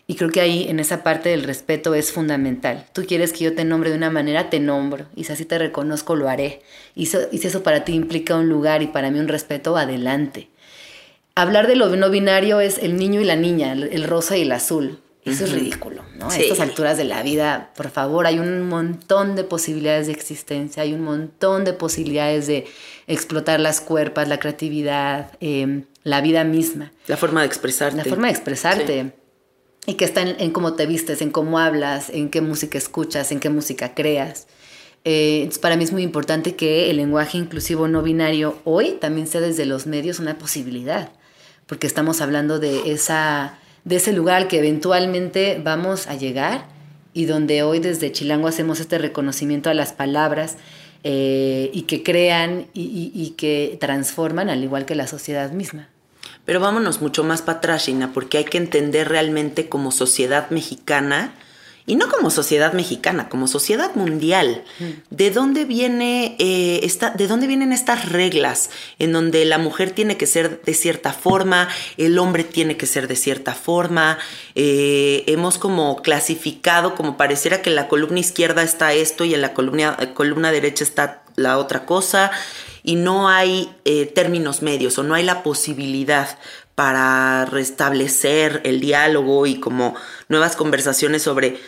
Y 0.07 0.15
creo 0.15 0.31
que 0.31 0.41
ahí, 0.41 0.65
en 0.67 0.79
esa 0.79 1.03
parte 1.03 1.29
del 1.29 1.43
respeto, 1.43 1.93
es 1.95 2.11
fundamental. 2.11 2.85
Tú 2.91 3.05
quieres 3.05 3.31
que 3.31 3.45
yo 3.45 3.55
te 3.55 3.63
nombre 3.63 3.91
de 3.91 3.95
una 3.95 4.09
manera, 4.09 4.49
te 4.49 4.59
nombro. 4.59 5.05
Y 5.15 5.23
si 5.23 5.31
así 5.31 5.45
te 5.45 5.57
reconozco, 5.57 6.15
lo 6.15 6.27
haré. 6.27 6.63
Y, 6.95 7.05
si 7.05 7.17
eso 7.31 7.63
para 7.63 7.85
ti 7.85 7.93
implica 7.93 8.35
un 8.35 8.49
lugar 8.49 8.81
y 8.81 8.87
para 8.87 9.09
mí 9.09 9.19
un 9.19 9.29
respeto, 9.29 9.77
adelante. 9.77 10.49
Hablar 11.33 11.67
de 11.67 11.77
lo 11.77 11.95
no 11.95 12.09
binario 12.09 12.59
es 12.59 12.79
el 12.79 12.97
niño 12.97 13.21
y 13.21 13.25
la 13.25 13.37
niña, 13.37 13.71
el 13.71 14.03
rosa 14.03 14.35
y 14.35 14.41
el 14.41 14.51
azul. 14.51 14.99
Eso 15.23 15.45
es 15.45 15.51
ridículo, 15.51 16.03
¿no? 16.17 16.31
A 16.31 16.37
estas 16.37 16.59
alturas 16.59 16.97
de 16.97 17.03
la 17.03 17.21
vida, 17.21 17.71
por 17.75 17.91
favor, 17.91 18.25
hay 18.25 18.39
un 18.39 18.67
montón 18.67 19.35
de 19.35 19.43
posibilidades 19.43 20.07
de 20.07 20.13
existencia, 20.13 20.81
hay 20.81 20.93
un 20.93 21.01
montón 21.01 21.63
de 21.63 21.73
posibilidades 21.73 22.47
de 22.47 22.65
explotar 23.05 23.59
las 23.59 23.81
cuerpas, 23.81 24.27
la 24.27 24.39
creatividad, 24.39 25.31
em, 25.39 25.85
la 26.03 26.21
vida 26.21 26.43
misma. 26.43 26.91
La 27.05 27.17
forma 27.17 27.41
de 27.41 27.47
expresarte. 27.47 27.97
La 27.97 28.03
forma 28.03 28.27
de 28.27 28.33
expresarte. 28.33 29.13
Y 29.85 29.93
que 29.93 30.05
está 30.05 30.21
en, 30.21 30.51
cómo 30.51 30.73
te 30.73 30.87
vistes, 30.87 31.21
en 31.21 31.29
cómo 31.29 31.59
hablas, 31.59 32.09
en 32.09 32.29
qué 32.29 32.41
música 32.41 32.77
escuchas, 32.79 33.31
en 33.31 33.39
qué 33.39 33.49
música 33.49 33.93
creas. 33.93 34.47
Eh, 35.05 35.49
para 35.61 35.75
mí 35.75 35.83
es 35.83 35.91
muy 35.91 36.03
importante 36.03 36.55
que 36.55 36.89
el 36.89 36.97
lenguaje 36.97 37.37
inclusivo 37.37 37.87
no 37.87 38.01
binario 38.01 38.59
hoy 38.63 38.97
también 38.99 39.27
sea 39.27 39.41
desde 39.41 39.65
los 39.65 39.87
medios 39.87 40.19
una 40.19 40.37
posibilidad, 40.37 41.11
porque 41.65 41.87
estamos 41.87 42.21
hablando 42.21 42.59
de 42.59 42.91
esa 42.91 43.57
de 43.83 43.95
ese 43.95 44.13
lugar 44.13 44.47
que 44.47 44.59
eventualmente 44.59 45.59
vamos 45.63 46.07
a 46.07 46.15
llegar 46.15 46.65
y 47.13 47.25
donde 47.25 47.63
hoy 47.63 47.79
desde 47.79 48.11
Chilango 48.11 48.47
hacemos 48.47 48.79
este 48.79 48.97
reconocimiento 48.97 49.69
a 49.69 49.73
las 49.73 49.93
palabras 49.93 50.57
eh, 51.03 51.71
y 51.73 51.83
que 51.83 52.03
crean 52.03 52.67
y, 52.73 53.33
que 53.37 53.77
transforman 53.79 54.49
al 54.49 54.63
igual 54.63 54.85
que 54.85 54.95
la 54.95 55.07
sociedad 55.07 55.51
misma. 55.51 55.89
Pero 56.45 56.59
vámonos 56.59 57.01
mucho 57.01 57.23
más 57.23 57.41
para 57.41 57.57
atrás, 57.57 57.89
porque 58.13 58.37
hay 58.37 58.45
que 58.45 58.57
entender 58.57 59.09
realmente 59.09 59.67
como 59.67 59.91
sociedad 59.91 60.49
mexicana 60.51 61.33
y 61.85 61.95
no 61.95 62.09
como 62.09 62.29
sociedad 62.29 62.73
mexicana, 62.73 63.29
como 63.29 63.47
sociedad 63.47 63.95
mundial. 63.95 64.63
Mm. 64.79 64.85
¿De 65.09 65.31
dónde 65.31 65.65
viene 65.65 66.35
eh, 66.39 66.81
esta, 66.83 67.11
de 67.11 67.27
dónde 67.27 67.47
vienen 67.47 67.71
estas 67.71 68.09
reglas 68.09 68.69
en 68.99 69.11
donde 69.11 69.45
la 69.45 69.57
mujer 69.57 69.91
tiene 69.91 70.17
que 70.17 70.27
ser 70.27 70.61
de 70.63 70.73
cierta 70.73 71.13
forma, 71.13 71.69
el 71.97 72.17
hombre 72.19 72.43
tiene 72.43 72.77
que 72.77 72.85
ser 72.85 73.07
de 73.07 73.15
cierta 73.15 73.53
forma? 73.53 74.17
Eh, 74.55 75.23
hemos 75.27 75.57
como 75.57 76.01
clasificado, 76.01 76.95
como 76.95 77.17
pareciera 77.17 77.61
que 77.61 77.69
en 77.69 77.75
la 77.75 77.87
columna 77.87 78.19
izquierda 78.19 78.63
está 78.63 78.93
esto 78.93 79.25
y 79.25 79.33
en 79.33 79.41
la 79.41 79.53
columna, 79.53 79.97
columna 80.13 80.51
derecha 80.51 80.83
está 80.83 81.23
la 81.35 81.57
otra 81.57 81.85
cosa 81.85 82.31
y 82.83 82.95
no 82.95 83.29
hay 83.29 83.71
eh, 83.85 84.05
términos 84.07 84.61
medios 84.61 84.97
o 84.97 85.03
no 85.03 85.13
hay 85.13 85.23
la 85.23 85.43
posibilidad 85.43 86.37
para 86.75 87.45
restablecer 87.45 88.61
el 88.63 88.79
diálogo 88.79 89.45
y 89.45 89.59
como 89.59 89.95
nuevas 90.29 90.55
conversaciones 90.55 91.21
sobre 91.21 91.59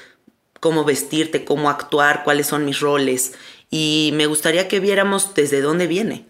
cómo 0.60 0.86
vestirte, 0.86 1.46
cómo 1.46 1.70
actuar, 1.70 2.24
cuáles 2.24 2.48
son 2.48 2.66
mis 2.66 2.80
roles. 2.80 3.34
Y 3.70 4.12
me 4.14 4.28
gustaría 4.28 4.68
que 4.68 4.80
viéramos 4.80 5.34
desde 5.34 5.62
dónde 5.62 5.88
viene. 5.88 6.26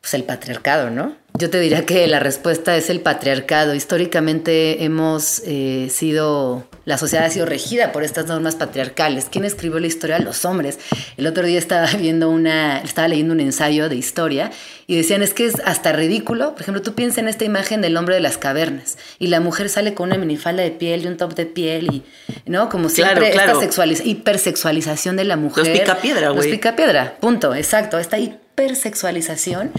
Pues 0.00 0.14
el 0.14 0.24
patriarcado, 0.24 0.90
¿no? 0.90 1.16
Yo 1.38 1.50
te 1.50 1.60
diría 1.60 1.86
que 1.86 2.04
la 2.08 2.18
respuesta 2.18 2.76
es 2.76 2.90
el 2.90 3.00
patriarcado. 3.00 3.74
Históricamente 3.74 4.82
hemos 4.82 5.40
eh, 5.46 5.88
sido, 5.88 6.66
la 6.84 6.98
sociedad 6.98 7.26
ha 7.26 7.30
sido 7.30 7.46
regida 7.46 7.92
por 7.92 8.02
estas 8.02 8.26
normas 8.26 8.56
patriarcales. 8.56 9.26
¿Quién 9.30 9.44
escribió 9.44 9.78
la 9.78 9.86
historia? 9.86 10.18
Los 10.18 10.44
hombres. 10.44 10.80
El 11.16 11.28
otro 11.28 11.46
día 11.46 11.58
estaba 11.58 11.86
viendo 11.98 12.28
una, 12.28 12.80
estaba 12.80 13.06
leyendo 13.06 13.34
un 13.34 13.40
ensayo 13.40 13.88
de 13.88 13.94
historia 13.94 14.50
y 14.88 14.96
decían 14.96 15.22
es 15.22 15.32
que 15.32 15.46
es 15.46 15.60
hasta 15.64 15.92
ridículo. 15.92 16.54
Por 16.54 16.62
ejemplo, 16.62 16.82
tú 16.82 16.94
piensas 16.94 17.18
en 17.18 17.28
esta 17.28 17.44
imagen 17.44 17.82
del 17.82 17.96
hombre 17.96 18.16
de 18.16 18.20
las 18.20 18.36
cavernas 18.36 18.98
y 19.20 19.28
la 19.28 19.38
mujer 19.38 19.68
sale 19.68 19.94
con 19.94 20.08
una 20.08 20.18
minifalda 20.18 20.64
de 20.64 20.72
piel 20.72 21.04
y 21.04 21.06
un 21.06 21.16
top 21.18 21.34
de 21.34 21.46
piel 21.46 21.88
y, 21.92 22.02
¿no? 22.46 22.68
Como 22.68 22.88
siempre 22.88 23.28
esta 23.28 23.86
hipersexualización 23.86 25.16
de 25.16 25.24
la 25.24 25.36
mujer. 25.36 25.68
Los 25.68 25.78
picapiedra, 25.78 26.30
güey. 26.30 26.42
Los 26.42 26.46
picapiedra, 26.46 27.16
punto, 27.20 27.54
exacto. 27.54 27.98
Está 27.98 28.16
ahí 28.16 28.40
hipersexualización 28.58 29.70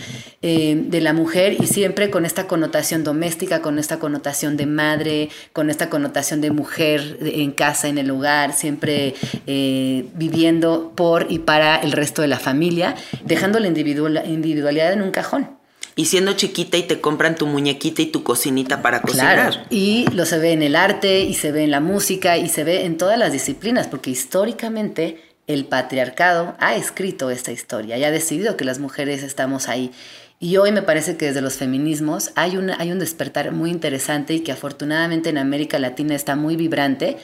eh, 0.42 0.82
de 0.86 1.02
la 1.02 1.14
mujer 1.14 1.58
y 1.60 1.68
siempre 1.68 2.10
con 2.10 2.26
esta 2.26 2.48
connotación 2.48 3.04
doméstica, 3.04 3.62
con 3.62 3.80
esta 3.80 4.00
connotación 4.00 4.58
de 4.58 4.66
madre, 4.66 5.30
con 5.54 5.70
esta 5.70 5.90
connotación 5.90 6.42
de 6.42 6.52
mujer 6.52 7.18
en 7.22 7.52
casa, 7.52 7.88
en 7.88 7.98
el 7.98 8.10
hogar, 8.12 8.54
siempre 8.54 9.16
eh, 9.48 10.06
viviendo 10.16 10.94
por 10.96 11.28
y 11.30 11.40
para 11.40 11.78
el 11.78 11.92
resto 11.92 12.22
de 12.22 12.30
la 12.30 12.40
familia, 12.40 12.96
dejando 13.26 13.60
la 13.60 13.68
individualidad 13.68 14.94
en 14.94 15.02
un 15.02 15.12
cajón. 15.12 15.60
Y 15.96 16.06
siendo 16.06 16.32
chiquita 16.32 16.78
y 16.78 16.84
te 16.84 17.02
compran 17.02 17.36
tu 17.36 17.46
muñequita 17.46 18.02
y 18.02 18.06
tu 18.06 18.24
cocinita 18.24 18.82
para 18.82 19.02
cocinar. 19.02 19.52
Claro. 19.52 19.66
Y 19.70 20.06
lo 20.14 20.26
se 20.26 20.40
ve 20.40 20.54
en 20.54 20.64
el 20.64 20.78
arte, 20.78 21.24
y 21.24 21.34
se 21.34 21.52
ve 21.52 21.66
en 21.66 21.72
la 21.72 21.82
música, 21.82 22.38
y 22.38 22.48
se 22.48 22.64
ve 22.64 22.86
en 22.86 22.98
todas 22.98 23.20
las 23.20 23.34
disciplinas, 23.34 23.88
porque 23.88 24.10
históricamente 24.10 25.18
el 25.50 25.66
patriarcado 25.66 26.56
ha 26.60 26.76
escrito 26.76 27.32
esta 27.32 27.52
historia 27.52 27.98
y 27.98 28.04
ha 28.04 28.12
decidido 28.12 28.56
que 28.56 28.66
las 28.66 28.78
mujeres 28.78 29.24
estamos 29.24 29.68
ahí. 29.68 29.92
Y 30.40 30.58
hoy 30.58 30.72
me 30.72 30.84
parece 30.84 31.18
que 31.18 31.26
desde 31.26 31.42
los 31.42 31.56
feminismos 31.56 32.30
hay, 32.36 32.56
hay 32.78 32.92
un 32.92 33.00
despertar 33.00 33.52
muy 33.52 33.72
interesante 33.72 34.36
y 34.36 34.42
que 34.42 34.52
afortunadamente 34.52 35.30
en 35.30 35.40
América 35.40 35.80
Latina 35.80 36.14
está 36.14 36.36
muy 36.36 36.56
vibrante, 36.56 37.18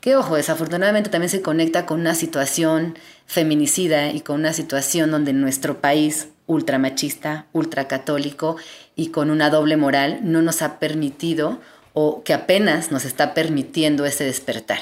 que 0.00 0.16
ojo, 0.16 0.34
desafortunadamente 0.34 1.10
también 1.10 1.30
se 1.30 1.42
conecta 1.42 1.86
con 1.86 2.00
una 2.00 2.16
situación 2.16 2.98
feminicida 3.24 4.10
y 4.10 4.20
con 4.20 4.40
una 4.40 4.52
situación 4.52 5.12
donde 5.12 5.32
nuestro 5.32 5.80
país 5.80 6.30
ultramachista, 6.46 7.46
ultracatólico 7.52 8.56
y 8.96 9.10
con 9.10 9.30
una 9.30 9.48
doble 9.48 9.76
moral 9.76 10.18
no 10.24 10.42
nos 10.42 10.60
ha 10.60 10.80
permitido 10.80 11.60
o 11.92 12.24
que 12.24 12.34
apenas 12.34 12.90
nos 12.90 13.04
está 13.04 13.32
permitiendo 13.32 14.06
ese 14.06 14.24
despertar 14.24 14.80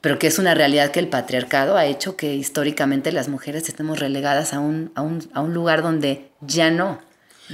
pero 0.00 0.18
que 0.18 0.26
es 0.26 0.38
una 0.38 0.54
realidad 0.54 0.90
que 0.90 1.00
el 1.00 1.08
patriarcado 1.08 1.76
ha 1.76 1.86
hecho 1.86 2.16
que 2.16 2.34
históricamente 2.34 3.12
las 3.12 3.28
mujeres 3.28 3.68
estemos 3.68 3.98
relegadas 3.98 4.52
a 4.52 4.60
un, 4.60 4.92
a 4.94 5.02
un, 5.02 5.28
a 5.34 5.40
un 5.40 5.54
lugar 5.54 5.82
donde 5.82 6.30
ya 6.40 6.70
no, 6.70 7.00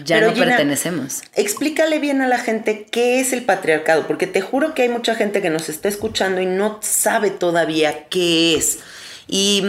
ya 0.04 0.20
no 0.20 0.34
pertenecemos. 0.34 1.22
Explícale 1.34 1.98
bien 1.98 2.20
a 2.20 2.28
la 2.28 2.38
gente 2.38 2.86
qué 2.90 3.20
es 3.20 3.32
el 3.32 3.44
patriarcado, 3.44 4.06
porque 4.06 4.26
te 4.26 4.40
juro 4.40 4.74
que 4.74 4.82
hay 4.82 4.88
mucha 4.88 5.14
gente 5.14 5.40
que 5.40 5.50
nos 5.50 5.68
está 5.68 5.88
escuchando 5.88 6.40
y 6.40 6.46
no 6.46 6.78
sabe 6.82 7.30
todavía 7.30 8.08
qué 8.08 8.56
es. 8.56 8.80
Y 9.28 9.64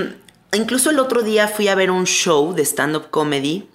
incluso 0.53 0.89
el 0.89 0.99
otro 0.99 1.21
día 1.21 1.47
fui 1.47 1.67
a 1.67 1.75
ver 1.75 1.91
un 1.91 2.05
show 2.05 2.53
de 2.53 2.65
stand-up 2.65 3.09
comedy 3.09 3.69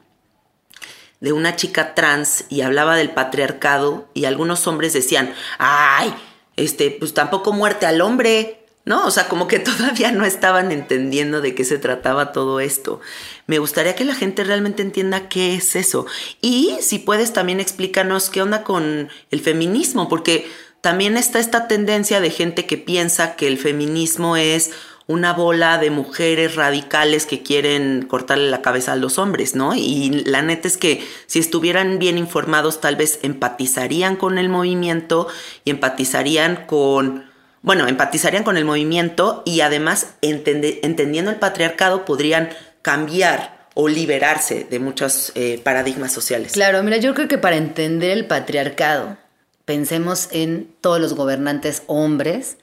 de 1.20 1.32
una 1.32 1.54
chica 1.54 1.94
trans 1.94 2.44
y 2.48 2.62
hablaba 2.62 2.96
del 2.96 3.10
patriarcado 3.10 4.08
y 4.14 4.24
algunos 4.24 4.66
hombres 4.66 4.92
decían, 4.92 5.34
ay, 5.58 6.14
este, 6.56 6.90
pues 6.90 7.14
tampoco 7.14 7.52
muerte 7.52 7.86
al 7.86 8.00
hombre, 8.00 8.59
¿no? 8.84 9.06
O 9.06 9.10
sea, 9.10 9.28
como 9.28 9.48
que 9.48 9.58
todavía 9.60 10.12
no 10.12 10.24
estaban 10.24 10.72
entendiendo 10.72 11.40
de 11.40 11.54
qué 11.54 11.64
se 11.64 11.78
trataba 11.78 12.32
todo 12.32 12.60
esto. 12.60 13.00
Me 13.46 13.58
gustaría 13.58 13.94
que 13.94 14.04
la 14.04 14.14
gente 14.14 14.44
realmente 14.44 14.82
entienda 14.82 15.28
qué 15.28 15.54
es 15.54 15.76
eso. 15.76 16.06
Y 16.40 16.76
si 16.80 16.98
puedes 16.98 17.32
también 17.32 17.60
explícanos 17.60 18.30
qué 18.30 18.42
onda 18.42 18.64
con 18.64 19.08
el 19.30 19.40
feminismo, 19.40 20.08
porque 20.08 20.50
también 20.80 21.16
está 21.16 21.38
esta 21.38 21.68
tendencia 21.68 22.20
de 22.20 22.30
gente 22.30 22.66
que 22.66 22.78
piensa 22.78 23.36
que 23.36 23.46
el 23.46 23.58
feminismo 23.58 24.36
es 24.36 24.70
una 25.06 25.32
bola 25.32 25.78
de 25.78 25.90
mujeres 25.90 26.54
radicales 26.54 27.26
que 27.26 27.42
quieren 27.42 28.02
cortarle 28.02 28.48
la 28.48 28.62
cabeza 28.62 28.92
a 28.92 28.96
los 28.96 29.18
hombres, 29.18 29.56
¿no? 29.56 29.74
Y 29.74 30.22
la 30.24 30.40
neta 30.40 30.68
es 30.68 30.76
que 30.76 31.04
si 31.26 31.40
estuvieran 31.40 31.98
bien 31.98 32.16
informados 32.16 32.80
tal 32.80 32.94
vez 32.94 33.18
empatizarían 33.22 34.14
con 34.14 34.38
el 34.38 34.48
movimiento 34.48 35.26
y 35.64 35.70
empatizarían 35.70 36.64
con 36.66 37.29
bueno, 37.62 37.86
empatizarían 37.88 38.44
con 38.44 38.56
el 38.56 38.64
movimiento 38.64 39.42
y 39.44 39.60
además 39.60 40.14
entendiendo 40.22 41.30
el 41.30 41.36
patriarcado 41.36 42.04
podrían 42.04 42.50
cambiar 42.82 43.68
o 43.74 43.88
liberarse 43.88 44.66
de 44.68 44.78
muchos 44.78 45.32
eh, 45.34 45.60
paradigmas 45.62 46.12
sociales. 46.12 46.52
Claro, 46.52 46.82
mira, 46.82 46.96
yo 46.96 47.14
creo 47.14 47.28
que 47.28 47.38
para 47.38 47.56
entender 47.56 48.10
el 48.10 48.26
patriarcado, 48.26 49.16
pensemos 49.64 50.28
en 50.32 50.74
todos 50.80 51.00
los 51.00 51.14
gobernantes 51.14 51.82
hombres 51.86 52.56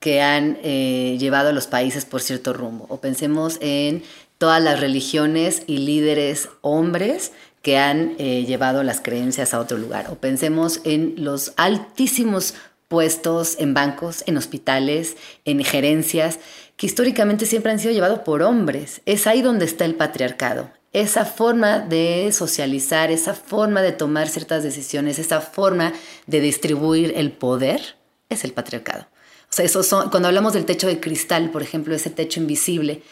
que 0.00 0.20
han 0.20 0.58
eh, 0.62 1.16
llevado 1.18 1.48
a 1.48 1.52
los 1.52 1.66
países 1.66 2.04
por 2.04 2.20
cierto 2.20 2.52
rumbo. 2.52 2.86
O 2.90 3.00
pensemos 3.00 3.56
en 3.62 4.02
todas 4.36 4.62
las 4.62 4.80
religiones 4.80 5.62
y 5.66 5.78
líderes 5.78 6.50
hombres 6.60 7.32
que 7.62 7.78
han 7.78 8.14
eh, 8.18 8.44
llevado 8.46 8.82
las 8.82 9.00
creencias 9.00 9.54
a 9.54 9.60
otro 9.60 9.78
lugar. 9.78 10.10
O 10.10 10.16
pensemos 10.16 10.80
en 10.84 11.14
los 11.16 11.54
altísimos 11.56 12.54
puestos 12.88 13.56
en 13.58 13.74
bancos, 13.74 14.24
en 14.26 14.36
hospitales, 14.36 15.16
en 15.44 15.64
gerencias, 15.64 16.38
que 16.76 16.86
históricamente 16.86 17.46
siempre 17.46 17.72
han 17.72 17.78
sido 17.78 17.92
llevados 17.92 18.20
por 18.20 18.42
hombres. 18.42 19.00
Es 19.06 19.26
ahí 19.26 19.42
donde 19.42 19.64
está 19.64 19.84
el 19.84 19.94
patriarcado. 19.94 20.70
Esa 20.92 21.24
forma 21.24 21.80
de 21.80 22.30
socializar, 22.32 23.10
esa 23.10 23.34
forma 23.34 23.82
de 23.82 23.92
tomar 23.92 24.28
ciertas 24.28 24.62
decisiones, 24.62 25.18
esa 25.18 25.40
forma 25.40 25.92
de 26.26 26.40
distribuir 26.40 27.12
el 27.16 27.32
poder, 27.32 27.96
es 28.28 28.44
el 28.44 28.52
patriarcado. 28.52 29.06
O 29.50 29.56
sea, 29.56 29.64
eso 29.64 29.82
son, 29.82 30.10
cuando 30.10 30.28
hablamos 30.28 30.52
del 30.52 30.64
techo 30.64 30.86
de 30.86 31.00
cristal, 31.00 31.50
por 31.50 31.62
ejemplo, 31.62 31.94
ese 31.94 32.10
techo 32.10 32.40
invisible, 32.40 33.02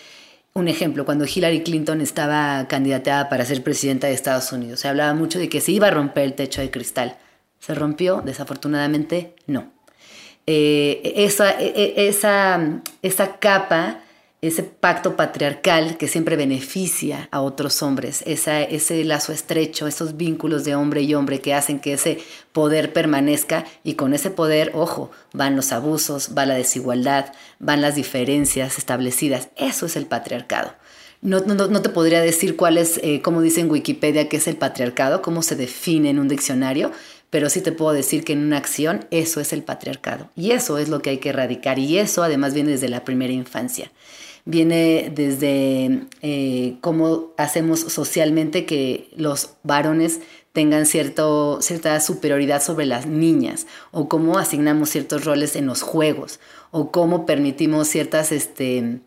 un 0.55 0.69
ejemplo, 0.69 1.05
cuando 1.07 1.25
Hillary 1.25 1.63
Clinton 1.63 2.01
estaba 2.01 2.67
candidatada 2.69 3.29
para 3.29 3.45
ser 3.45 3.63
presidenta 3.63 4.07
de 4.07 4.13
Estados 4.13 4.53
Unidos, 4.53 4.81
se 4.81 4.89
hablaba 4.89 5.15
mucho 5.15 5.39
de 5.39 5.49
que 5.49 5.61
se 5.61 5.73
iba 5.73 5.89
a 5.89 5.91
romper 5.91 6.25
el 6.25 6.35
techo 6.35 6.61
de 6.61 6.71
cristal. 6.71 7.17
¿Se 7.65 7.75
rompió? 7.77 8.23
Desafortunadamente, 8.25 9.37
no. 9.47 9.71
Eh, 10.49 11.13
esa, 11.15 11.53
e, 11.61 11.69
e, 11.69 12.09
esa, 12.09 12.83
esa 13.03 13.39
capa, 13.39 14.01
ese 14.41 14.65
pacto 14.65 15.15
patriarcal 15.15 15.97
que 15.97 16.09
siempre 16.09 16.35
beneficia 16.35 17.29
a 17.31 17.41
otros 17.41 17.81
hombres, 17.85 18.25
ese 18.27 19.05
lazo 19.05 19.33
estrecho, 19.33 19.87
esos 19.87 20.17
vínculos 20.17 20.65
de 20.65 20.75
hombre 20.75 21.03
y 21.03 21.15
hombre 21.15 21.41
que 21.41 21.55
hacen 21.55 21.79
que 21.79 21.93
ese 21.93 22.19
poder 22.51 22.93
permanezca 22.93 23.65
y 23.85 23.95
con 23.95 24.13
ese 24.13 24.31
poder, 24.31 24.73
ojo, 24.75 25.13
van 25.33 25.55
los 25.55 25.71
abusos, 25.71 26.33
va 26.37 26.47
la 26.47 26.55
desigualdad, 26.55 27.33
van 27.61 27.81
las 27.81 27.95
diferencias 27.95 28.77
establecidas. 28.77 29.51
Eso 29.55 29.87
es 29.87 29.95
el 29.95 30.07
patriarcado. 30.07 30.75
No, 31.21 31.39
no, 31.39 31.83
te 31.83 31.89
podría 31.89 32.21
decir 32.21 32.57
cuál 32.57 32.77
es, 32.79 32.99
eh, 33.05 33.23
como 33.23 33.43
dice 33.43 33.61
en 33.61 33.71
Wikipedia, 33.71 34.29
qué 34.29 34.39
es 34.39 34.49
el 34.49 34.57
patriarcado, 34.57 35.23
cómo 35.23 35.43
se 35.43 35.55
define 35.55 36.11
en 36.11 36.19
un 36.19 36.27
diccionario, 36.27 36.91
pero 37.33 37.49
sí 37.49 37.63
te 37.63 37.73
puedo 37.73 37.95
decir 37.95 38.25
que 38.25 38.35
en 38.35 38.41
una 38.41 38.59
acción 38.59 39.07
eso 39.11 39.41
es 39.41 39.55
el 39.55 39.63
patriarcado. 39.63 40.29
Y 40.37 40.51
eso 40.51 40.77
es 40.77 40.91
lo 40.91 41.01
que 41.01 41.09
hay 41.09 41.17
que 41.17 41.31
erradicar. 41.31 41.79
Y 41.79 41.97
eso 41.97 42.23
además 42.23 42.53
viene 42.53 42.73
desde 42.73 42.91
la 42.91 43.07
primera 43.07 43.33
infancia. 43.33 43.91
Viene 44.45 45.11
desde 45.15 46.03
eh, 46.21 46.77
cómo 46.83 47.33
hacemos 47.39 47.81
socialmente 47.81 48.67
que 48.67 49.09
los 49.17 49.55
varones 49.63 50.21
tengan 50.53 50.85
cierto, 50.85 51.63
cierta 51.63 51.99
superioridad 52.01 52.63
sobre 52.63 52.85
las 52.85 53.07
niñas, 53.07 53.67
o 53.93 54.11
cómo 54.11 54.37
asignamos 54.37 54.91
ciertos 54.91 55.25
roles 55.25 55.57
en 55.57 55.65
los 55.65 55.81
juegos, 55.81 56.39
o 56.71 56.91
cómo 56.91 57.25
permitimos 57.25 57.89
ciertas, 57.89 58.31
este, 58.31 58.77
eh, 58.77 59.01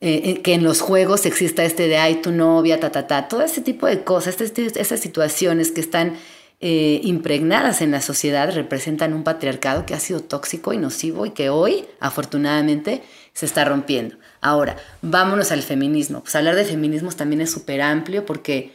eh, 0.00 0.42
que 0.42 0.54
en 0.54 0.62
los 0.62 0.80
juegos 0.80 1.26
exista 1.26 1.64
este 1.64 1.88
de, 1.88 1.96
ay, 1.96 2.22
tu 2.22 2.30
novia, 2.30 2.78
ta, 2.78 2.92
ta, 2.92 3.08
ta, 3.08 3.26
todo 3.26 3.42
ese 3.42 3.62
tipo 3.62 3.88
de 3.88 4.04
cosas, 4.04 4.40
este, 4.40 4.80
esas 4.80 5.00
situaciones 5.00 5.72
que 5.72 5.80
están 5.80 6.14
eh, 6.60 7.00
impregnadas 7.04 7.82
en 7.82 7.92
la 7.92 8.00
sociedad 8.00 8.52
representan 8.52 9.14
un 9.14 9.22
patriarcado 9.22 9.86
que 9.86 9.94
ha 9.94 10.00
sido 10.00 10.20
tóxico 10.20 10.72
y 10.72 10.78
nocivo 10.78 11.24
y 11.24 11.30
que 11.30 11.50
hoy, 11.50 11.84
afortunadamente, 12.00 13.02
se 13.32 13.46
está 13.46 13.64
rompiendo. 13.64 14.16
Ahora, 14.40 14.76
vámonos 15.00 15.52
al 15.52 15.62
feminismo. 15.62 16.20
Pues 16.22 16.34
hablar 16.34 16.56
de 16.56 16.64
feminismos 16.64 17.14
también 17.14 17.42
es 17.42 17.52
súper 17.52 17.80
amplio 17.80 18.26
porque 18.26 18.72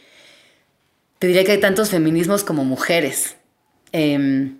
te 1.18 1.26
diría 1.26 1.44
que 1.44 1.52
hay 1.52 1.60
tantos 1.60 1.90
feminismos 1.90 2.42
como 2.42 2.64
mujeres. 2.64 3.36
Em, 3.92 4.58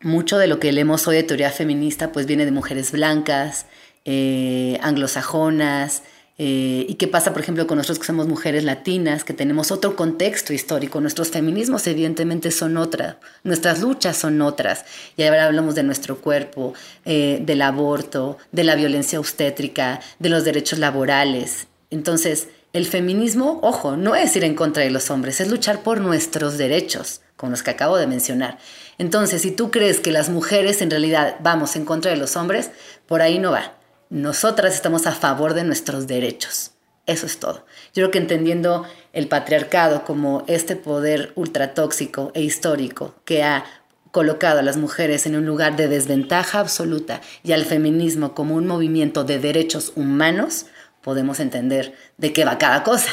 mucho 0.00 0.38
de 0.38 0.46
lo 0.46 0.58
que 0.58 0.72
leemos 0.72 1.06
hoy 1.06 1.16
de 1.16 1.22
teoría 1.22 1.50
feminista 1.50 2.12
pues 2.12 2.24
viene 2.24 2.46
de 2.46 2.50
mujeres 2.50 2.92
blancas, 2.92 3.66
eh, 4.06 4.78
anglosajonas, 4.82 6.02
eh, 6.36 6.84
¿Y 6.88 6.94
qué 6.94 7.06
pasa, 7.06 7.32
por 7.32 7.42
ejemplo, 7.42 7.68
con 7.68 7.78
nosotros 7.78 8.00
que 8.00 8.06
somos 8.06 8.26
mujeres 8.26 8.64
latinas, 8.64 9.22
que 9.22 9.34
tenemos 9.34 9.70
otro 9.70 9.94
contexto 9.94 10.52
histórico? 10.52 11.00
Nuestros 11.00 11.28
feminismos 11.28 11.86
evidentemente 11.86 12.50
son 12.50 12.76
otras, 12.76 13.16
nuestras 13.44 13.80
luchas 13.80 14.16
son 14.16 14.42
otras. 14.42 14.84
Y 15.16 15.22
ahora 15.22 15.46
hablamos 15.46 15.76
de 15.76 15.84
nuestro 15.84 16.16
cuerpo, 16.20 16.74
eh, 17.04 17.38
del 17.42 17.62
aborto, 17.62 18.36
de 18.50 18.64
la 18.64 18.74
violencia 18.74 19.20
obstétrica, 19.20 20.00
de 20.18 20.28
los 20.28 20.44
derechos 20.44 20.80
laborales. 20.80 21.68
Entonces, 21.90 22.48
el 22.72 22.86
feminismo, 22.86 23.60
ojo, 23.62 23.96
no 23.96 24.16
es 24.16 24.34
ir 24.34 24.42
en 24.42 24.56
contra 24.56 24.82
de 24.82 24.90
los 24.90 25.10
hombres, 25.12 25.40
es 25.40 25.48
luchar 25.48 25.84
por 25.84 26.00
nuestros 26.00 26.58
derechos, 26.58 27.20
como 27.36 27.50
los 27.50 27.62
que 27.62 27.70
acabo 27.70 27.96
de 27.96 28.08
mencionar. 28.08 28.58
Entonces, 28.98 29.42
si 29.42 29.52
tú 29.52 29.70
crees 29.70 30.00
que 30.00 30.10
las 30.10 30.30
mujeres 30.30 30.82
en 30.82 30.90
realidad 30.90 31.36
vamos 31.40 31.76
en 31.76 31.84
contra 31.84 32.10
de 32.10 32.16
los 32.16 32.34
hombres, 32.34 32.72
por 33.06 33.22
ahí 33.22 33.38
no 33.38 33.52
va 33.52 33.74
nosotras 34.14 34.76
estamos 34.76 35.08
a 35.08 35.12
favor 35.12 35.54
de 35.54 35.64
nuestros 35.64 36.06
derechos. 36.06 36.70
Eso 37.04 37.26
es 37.26 37.40
todo. 37.40 37.66
Yo 37.94 37.94
creo 37.94 38.10
que 38.12 38.18
entendiendo 38.18 38.86
el 39.12 39.26
patriarcado 39.26 40.04
como 40.04 40.44
este 40.46 40.76
poder 40.76 41.32
ultratóxico 41.34 42.30
e 42.32 42.42
histórico 42.42 43.16
que 43.24 43.42
ha 43.42 43.64
colocado 44.12 44.60
a 44.60 44.62
las 44.62 44.76
mujeres 44.76 45.26
en 45.26 45.34
un 45.34 45.46
lugar 45.46 45.74
de 45.74 45.88
desventaja 45.88 46.60
absoluta 46.60 47.22
y 47.42 47.50
al 47.50 47.64
feminismo 47.64 48.36
como 48.36 48.54
un 48.54 48.68
movimiento 48.68 49.24
de 49.24 49.40
derechos 49.40 49.92
humanos, 49.96 50.66
podemos 51.02 51.40
entender 51.40 51.92
de 52.16 52.32
qué 52.32 52.44
va 52.44 52.56
cada 52.56 52.84
cosa. 52.84 53.10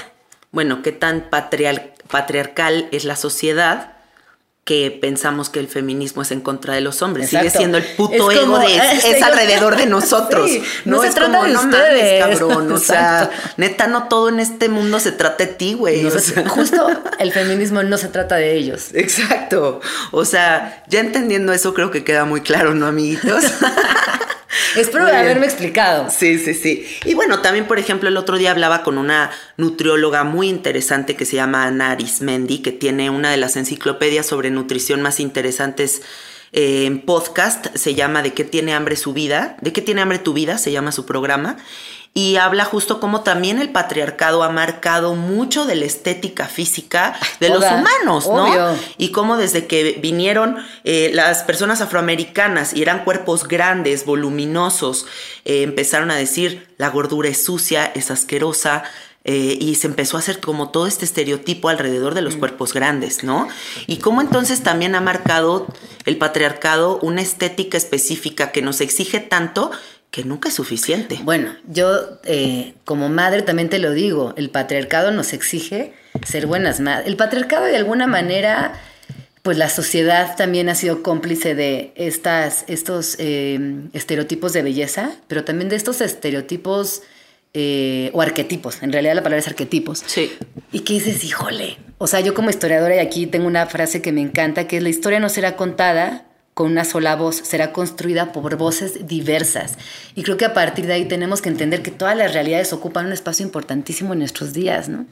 Bueno, 0.52 0.84
qué 0.84 0.92
tan 0.92 1.32
patriarcal 1.32 2.88
es 2.92 3.06
la 3.06 3.16
sociedad 3.16 3.94
que 4.64 4.96
pensamos 5.02 5.50
que 5.50 5.60
el 5.60 5.68
feminismo 5.68 6.22
es 6.22 6.32
en 6.32 6.40
contra 6.40 6.76
de 6.76 6.82
los 6.82 7.02
hombres. 7.02 7.32
Sigue 7.32 7.50
siendo 7.50 7.80
el 7.80 7.84
puto 7.84 8.32
ego 8.32 8.60
de 8.60 8.76
es, 8.94 9.22
alrededor 9.24 9.76
de 9.76 9.88
nosotros. 9.88 10.50
no, 10.86 11.02
se 11.02 11.12
trata 11.12 11.44
de 11.44 11.56
ustedes. 11.56 12.24
cabrón. 12.40 12.72
O 12.72 12.78
sea, 12.78 13.32
neta, 13.58 13.88
no 13.88 14.08
todo 14.08 14.30
en 14.30 14.40
este 14.40 14.70
mundo 14.70 15.00
se 15.00 15.12
trata 15.12 15.46
de 15.46 15.54
ti, 15.54 15.74
güey. 15.74 16.08
justo 16.48 16.88
el 17.18 17.32
feminismo 17.32 17.82
no 17.82 17.98
se 17.98 18.10
trata 18.10 18.36
de 18.36 18.56
ellos. 18.56 18.90
Exacto. 18.94 19.82
O 20.12 20.26
sea, 20.26 20.84
ya 20.88 21.00
entendiendo 21.00 21.54
eso, 21.54 21.74
creo 21.74 21.90
que 21.90 22.04
queda 22.04 22.26
muy 22.26 22.42
claro, 22.42 22.76
¿no, 22.76 22.86
amiguitos? 22.86 23.44
Espero 24.76 25.06
haberme 25.06 25.46
explicado. 25.46 26.10
Sí, 26.10 26.38
sí, 26.38 26.54
sí. 26.54 26.86
Y 27.06 27.14
bueno, 27.14 27.42
también, 27.42 27.66
por 27.66 27.80
ejemplo, 27.80 28.10
el 28.10 28.18
otro 28.18 28.38
día 28.38 28.52
hablaba 28.52 28.84
con 28.84 28.98
una 28.98 29.32
nutrióloga 29.58 30.24
muy 30.24 30.50
interesante 30.50 31.16
que 31.16 31.26
se 31.26 31.36
llama 31.36 31.66
Ana 31.66 31.92
Arismendi, 31.92 32.60
que 32.60 32.72
tiene 32.72 33.10
una 33.10 33.32
de 33.32 33.38
las 33.38 33.56
enciclopedias 33.56 34.26
sobre 34.26 34.50
nutrición 34.50 35.02
más 35.02 35.20
interesantes 35.20 36.02
eh, 36.54 36.86
en 36.86 37.02
podcast. 37.02 37.68
Se 37.76 37.96
llama 37.96 38.22
¿De 38.22 38.34
qué 38.34 38.44
tiene 38.44 38.74
hambre 38.74 38.96
su 38.96 39.14
vida? 39.14 39.58
¿De 39.62 39.74
qué 39.74 39.82
tiene 39.82 40.02
hambre 40.02 40.20
tu 40.20 40.34
vida? 40.34 40.58
Se 40.58 40.72
llama 40.72 40.92
su 40.92 41.06
programa 41.06 41.58
y 42.14 42.36
habla 42.36 42.66
justo 42.66 43.00
como 43.00 43.22
también 43.22 43.60
el 43.60 43.70
patriarcado 43.70 44.44
ha 44.44 44.50
marcado 44.50 45.16
mucho 45.16 45.66
de 45.66 45.76
la 45.76 45.86
estética 45.86 46.48
física 46.48 47.18
de 47.40 47.50
los 47.50 47.64
humanos, 47.64 48.28
¿no? 48.28 48.76
Y 48.98 49.12
cómo 49.12 49.38
desde 49.38 49.66
que 49.66 49.98
vinieron 50.02 50.58
eh, 50.84 51.12
las 51.14 51.44
personas 51.44 51.80
afroamericanas 51.80 52.74
y 52.74 52.82
eran 52.82 53.06
cuerpos 53.06 53.48
grandes, 53.48 54.06
voluminosos, 54.06 55.06
eh, 55.46 55.64
empezaron 55.64 56.12
a 56.12 56.16
decir 56.16 56.68
la 56.78 56.90
gordura 56.90 57.30
es 57.30 57.44
sucia, 57.44 57.86
es 57.96 58.12
asquerosa, 58.12 58.84
eh, 59.24 59.56
y 59.62 59.76
se 59.76 59.86
empezó 59.86 60.18
a 60.18 60.20
hacer 60.20 60.40
como 60.40 60.70
todo 60.72 60.88
este 60.88 61.06
estereotipo 61.06 61.70
alrededor 61.70 62.16
de 62.16 62.24
los 62.24 62.38
mm. 62.38 62.40
cuerpos 62.40 62.74
grandes, 62.74 63.24
¿no? 63.24 63.48
Y 63.86 63.98
cómo 63.98 64.20
entonces 64.20 64.64
también 64.64 64.96
ha 64.96 65.02
marcado 65.02 65.68
el 66.06 66.18
patriarcado 66.18 66.98
una 67.04 67.22
estética 67.22 67.78
específica 67.78 68.52
que 68.52 68.64
nos 68.64 68.82
exige 68.82 69.20
tanto 69.20 69.70
que 70.12 70.26
nunca 70.26 70.50
es 70.50 70.56
suficiente. 70.56 71.20
Bueno, 71.24 71.56
yo 71.68 72.20
eh, 72.26 72.74
como 72.84 73.08
madre 73.08 73.42
también 73.42 73.70
te 73.70 73.80
lo 73.80 73.92
digo, 73.92 74.34
el 74.36 74.50
patriarcado 74.50 75.12
nos 75.12 75.32
exige 75.32 75.94
ser 76.26 76.48
buenas 76.48 76.82
madres. 76.82 77.08
El 77.08 77.16
patriarcado 77.16 77.66
de 77.66 77.78
alguna 77.78 78.08
manera, 78.08 78.74
pues 79.42 79.58
la 79.58 79.70
sociedad 79.70 80.36
también 80.36 80.68
ha 80.68 80.76
sido 80.76 81.02
cómplice 81.02 81.56
de 81.56 81.94
estas, 81.96 82.66
estos 82.68 83.16
eh, 83.20 83.88
estereotipos 83.94 84.52
de 84.52 84.62
belleza, 84.62 85.14
pero 85.30 85.46
también 85.46 85.70
de 85.70 85.78
estos 85.78 86.02
estereotipos 86.02 87.04
eh, 87.54 88.12
o 88.14 88.22
arquetipos, 88.22 88.84
en 88.84 88.92
realidad 88.92 89.16
la 89.16 89.24
palabra 89.24 89.40
es 89.40 89.48
arquetipos. 89.48 90.04
Sí. 90.06 90.34
Y 90.74 90.82
que 90.82 90.94
dices, 90.94 91.24
híjole, 91.24 91.78
o 91.98 92.08
sea, 92.08 92.20
yo 92.20 92.34
como 92.34 92.50
historiadora 92.50 92.98
y 92.98 93.00
aquí 93.00 93.28
tengo 93.28 93.48
una 93.48 93.66
frase 93.66 94.02
que 94.02 94.12
me 94.12 94.22
encanta, 94.22 94.68
que 94.68 94.78
es 94.78 94.84
la 94.84 94.90
historia 94.90 95.22
no 95.22 95.30
será 95.30 95.56
contada 95.56 96.26
con 96.54 96.72
una 96.72 96.86
sola 96.86 97.16
voz, 97.16 97.38
será 97.38 97.72
construida 97.72 98.32
por 98.32 98.58
voces 98.58 99.08
diversas. 99.08 99.78
Y 100.16 100.24
creo 100.24 100.38
que 100.38 100.46
a 100.46 100.54
partir 100.54 100.86
de 100.86 100.94
ahí 100.94 101.06
tenemos 101.06 101.42
que 101.42 101.50
entender 101.50 101.82
que 101.82 101.92
todas 101.92 102.18
las 102.18 102.34
realidades 102.34 102.74
ocupan 102.74 103.06
un 103.06 103.14
espacio 103.14 103.46
importantísimo 103.46 104.14
en 104.14 104.20
nuestros 104.20 104.54
días, 104.54 104.90
¿no? 104.90 105.06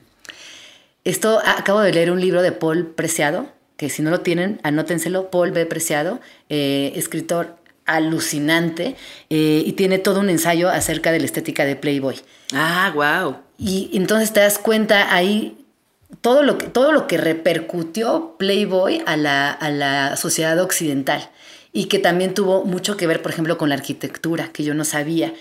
Esto, 1.06 1.40
acabo 1.46 1.80
de 1.80 1.94
leer 1.94 2.12
un 2.12 2.20
libro 2.20 2.42
de 2.42 2.52
Paul 2.52 2.88
Preciado, 2.88 3.48
que 3.78 3.90
si 3.90 4.02
no 4.02 4.10
lo 4.10 4.20
tienen, 4.20 4.60
anótenselo, 4.64 5.32
Paul 5.32 5.52
B. 5.52 5.66
Preciado, 5.66 6.20
eh, 6.50 6.92
escritor 6.96 7.56
alucinante, 7.86 8.96
eh, 9.30 9.64
y 9.66 9.72
tiene 9.74 9.98
todo 9.98 10.20
un 10.20 10.30
ensayo 10.30 10.70
acerca 10.70 11.12
de 11.12 11.20
la 11.20 11.26
estética 11.26 11.66
de 11.66 11.76
Playboy. 11.76 12.20
Ah, 12.54 12.92
wow. 12.94 13.38
Y 13.58 13.90
entonces 13.94 14.34
te 14.34 14.42
das 14.42 14.60
cuenta 14.60 15.14
ahí 15.14 15.59
todo 16.22 16.44
lo 16.44 16.58
que, 16.58 16.68
todo 16.68 16.92
lo 16.92 17.08
que 17.08 17.18
repercutió 17.18 18.36
Playboy 18.38 19.02
a 19.06 19.18
la, 19.18 19.52
a 19.52 19.70
la 19.70 20.18
sociedad 20.18 20.60
occidental. 20.60 21.30
y 21.72 21.86
que 21.86 22.00
también 22.00 22.34
tuvo 22.34 22.66
mucho 22.66 22.98
que 22.98 23.06
ver, 23.06 23.22
por 23.22 23.32
ejemplo, 23.32 23.60
con 23.60 23.70
la 23.70 23.76
arquitectura, 23.76 24.50
que 24.52 24.64
yo 24.64 24.74
no 24.74 24.84
sabía. 24.84 25.34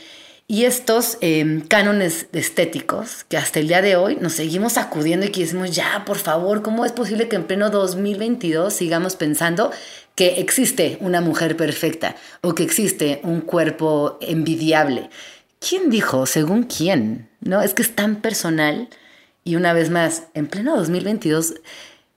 Y 0.50 0.64
estos 0.64 1.18
em, 1.20 1.60
cánones 1.60 2.26
estéticos 2.32 3.24
que 3.24 3.36
hasta 3.36 3.60
el 3.60 3.68
día 3.68 3.82
de 3.82 3.96
hoy 3.96 4.16
nos 4.18 4.32
seguimos 4.32 4.78
acudiendo 4.78 5.26
y 5.26 5.28
que 5.28 5.42
decimos, 5.42 5.72
ya, 5.72 6.04
por 6.06 6.16
favor, 6.16 6.62
¿cómo 6.62 6.86
es 6.86 6.92
posible 6.92 7.28
que 7.28 7.36
en 7.36 7.44
pleno 7.44 7.68
2022 7.68 8.72
sigamos 8.72 9.14
pensando 9.14 9.70
que 10.14 10.40
existe 10.40 10.96
una 11.02 11.20
mujer 11.20 11.54
perfecta 11.54 12.16
o 12.40 12.54
que 12.54 12.62
existe 12.62 13.20
un 13.24 13.42
cuerpo 13.42 14.16
envidiable? 14.22 15.10
¿Quién 15.60 15.90
dijo? 15.90 16.24
¿Según 16.24 16.62
quién? 16.62 17.28
¿No? 17.40 17.60
Es 17.60 17.74
que 17.74 17.82
es 17.82 17.94
tan 17.94 18.16
personal 18.16 18.88
y 19.48 19.56
una 19.56 19.72
vez 19.72 19.88
más, 19.88 20.24
en 20.34 20.46
pleno 20.46 20.76
2022, 20.76 21.54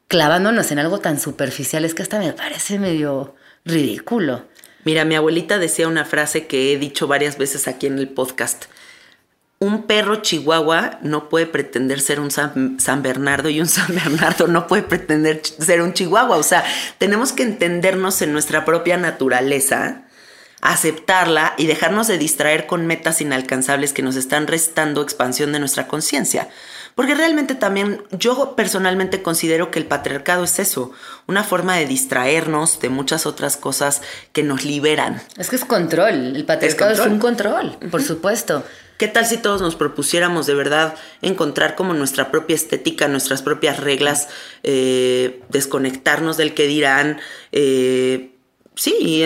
clavándonos 0.09 0.69
en 0.71 0.79
algo 0.79 0.99
tan 0.99 1.17
superficial, 1.17 1.85
es 1.85 1.93
que 1.93 2.01
hasta 2.01 2.19
me 2.19 2.33
parece 2.33 2.77
medio 2.77 3.35
ridículo. 3.63 4.43
Mira, 4.83 5.05
mi 5.05 5.15
abuelita 5.15 5.57
decía 5.57 5.87
una 5.87 6.03
frase 6.03 6.45
que 6.45 6.73
he 6.73 6.77
dicho 6.77 7.07
varias 7.07 7.37
veces 7.37 7.69
aquí 7.69 7.87
en 7.87 7.99
el 7.99 8.09
podcast. 8.09 8.65
Un 9.59 9.83
perro 9.83 10.17
chihuahua 10.17 10.99
no 11.03 11.29
puede 11.29 11.45
pretender 11.45 12.01
ser 12.01 12.19
un 12.19 12.31
San, 12.31 13.01
Bernardo 13.01 13.47
y 13.47 13.61
un 13.61 13.69
San 13.69 13.95
Bernardo 13.95 14.47
no 14.47 14.67
puede 14.67 14.83
pretender 14.83 15.41
ser 15.41 15.81
un 15.81 15.93
chihuahua. 15.93 16.35
O 16.35 16.43
sea, 16.43 16.65
tenemos 16.97 17.31
que 17.31 17.43
entendernos 17.43 18.21
en 18.21 18.33
nuestra 18.33 18.65
propia 18.65 18.97
naturaleza, 18.97 20.01
aceptarla 20.59 21.53
y 21.57 21.67
dejarnos 21.67 22.07
de 22.07 22.17
distraer 22.17 22.67
con 22.67 22.87
metas 22.87 23.21
inalcanzables 23.21 23.93
que 23.93 24.01
nos 24.01 24.17
están 24.17 24.47
restando 24.47 25.01
expansión 25.01 25.53
de 25.53 25.59
nuestra 25.59 25.87
conciencia. 25.87 26.49
Porque 26.95 27.15
realmente 27.15 27.55
también 27.55 28.03
yo 28.11 28.55
personalmente 28.55 29.21
considero 29.21 29.71
que 29.71 29.79
el 29.79 29.85
patriarcado 29.85 30.43
es 30.43 30.59
eso, 30.59 30.91
una 31.27 31.43
forma 31.43 31.77
de 31.77 31.85
distraernos 31.85 32.79
de 32.79 32.89
muchas 32.89 33.25
otras 33.25 33.57
cosas 33.57 34.01
que 34.33 34.43
nos 34.43 34.65
liberan. 34.65 35.21
Es 35.37 35.49
que 35.49 35.55
es 35.55 35.65
control, 35.65 36.35
el 36.35 36.45
patriarcado 36.45 36.91
es, 36.91 36.99
un 36.99 37.19
control, 37.19 37.77
por 37.89 38.01
supuesto. 38.01 38.63
¿Qué 38.97 39.07
tal 39.07 39.25
si 39.25 39.37
todos 39.37 39.61
nos 39.61 39.75
propusiéramos 39.75 40.45
de 40.45 40.53
verdad 40.53 40.93
encontrar 41.23 41.75
como 41.75 41.95
nuestra 41.95 42.29
propia 42.29 42.55
estética, 42.55 43.07
nuestras 43.07 43.41
propias 43.41 43.79
reglas, 43.79 44.27
eh, 44.61 45.41
desconectarnos 45.49 46.37
del 46.37 46.53
que 46.53 46.67
dirán, 46.67 47.19
eh, 47.51 48.35
sí, 48.75 49.25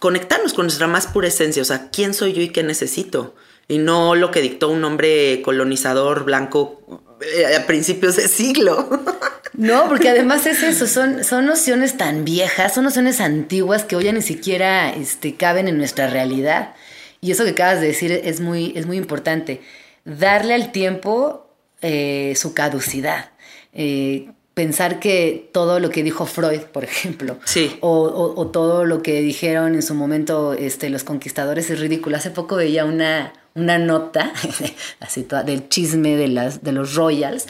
conectarnos 0.00 0.54
con 0.54 0.66
nuestra 0.66 0.88
más 0.88 1.06
pura 1.06 1.28
esencia, 1.28 1.62
o 1.62 1.64
sea, 1.64 1.88
¿quién 1.90 2.14
soy 2.14 2.32
yo 2.32 2.42
y 2.42 2.48
qué 2.48 2.64
necesito? 2.64 3.36
Y 3.68 3.78
no 3.78 4.14
lo 4.14 4.30
que 4.30 4.40
dictó 4.40 4.68
un 4.68 4.84
hombre 4.84 5.42
colonizador 5.42 6.24
blanco 6.24 7.02
eh, 7.20 7.56
a 7.56 7.66
principios 7.66 8.16
de 8.16 8.28
siglo. 8.28 8.88
No, 9.58 9.88
porque 9.88 10.10
además 10.10 10.44
es 10.44 10.62
eso, 10.62 10.86
son, 10.86 11.24
son 11.24 11.46
nociones 11.46 11.96
tan 11.96 12.26
viejas, 12.26 12.74
son 12.74 12.84
nociones 12.84 13.22
antiguas 13.22 13.84
que 13.84 13.96
hoy 13.96 14.04
ya 14.04 14.12
ni 14.12 14.20
siquiera 14.20 14.90
este, 14.90 15.34
caben 15.34 15.66
en 15.66 15.78
nuestra 15.78 16.08
realidad. 16.08 16.74
Y 17.22 17.30
eso 17.30 17.44
que 17.44 17.50
acabas 17.50 17.80
de 17.80 17.86
decir 17.86 18.12
es 18.12 18.40
muy, 18.40 18.74
es 18.76 18.84
muy 18.84 18.98
importante. 18.98 19.62
Darle 20.04 20.52
al 20.52 20.72
tiempo 20.72 21.46
eh, 21.80 22.34
su 22.36 22.52
caducidad. 22.52 23.30
Eh, 23.72 24.30
pensar 24.52 25.00
que 25.00 25.48
todo 25.52 25.80
lo 25.80 25.88
que 25.88 26.02
dijo 26.02 26.26
Freud, 26.26 26.60
por 26.72 26.84
ejemplo, 26.84 27.38
sí. 27.44 27.78
o, 27.80 28.50
todo 28.52 28.84
lo 28.84 29.02
que 29.02 29.22
dijeron 29.22 29.74
en 29.74 29.82
su 29.82 29.94
momento 29.94 30.52
este, 30.52 30.90
los 30.90 31.02
conquistadores 31.02 31.70
es 31.70 31.80
ridículo. 31.80 32.16
Hace 32.16 32.30
poco 32.30 32.56
veía 32.56 32.84
una, 32.84 33.32
una 33.56 33.78
nota 33.78 34.32
así 35.00 35.26
del 35.44 35.68
chisme 35.68 36.16
de, 36.16 36.28
las, 36.28 36.62
de 36.62 36.72
los 36.72 36.94
Royals, 36.94 37.46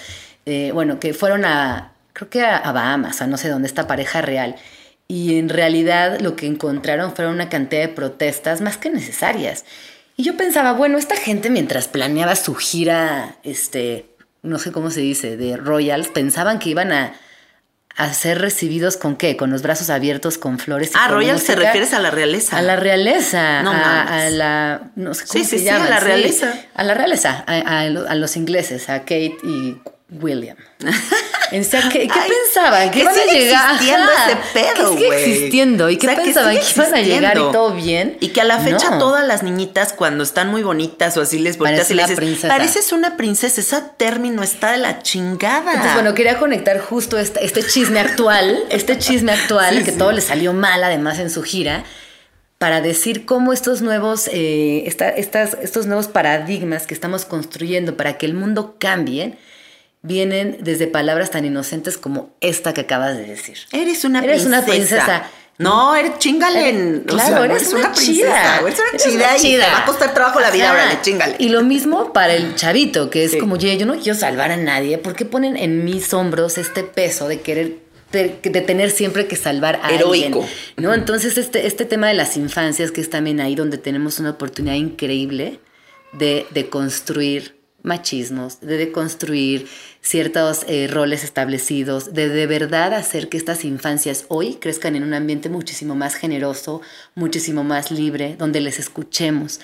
eh, 0.47 0.71
bueno, 0.73 0.99
que 0.99 1.13
fueron 1.13 1.45
a, 1.45 1.93
creo 2.13 2.31
que 2.31 2.43
a, 2.43 2.73
Bahamas, 2.73 3.21
a 3.21 3.27
no 3.27 3.37
sé 3.37 3.49
dónde, 3.49 3.69
esta 3.69 3.87
pareja 3.87 4.23
real. 4.23 4.57
Y 5.09 5.39
en 5.39 5.49
realidad 5.49 6.21
lo 6.21 6.35
que 6.35 6.47
encontraron 6.47 7.15
fueron 7.15 7.35
una 7.35 7.49
cantidad 7.49 7.83
de 7.83 7.89
protestas 7.89 8.61
más 8.61 8.77
que 8.77 8.91
necesarias. 8.91 9.65
Y 10.17 10.25
yo 10.25 10.37
pensaba, 10.37 10.73
bueno, 10.73 10.99
esta 10.99 11.17
gente 11.17 11.51
mientras 11.51 11.89
planeaba 11.89 12.35
su 12.37 12.55
gira, 12.55 13.37
este, 13.45 14.07
no 14.43 14.59
sé 14.59 14.73
cómo 14.73 14.91
se 14.91 15.01
dice, 15.01 15.37
de 15.37 15.57
Royals, 15.57 16.09
pensaban 16.09 16.59
que 16.59 16.71
iban 16.71 16.93
a 16.93 17.15
a 17.97 18.13
ser 18.13 18.41
recibidos 18.41 18.97
con 18.99 19.17
qué? 19.17 19.37
Con 19.37 19.51
los 19.51 19.63
brazos 19.63 19.89
abiertos, 19.89 20.37
con 20.37 20.59
flores. 20.59 20.93
ah, 20.95 21.09
Royal 21.09 21.41
te 21.43 21.57
refieres 21.57 21.95
a 21.95 21.99
la 21.99 22.11
realeza. 22.11 22.59
A 22.59 22.63
la 22.63 22.77
realeza. 22.77 23.63
No, 23.63 23.73
a, 23.73 24.29
la. 24.31 24.91
No 24.97 25.15
sé 25.15 25.25
cómo 25.27 25.45
se 25.45 25.63
llama. 25.63 25.87
a 25.87 25.91
la 25.91 26.01
realeza. 26.01 26.55
a 26.75 26.85
la 26.85 26.95
realeza. 26.95 27.45
A, 27.47 28.15
los 28.15 28.37
ingleses, 28.37 28.91
a 28.91 29.01
Kate 29.01 29.37
y 29.43 29.77
William. 30.09 30.57
¿qué, 31.51 31.59
qué 31.61 32.09
pensaban? 32.09 32.91
¿Que 32.91 33.01
iban 33.01 33.15
a 33.15 33.25
llegar? 33.25 33.75
existiendo 33.75 34.11
ese 34.13 34.39
pedo, 34.55 34.93
güey. 34.93 35.05
existiendo. 35.05 35.91
¿Y 35.91 35.97
qué 35.97 36.09
pensaban? 36.09 36.57
Que, 36.57 36.63
iban 36.75 36.95
a 36.95 37.01
llegar 37.01 37.37
y 37.37 37.41
todo 37.53 37.75
bien? 37.75 38.17
Y 38.21 38.29
que 38.29 38.41
a 38.41 38.45
la 38.45 38.59
fecha 38.59 38.99
todas 38.99 39.27
las 39.27 39.43
niñitas 39.43 39.93
cuando 39.93 40.23
están 40.23 40.49
muy 40.49 40.63
bonitas 40.63 41.17
o 41.17 41.23
así 41.23 41.39
les 41.39 41.59
bonitas 41.59 41.91
y 41.91 41.95
les 41.95 42.07
dices, 42.07 42.17
princesa. 42.17 42.49
pareces 42.49 42.93
una 42.93 43.17
princesa. 43.17 43.61
Ese 43.61 43.83
término 43.97 44.43
está 44.43 44.73
de 44.73 44.79
la 44.79 45.03
chingada. 45.03 45.73
Entonces, 45.73 45.95
bueno, 45.95 46.15
quería 46.15 46.39
conectar 46.39 46.79
justo 46.79 47.19
este, 47.19 47.45
este 47.45 47.65
chisme 47.65 47.99
actual, 47.99 48.65
este 48.71 48.99
chisme 48.99 49.33
actual, 49.33 49.85
que 49.85 49.93
todo 49.93 50.13
le 50.13 50.21
salió 50.21 50.53
mal 50.53 50.85
además 50.85 51.19
en 51.19 51.31
su 51.31 51.43
gira 51.43 51.85
para 52.59 52.81
decir 52.81 53.27
cómo 53.27 53.53
estos 53.53 53.83
nuevos, 53.83 54.29
eh, 54.33 54.85
estas, 54.87 55.55
estos 55.61 55.87
nuevos 55.87 56.09
paradigmas 56.09 56.87
que 56.87 56.95
estamos 56.95 57.25
construyendo 57.25 57.97
para 57.97 58.17
que 58.17 58.27
el 58.27 58.35
mundo 58.35 58.77
cambie, 58.79 59.37
vienen 60.07 60.59
desde 60.61 60.87
palabras 60.87 61.31
tan 61.31 61.45
inocentes 61.45 61.99
como 61.99 62.31
esta 62.41 62.73
que 62.73 62.83
acabas 62.83 63.17
de 63.17 63.25
decir. 63.25 63.59
Eres 63.73 64.05
una 64.05 64.21
eres 64.21 64.43
princesa. 64.43 64.59
una 64.59 64.67
princesa. 64.67 65.31
No, 65.59 65.97
eres 65.97 66.19
chingale. 66.19 67.03
claro, 67.07 67.45
eres, 67.45 67.73
una, 67.73 67.91
chida. 67.93 68.61
Eres 68.61 68.79
una 68.79 68.99
chida, 68.99 69.39
y 69.39 69.53
te 69.53 69.59
va 69.59 69.79
a 69.79 69.85
costar 69.87 70.13
trabajo 70.13 70.39
la 70.39 70.51
vida, 70.51 70.71
órale, 70.71 71.01
chingale. 71.01 71.37
Y 71.39 71.49
lo 71.49 71.63
mismo 71.63 72.13
para 72.13 72.35
el 72.35 72.55
chavito, 72.57 73.09
que 73.09 73.25
es 73.25 73.37
como, 73.37 73.57
yo 73.57 73.87
no 73.87 73.99
quiero 73.99 74.19
salvar 74.19 74.53
a 74.53 74.57
nadie. 74.59 74.99
¿Por 74.99 75.15
qué 75.15 75.25
ponen 75.25 75.57
en 75.57 75.85
mis 75.85 76.13
hombros 76.13 76.59
este 76.59 76.83
peso 76.83 77.27
de 77.27 77.41
querer 77.41 77.87
de, 78.13 78.29
tener 78.29 78.91
siempre 78.91 79.27
que 79.27 79.37
salvar 79.37 79.81
a 79.83 79.91
Heroico. 79.91 80.43
alguien. 80.43 80.57
¿no? 80.77 80.95
Entonces, 80.95 81.37
este, 81.39 81.67
este 81.67 81.85
tema 81.85 82.09
de 82.09 82.15
las 82.15 82.37
infancias, 82.37 82.91
que 82.93 83.01
es 83.01 83.11
también 83.11 83.41
ahí 83.41 83.55
donde 83.55 83.79
tenemos 83.79 84.19
una 84.19 84.31
oportunidad 84.31 84.77
increíble 84.77 85.59
de, 86.13 86.47
de 86.51 86.69
construir 86.69 87.56
machismos, 87.87 88.61
de 88.61 88.77
deconstruir 88.77 89.69
ciertos 90.03 90.65
eh, 90.69 90.89
roles 90.89 91.25
establecidos, 91.25 92.13
de 92.13 92.29
de 92.29 92.47
verdad 92.47 92.93
hacer 92.93 93.29
que 93.29 93.37
estas 93.37 93.65
infancias 93.65 94.27
hoy 94.29 94.57
crezcan 94.57 94.97
en 94.97 95.05
un 95.05 95.15
ambiente 95.15 95.49
muchísimo 95.49 95.95
más 95.95 96.17
generoso, 96.17 96.83
muchísimo 97.15 97.65
más 97.65 97.91
libre, 97.91 98.35
donde 98.37 98.61
les 98.61 98.79
escuchemos. 98.79 99.61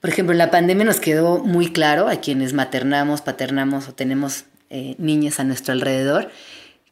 Por 0.00 0.10
ejemplo, 0.10 0.32
en 0.32 0.38
la 0.38 0.50
pandemia 0.50 0.84
nos 0.84 1.00
quedó 1.00 1.38
muy 1.38 1.72
claro 1.72 2.08
a 2.08 2.16
quienes 2.16 2.52
maternamos, 2.52 3.22
paternamos 3.22 3.88
o 3.88 3.94
tenemos 3.94 4.44
eh, 4.68 4.94
niñas 4.98 5.40
a 5.40 5.44
nuestro 5.44 5.72
alrededor, 5.72 6.30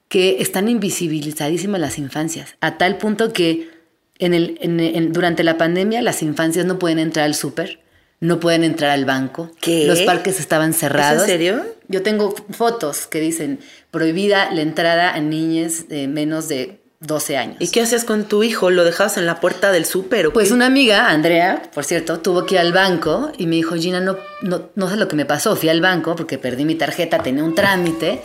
que 0.08 0.40
están 0.40 0.68
invisibilizadísimas 0.70 1.80
las 1.80 1.98
infancias, 1.98 2.56
a 2.60 2.78
tal 2.78 2.96
punto 2.96 3.34
que 3.34 3.70
en 4.18 4.34
el, 4.34 5.12
durante 5.12 5.44
la 5.44 5.58
pandemia 5.58 6.00
las 6.00 6.22
infancias 6.22 6.64
no 6.64 6.78
pueden 6.78 6.98
entrar 6.98 7.26
al 7.26 7.34
súper, 7.34 7.81
no 8.22 8.38
pueden 8.38 8.62
entrar 8.62 8.92
al 8.92 9.04
banco. 9.04 9.50
¿Qué? 9.60 9.84
Los 9.84 10.02
parques 10.02 10.38
estaban 10.38 10.74
cerrados. 10.74 11.22
en 11.22 11.28
serio? 11.28 11.66
Yo 11.88 12.02
tengo 12.02 12.32
fotos 12.52 13.08
que 13.08 13.18
dicen 13.18 13.58
prohibida 13.90 14.52
la 14.52 14.62
entrada 14.62 15.12
a 15.12 15.20
niñas 15.20 15.88
de 15.88 16.06
menos 16.06 16.46
de 16.46 16.80
12 17.00 17.36
años. 17.36 17.56
¿Y 17.58 17.66
qué 17.72 17.82
hacías 17.82 18.04
con 18.04 18.26
tu 18.28 18.44
hijo? 18.44 18.70
¿Lo 18.70 18.84
dejabas 18.84 19.16
en 19.16 19.26
la 19.26 19.40
puerta 19.40 19.72
del 19.72 19.86
súper? 19.86 20.30
Pues 20.30 20.52
una 20.52 20.66
amiga, 20.66 21.10
Andrea, 21.10 21.62
por 21.74 21.84
cierto, 21.84 22.20
tuvo 22.20 22.46
que 22.46 22.54
ir 22.54 22.60
al 22.60 22.72
banco 22.72 23.32
y 23.38 23.46
me 23.48 23.56
dijo, 23.56 23.74
Gina, 23.74 23.98
no, 23.98 24.16
no, 24.42 24.70
no 24.76 24.88
sé 24.88 24.96
lo 24.96 25.08
que 25.08 25.16
me 25.16 25.24
pasó. 25.24 25.56
Fui 25.56 25.68
al 25.68 25.80
banco 25.80 26.14
porque 26.14 26.38
perdí 26.38 26.64
mi 26.64 26.76
tarjeta, 26.76 27.24
tenía 27.24 27.42
un 27.42 27.56
trámite 27.56 28.22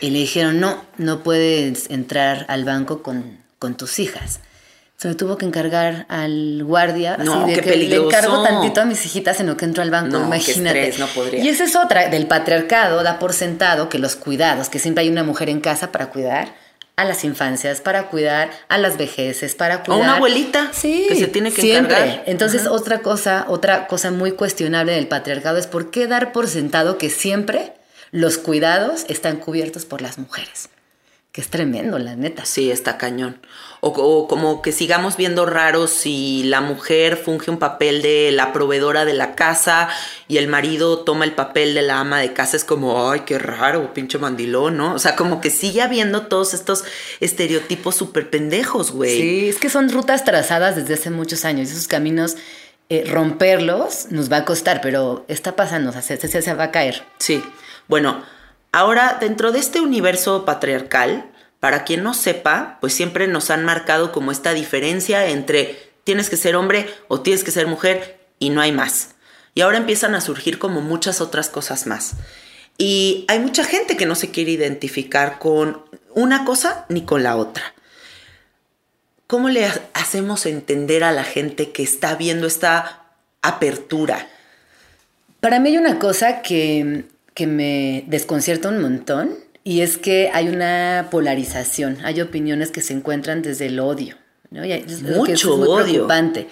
y 0.00 0.08
le 0.08 0.20
dijeron, 0.20 0.58
no, 0.58 0.82
no 0.96 1.22
puedes 1.22 1.90
entrar 1.90 2.46
al 2.48 2.64
banco 2.64 3.02
con, 3.02 3.44
con 3.58 3.76
tus 3.76 3.98
hijas 3.98 4.40
se 5.04 5.08
me 5.08 5.16
tuvo 5.16 5.36
que 5.36 5.44
encargar 5.44 6.06
al 6.08 6.64
guardia. 6.64 7.18
No, 7.18 7.44
así 7.44 7.52
de 7.52 7.60
que 7.60 7.76
Le 7.76 7.94
encargo 7.94 8.42
tantito 8.42 8.80
a 8.80 8.86
mis 8.86 9.04
hijitas 9.04 9.38
en 9.38 9.48
lo 9.48 9.54
que 9.54 9.66
entro 9.66 9.82
al 9.82 9.90
banco, 9.90 10.18
no, 10.18 10.24
imagínate. 10.24 10.94
no 10.98 11.06
podría. 11.08 11.44
Y 11.44 11.48
esa 11.50 11.64
es 11.64 11.76
otra, 11.76 12.08
del 12.08 12.26
patriarcado 12.26 13.02
da 13.02 13.18
por 13.18 13.34
sentado 13.34 13.90
que 13.90 13.98
los 13.98 14.16
cuidados, 14.16 14.70
que 14.70 14.78
siempre 14.78 15.02
hay 15.02 15.10
una 15.10 15.22
mujer 15.22 15.50
en 15.50 15.60
casa 15.60 15.92
para 15.92 16.06
cuidar 16.06 16.54
a 16.96 17.04
las 17.04 17.22
infancias, 17.22 17.82
para 17.82 18.04
cuidar 18.04 18.50
a 18.68 18.78
las 18.78 18.96
vejeces, 18.96 19.54
para 19.54 19.82
cuidar... 19.82 20.00
A 20.00 20.04
una 20.04 20.16
abuelita 20.16 20.70
sí, 20.72 21.04
que 21.06 21.16
se 21.16 21.26
tiene 21.26 21.52
que 21.52 21.60
siempre. 21.60 21.98
encargar. 21.98 22.22
Entonces, 22.24 22.66
otra 22.66 23.00
cosa, 23.00 23.44
otra 23.48 23.86
cosa 23.86 24.10
muy 24.10 24.32
cuestionable 24.32 24.92
del 24.92 25.06
patriarcado 25.06 25.58
es 25.58 25.66
por 25.66 25.90
qué 25.90 26.06
dar 26.06 26.32
por 26.32 26.48
sentado 26.48 26.96
que 26.96 27.10
siempre 27.10 27.74
los 28.10 28.38
cuidados 28.38 29.04
están 29.10 29.36
cubiertos 29.36 29.84
por 29.84 30.00
las 30.00 30.16
mujeres 30.16 30.70
que 31.34 31.40
es 31.40 31.48
tremendo, 31.48 31.98
la 31.98 32.14
neta. 32.14 32.44
Sí, 32.44 32.70
está 32.70 32.96
cañón. 32.96 33.40
O, 33.80 34.28
como 34.28 34.62
que 34.62 34.70
sigamos 34.70 35.16
viendo 35.16 35.46
raros 35.46 35.90
si 35.90 36.44
la 36.44 36.60
mujer 36.60 37.16
funge 37.16 37.50
un 37.50 37.58
papel 37.58 38.02
de 38.02 38.30
la 38.30 38.52
proveedora 38.52 39.04
de 39.04 39.14
la 39.14 39.34
casa 39.34 39.88
y 40.28 40.36
el 40.36 40.46
marido 40.46 41.00
toma 41.00 41.24
el 41.24 41.32
papel 41.32 41.74
de 41.74 41.82
la 41.82 41.98
ama 41.98 42.20
de 42.20 42.32
casa. 42.32 42.56
Es 42.56 42.62
como, 42.62 43.10
ay, 43.10 43.22
qué 43.26 43.40
raro, 43.40 43.92
pinche 43.92 44.16
mandilón, 44.16 44.76
¿no? 44.76 44.94
O 44.94 45.00
sea, 45.00 45.16
como 45.16 45.40
que 45.40 45.50
sigue 45.50 45.82
habiendo 45.82 46.28
todos 46.28 46.54
estos 46.54 46.84
estereotipos 47.18 47.96
súper 47.96 48.30
pendejos, 48.30 48.92
güey. 48.92 49.20
Sí, 49.20 49.48
es 49.48 49.56
que 49.56 49.70
son 49.70 49.90
rutas 49.90 50.24
trazadas 50.24 50.76
desde 50.76 50.94
hace 50.94 51.10
muchos 51.10 51.44
años. 51.44 51.68
Esos 51.68 51.88
caminos, 51.88 52.36
eh, 52.90 53.06
romperlos 53.10 54.06
nos 54.10 54.30
va 54.30 54.36
a 54.36 54.44
costar, 54.44 54.80
pero 54.80 55.24
está 55.26 55.56
pasando, 55.56 55.90
o 55.90 55.92
sea, 55.92 56.00
se, 56.00 56.16
se 56.16 56.54
va 56.54 56.62
a 56.62 56.70
caer. 56.70 57.02
Sí. 57.18 57.42
Bueno, 57.88 58.22
ahora 58.74 59.18
dentro 59.20 59.52
de 59.52 59.60
este 59.60 59.80
universo 59.80 60.44
patriarcal, 60.44 61.30
para 61.60 61.84
quien 61.84 62.02
no 62.02 62.12
sepa, 62.12 62.76
pues 62.80 62.92
siempre 62.92 63.28
nos 63.28 63.50
han 63.50 63.64
marcado 63.64 64.10
como 64.10 64.32
esta 64.32 64.52
diferencia 64.52 65.28
entre 65.28 65.92
tienes 66.02 66.28
que 66.28 66.36
ser 66.36 66.56
hombre 66.56 66.92
o 67.06 67.20
tienes 67.20 67.44
que 67.44 67.52
ser 67.52 67.68
mujer 67.68 68.18
y 68.40 68.50
no 68.50 68.60
hay 68.60 68.72
más. 68.72 69.10
Y 69.54 69.60
ahora 69.60 69.78
empiezan 69.78 70.16
a 70.16 70.20
surgir 70.20 70.58
como 70.58 70.80
muchas 70.80 71.20
otras 71.20 71.48
cosas 71.48 71.86
más. 71.86 72.14
Y 72.76 73.24
hay 73.28 73.38
mucha 73.38 73.64
gente 73.64 73.96
que 73.96 74.06
no 74.06 74.16
se 74.16 74.32
quiere 74.32 74.50
identificar 74.50 75.38
con 75.38 75.84
una 76.12 76.44
cosa 76.44 76.84
ni 76.88 77.04
con 77.04 77.22
la 77.22 77.36
otra. 77.36 77.62
¿Cómo 79.28 79.48
le 79.48 79.70
hacemos 79.94 80.46
entender 80.46 81.04
a 81.04 81.12
la 81.12 81.22
gente 81.22 81.70
que 81.70 81.84
está 81.84 82.16
viendo 82.16 82.48
esta 82.48 83.04
apertura? 83.40 84.28
Para 85.38 85.60
mí 85.60 85.70
hay 85.70 85.78
una 85.78 86.00
cosa 86.00 86.42
que, 86.42 87.04
que 87.34 87.46
me 87.46 88.04
desconcierta 88.06 88.68
un 88.68 88.80
montón 88.80 89.36
y 89.64 89.80
es 89.80 89.98
que 89.98 90.30
hay 90.32 90.48
una 90.48 91.08
polarización, 91.10 91.98
hay 92.04 92.20
opiniones 92.20 92.70
que 92.70 92.80
se 92.80 92.92
encuentran 92.92 93.42
desde 93.42 93.66
el 93.66 93.80
odio. 93.80 94.16
¿no? 94.50 94.62
es, 94.62 95.02
Mucho 95.02 95.56
muy 95.56 95.68
odio. 95.68 95.84
preocupante. 95.84 96.48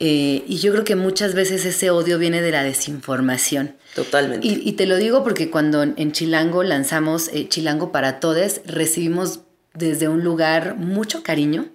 Eh, 0.00 0.42
y 0.46 0.56
yo 0.56 0.72
creo 0.72 0.84
que 0.84 0.96
muchas 0.96 1.34
veces 1.34 1.64
ese 1.64 1.90
odio 1.90 2.18
viene 2.18 2.42
de 2.42 2.50
la 2.50 2.64
desinformación. 2.64 3.76
Totalmente. 3.94 4.46
Y, 4.46 4.72
te 4.72 4.86
lo 4.86 4.96
digo 4.96 5.22
porque 5.22 5.50
cuando 5.50 5.82
en 5.82 6.12
Chilango 6.12 6.62
lanzamos 6.62 7.28
eh, 7.28 7.48
Chilango 7.48 7.92
para 7.92 8.20
Todes, 8.20 8.62
recibimos 8.64 9.40
desde 9.74 10.08
un 10.08 10.24
lugar 10.24 10.76
mucho 10.76 11.22
cariño, 11.22 11.66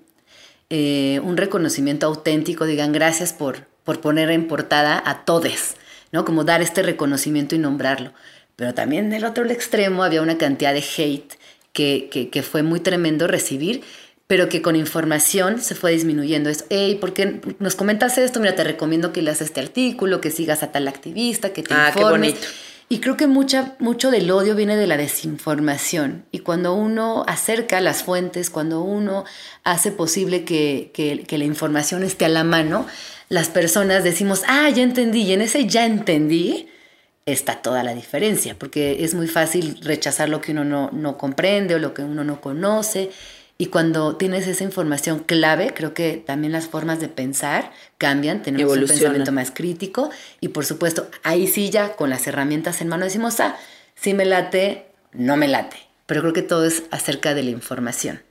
eh, 0.70 1.22
un 1.24 1.38
reconocimiento 1.38 2.08
auténtico, 2.08 2.66
digan 2.66 2.92
gracias 2.92 3.34
por, 3.34 3.68
por 3.84 4.02
poner 4.02 4.32
en 4.32 4.48
portada 4.48 5.02
a 5.06 5.26
Todes, 5.26 5.76
¿no? 6.12 6.26
Como 6.26 6.44
dar 6.44 6.62
este 6.62 6.82
reconocimiento 6.82 7.56
y 7.56 7.60
nombrarlo. 7.60 8.14
Pero 8.56 8.74
también 8.74 9.10
del 9.10 9.26
otro 9.26 9.50
extremo 9.50 10.04
había 10.04 10.22
una 10.22 10.38
cantidad 10.38 10.74
de 10.74 10.84
hate 10.98 11.34
que, 11.74 12.30
que, 12.32 12.44
fue 12.44 12.64
muy 12.64 12.80
tremendo 12.80 13.28
recibir, 13.28 13.82
pero 14.28 14.50
que 14.50 14.62
con 14.62 14.76
información 14.76 15.62
se 15.62 15.76
fue 15.76 15.92
disminuyendo. 15.92 16.50
Es, 16.50 16.66
hey, 16.70 16.98
¿por 17.00 17.14
qué 17.14 17.42
nos 17.60 17.76
comentas 17.76 18.18
esto? 18.18 18.40
Mira, 18.40 18.56
te 18.56 18.64
recomiendo 18.64 19.14
que 19.14 19.22
leas 19.22 19.42
este 19.42 19.62
artículo, 19.62 20.22
que 20.22 20.32
sigas 20.32 20.64
a 20.64 20.72
tal 20.72 20.88
activista, 20.88 21.54
que 21.54 21.64
te 21.64 21.74
ah, 21.74 21.92
informes. 21.94 22.34
Qué 22.34 22.40
bonito. 22.40 22.48
Y 22.92 23.00
creo 23.00 23.16
que 23.16 23.26
mucha, 23.26 23.78
mucho 23.80 24.12
del 24.12 24.30
odio 24.32 24.54
viene 24.54 24.76
de 24.76 24.86
la 24.86 24.98
desinformación. 24.98 26.26
Y 26.30 26.40
cuando 26.40 26.74
uno 26.74 27.24
acerca 27.26 27.80
las 27.80 28.04
fuentes, 28.04 28.50
cuando 28.50 28.82
uno 28.82 29.24
hace 29.64 29.94
posible 29.94 30.44
que, 30.44 30.92
que, 30.94 31.24
que, 31.26 31.38
la 31.38 31.46
información 31.46 32.04
esté 32.04 32.26
a 32.26 32.30
la 32.30 32.44
mano, 32.44 32.86
las 33.30 33.48
personas 33.48 34.04
decimos, 34.04 34.42
ah, 34.46 34.70
ya 34.70 34.84
entendí. 34.84 35.22
Y 35.22 35.32
en 35.32 35.40
ese 35.40 35.68
ya 35.68 35.86
entendí, 35.86 36.68
está 37.26 37.62
toda 37.62 37.84
la 37.84 37.94
diferencia, 37.94 38.56
porque 38.58 39.04
es 39.04 39.14
muy 39.14 39.28
fácil 39.28 39.78
rechazar 39.82 40.30
lo 40.30 40.42
que 40.42 40.52
uno 40.52 40.64
no, 40.66 40.90
no, 40.92 41.18
comprende 41.18 41.76
o 41.76 41.80
lo 41.80 41.94
que 41.94 42.02
uno 42.02 42.24
no 42.24 42.42
conoce. 42.42 43.12
Y 43.58 43.68
cuando 43.68 44.16
tienes 44.16 44.48
esa 44.48 44.64
información 44.64 45.20
clave, 45.20 45.74
creo 45.76 45.94
que 45.94 46.24
también 46.26 46.52
las 46.52 46.68
formas 46.68 47.00
de 47.00 47.10
pensar 47.10 47.72
cambian, 48.00 48.42
tenemos 48.42 48.76
un 48.76 48.88
pensamiento 48.88 49.32
más 49.32 49.52
crítico 49.52 50.10
y 50.40 50.48
por 50.48 50.66
supuesto, 50.66 51.08
ahí 51.22 51.46
sí 51.46 51.70
ya 51.70 51.96
con 51.96 52.10
las 52.10 52.26
herramientas 52.26 52.82
en 52.82 52.88
mano 52.88 53.06
decimos, 53.06 53.40
ah, 53.40 53.56
si 53.94 54.16
me 54.16 54.26
late, 54.26 54.88
no 55.14 55.38
me 55.38 55.48
late. 55.48 55.78
Pero 56.08 56.22
creo 56.22 56.34
que 56.34 56.42
todo 56.42 56.66
es 56.66 56.84
acerca 56.90 57.36
de 57.36 57.44
la 57.44 57.52
información. 57.52 58.22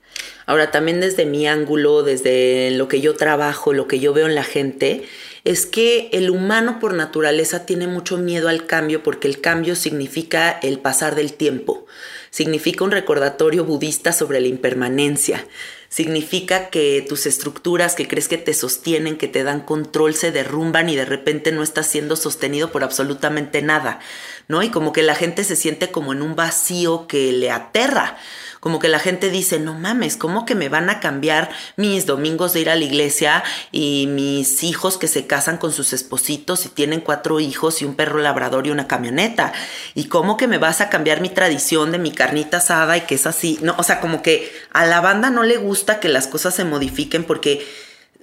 Ahora, 0.45 0.69
también 0.71 0.99
desde 0.99 1.25
mi 1.25 1.47
ángulo, 1.47 2.03
desde 2.03 2.71
lo 2.71 2.87
que 2.87 2.99
yo 2.99 3.15
trabajo, 3.15 3.71
lo 3.73 3.87
que 3.87 3.99
yo 3.99 4.13
veo 4.13 4.27
en 4.27 4.35
la 4.35 4.43
gente, 4.43 5.05
es 5.43 5.65
que 5.65 6.09
el 6.13 6.29
humano 6.29 6.79
por 6.79 6.93
naturaleza 6.93 7.65
tiene 7.65 7.87
mucho 7.87 8.17
miedo 8.17 8.47
al 8.47 8.67
cambio 8.67 9.01
porque 9.01 9.27
el 9.27 9.41
cambio 9.41 9.75
significa 9.75 10.51
el 10.51 10.79
pasar 10.79 11.15
del 11.15 11.33
tiempo, 11.33 11.85
significa 12.29 12.83
un 12.83 12.91
recordatorio 12.91 13.65
budista 13.65 14.13
sobre 14.13 14.39
la 14.39 14.47
impermanencia, 14.47 15.47
significa 15.89 16.69
que 16.69 17.03
tus 17.07 17.25
estructuras 17.25 17.95
que 17.95 18.07
crees 18.07 18.27
que 18.27 18.37
te 18.37 18.53
sostienen, 18.53 19.17
que 19.17 19.27
te 19.27 19.43
dan 19.43 19.61
control, 19.61 20.13
se 20.13 20.31
derrumban 20.31 20.89
y 20.89 20.95
de 20.95 21.05
repente 21.05 21.51
no 21.51 21.63
estás 21.63 21.87
siendo 21.87 22.15
sostenido 22.15 22.71
por 22.71 22.83
absolutamente 22.83 23.61
nada, 23.61 23.99
¿no? 24.47 24.61
Y 24.63 24.69
como 24.69 24.93
que 24.93 25.03
la 25.03 25.15
gente 25.15 25.43
se 25.43 25.55
siente 25.55 25.91
como 25.91 26.13
en 26.13 26.21
un 26.21 26.35
vacío 26.35 27.07
que 27.07 27.31
le 27.33 27.51
aterra 27.51 28.17
como 28.61 28.77
que 28.77 28.89
la 28.89 28.99
gente 28.99 29.31
dice, 29.31 29.59
no 29.59 29.73
mames, 29.73 30.15
¿cómo 30.15 30.45
que 30.45 30.53
me 30.53 30.69
van 30.69 30.91
a 30.91 30.99
cambiar 30.99 31.49
mis 31.77 32.05
domingos 32.05 32.53
de 32.53 32.59
ir 32.61 32.69
a 32.69 32.75
la 32.75 32.85
iglesia 32.85 33.43
y 33.71 34.05
mis 34.07 34.61
hijos 34.63 34.99
que 34.99 35.07
se 35.07 35.25
casan 35.25 35.57
con 35.57 35.73
sus 35.73 35.93
espositos 35.93 36.67
y 36.67 36.69
tienen 36.69 37.01
cuatro 37.01 37.39
hijos 37.39 37.81
y 37.81 37.85
un 37.85 37.95
perro 37.95 38.19
labrador 38.19 38.67
y 38.67 38.69
una 38.69 38.87
camioneta? 38.87 39.51
¿Y 39.95 40.05
cómo 40.05 40.37
que 40.37 40.45
me 40.45 40.59
vas 40.59 40.79
a 40.79 40.89
cambiar 40.89 41.21
mi 41.21 41.29
tradición 41.29 41.91
de 41.91 41.97
mi 41.97 42.11
carnita 42.11 42.57
asada 42.57 42.97
y 42.97 43.01
que 43.01 43.15
es 43.15 43.25
así? 43.25 43.57
No, 43.63 43.73
o 43.79 43.83
sea, 43.83 43.99
como 43.99 44.21
que 44.21 44.53
a 44.71 44.85
la 44.85 45.01
banda 45.01 45.31
no 45.31 45.41
le 45.41 45.57
gusta 45.57 45.99
que 45.99 46.07
las 46.07 46.27
cosas 46.27 46.53
se 46.53 46.63
modifiquen 46.63 47.23
porque 47.23 47.67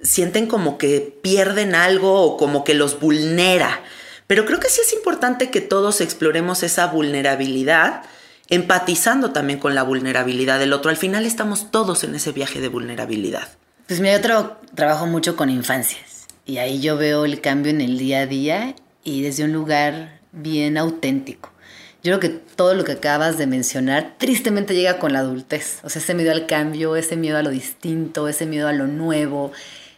sienten 0.01 0.47
como 0.47 0.77
que 0.77 1.19
pierden 1.21 1.75
algo 1.75 2.13
o 2.21 2.37
como 2.37 2.63
que 2.63 2.75
los 2.75 3.01
vulnera. 3.01 3.81
Pero 4.25 4.45
creo 4.45 4.61
que 4.61 4.69
sí 4.69 4.79
es 4.79 4.93
importante 4.93 5.51
que 5.51 5.59
todos 5.59 5.99
exploremos 5.99 6.63
esa 6.63 6.87
vulnerabilidad 6.87 8.03
empatizando 8.49 9.31
también 9.31 9.59
con 9.59 9.75
la 9.75 9.83
vulnerabilidad 9.83 10.59
del 10.59 10.73
otro. 10.73 10.89
Al 10.89 10.97
final 10.97 11.25
estamos 11.25 11.71
todos 11.71 12.03
en 12.03 12.15
ese 12.15 12.31
viaje 12.31 12.59
de 12.59 12.67
vulnerabilidad. 12.67 13.47
Pues 13.87 13.99
mira, 13.99 14.19
yo 14.21 14.57
trabajo 14.75 15.07
mucho 15.07 15.35
con 15.35 15.49
infancias 15.49 16.27
y 16.45 16.57
ahí 16.57 16.79
yo 16.79 16.97
veo 16.97 17.25
el 17.25 17.41
cambio 17.41 17.71
en 17.71 17.81
el 17.81 17.97
día 17.97 18.19
a 18.21 18.25
día 18.25 18.75
y 19.03 19.21
desde 19.21 19.43
un 19.43 19.53
lugar 19.53 20.19
bien 20.31 20.77
auténtico. 20.77 21.51
Yo 22.01 22.17
creo 22.17 22.19
que 22.19 22.29
todo 22.29 22.75
lo 22.75 22.85
que 22.85 22.93
acabas 22.93 23.37
de 23.37 23.45
mencionar 23.45 24.15
tristemente 24.17 24.73
llega 24.73 24.99
con 24.99 25.11
la 25.11 25.19
adultez. 25.19 25.79
O 25.83 25.89
sea, 25.89 26.01
ese 26.01 26.13
miedo 26.13 26.31
al 26.31 26.45
cambio, 26.45 26.95
ese 26.95 27.17
miedo 27.17 27.37
a 27.37 27.43
lo 27.43 27.49
distinto, 27.49 28.27
ese 28.29 28.45
miedo 28.45 28.69
a 28.69 28.73
lo 28.73 28.87
nuevo, 28.87 29.51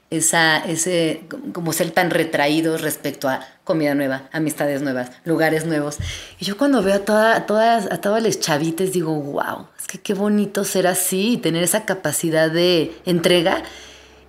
esa, 0.10 0.58
ese, 0.58 1.22
como 1.54 1.74
ser 1.74 1.92
tan 1.92 2.10
retraídos 2.10 2.82
respecto 2.82 3.30
a 3.30 3.46
comida 3.72 3.96
nueva, 3.96 4.24
amistades 4.34 4.82
nuevas, 4.82 5.12
lugares 5.24 5.66
nuevos. 5.66 5.98
Y 6.40 6.46
yo 6.46 6.58
cuando 6.58 6.84
veo 6.84 6.96
a, 6.96 7.00
toda, 7.00 7.46
todas, 7.46 7.90
a 7.90 8.02
todas 8.02 8.22
las 8.22 8.42
chavites 8.42 8.92
digo, 8.92 9.14
wow, 9.16 9.68
es 9.80 9.88
que 9.88 9.98
qué 9.98 10.14
bonito 10.14 10.66
ser 10.66 10.88
así 10.88 11.34
y 11.34 11.38
tener 11.38 11.64
esa 11.64 11.86
capacidad 11.86 12.52
de 12.52 12.94
entrega 13.06 13.64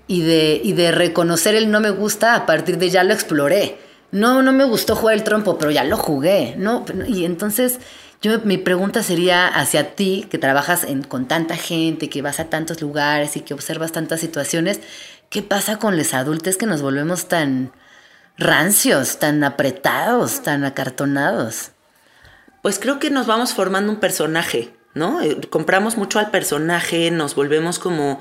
y 0.06 0.22
de, 0.22 0.60
y 0.62 0.74
de 0.74 0.92
reconocer 0.92 1.56
el 1.56 1.72
no 1.72 1.80
me 1.80 1.90
gusta 1.90 2.36
a 2.36 2.46
partir 2.46 2.78
de 2.78 2.90
ya 2.90 3.02
lo 3.02 3.12
exploré. 3.12 3.78
No, 4.12 4.42
no 4.42 4.52
me 4.52 4.64
gustó 4.64 4.94
jugar 4.94 5.16
el 5.16 5.24
trompo, 5.24 5.58
pero 5.58 5.72
ya 5.72 5.82
lo 5.82 5.96
jugué, 5.96 6.54
¿no? 6.56 6.84
Y 7.08 7.24
entonces 7.24 7.80
yo, 8.20 8.38
mi 8.44 8.58
pregunta 8.58 9.02
sería 9.02 9.48
hacia 9.48 9.96
ti, 9.96 10.26
que 10.30 10.38
trabajas 10.38 10.84
en, 10.84 11.02
con 11.02 11.26
tanta 11.26 11.56
gente, 11.56 12.08
que 12.08 12.22
vas 12.22 12.38
a 12.38 12.44
tantos 12.44 12.80
lugares 12.80 13.36
y 13.36 13.40
que 13.40 13.54
observas 13.54 13.90
tantas 13.90 14.20
situaciones, 14.20 14.80
¿Qué 15.32 15.40
pasa 15.40 15.78
con 15.78 15.96
los 15.96 16.12
adultos 16.12 16.58
que 16.58 16.66
nos 16.66 16.82
volvemos 16.82 17.24
tan 17.24 17.72
rancios, 18.38 19.18
tan 19.18 19.44
apretados, 19.44 20.42
tan 20.42 20.64
acartonados? 20.64 21.70
Pues 22.62 22.78
creo 22.78 22.98
que 22.98 23.10
nos 23.10 23.26
vamos 23.26 23.54
formando 23.54 23.90
un 23.90 23.98
personaje, 23.98 24.72
¿no? 24.94 25.20
Eh, 25.20 25.40
compramos 25.50 25.96
mucho 25.96 26.18
al 26.18 26.30
personaje, 26.30 27.10
nos 27.10 27.34
volvemos 27.34 27.78
como 27.78 28.20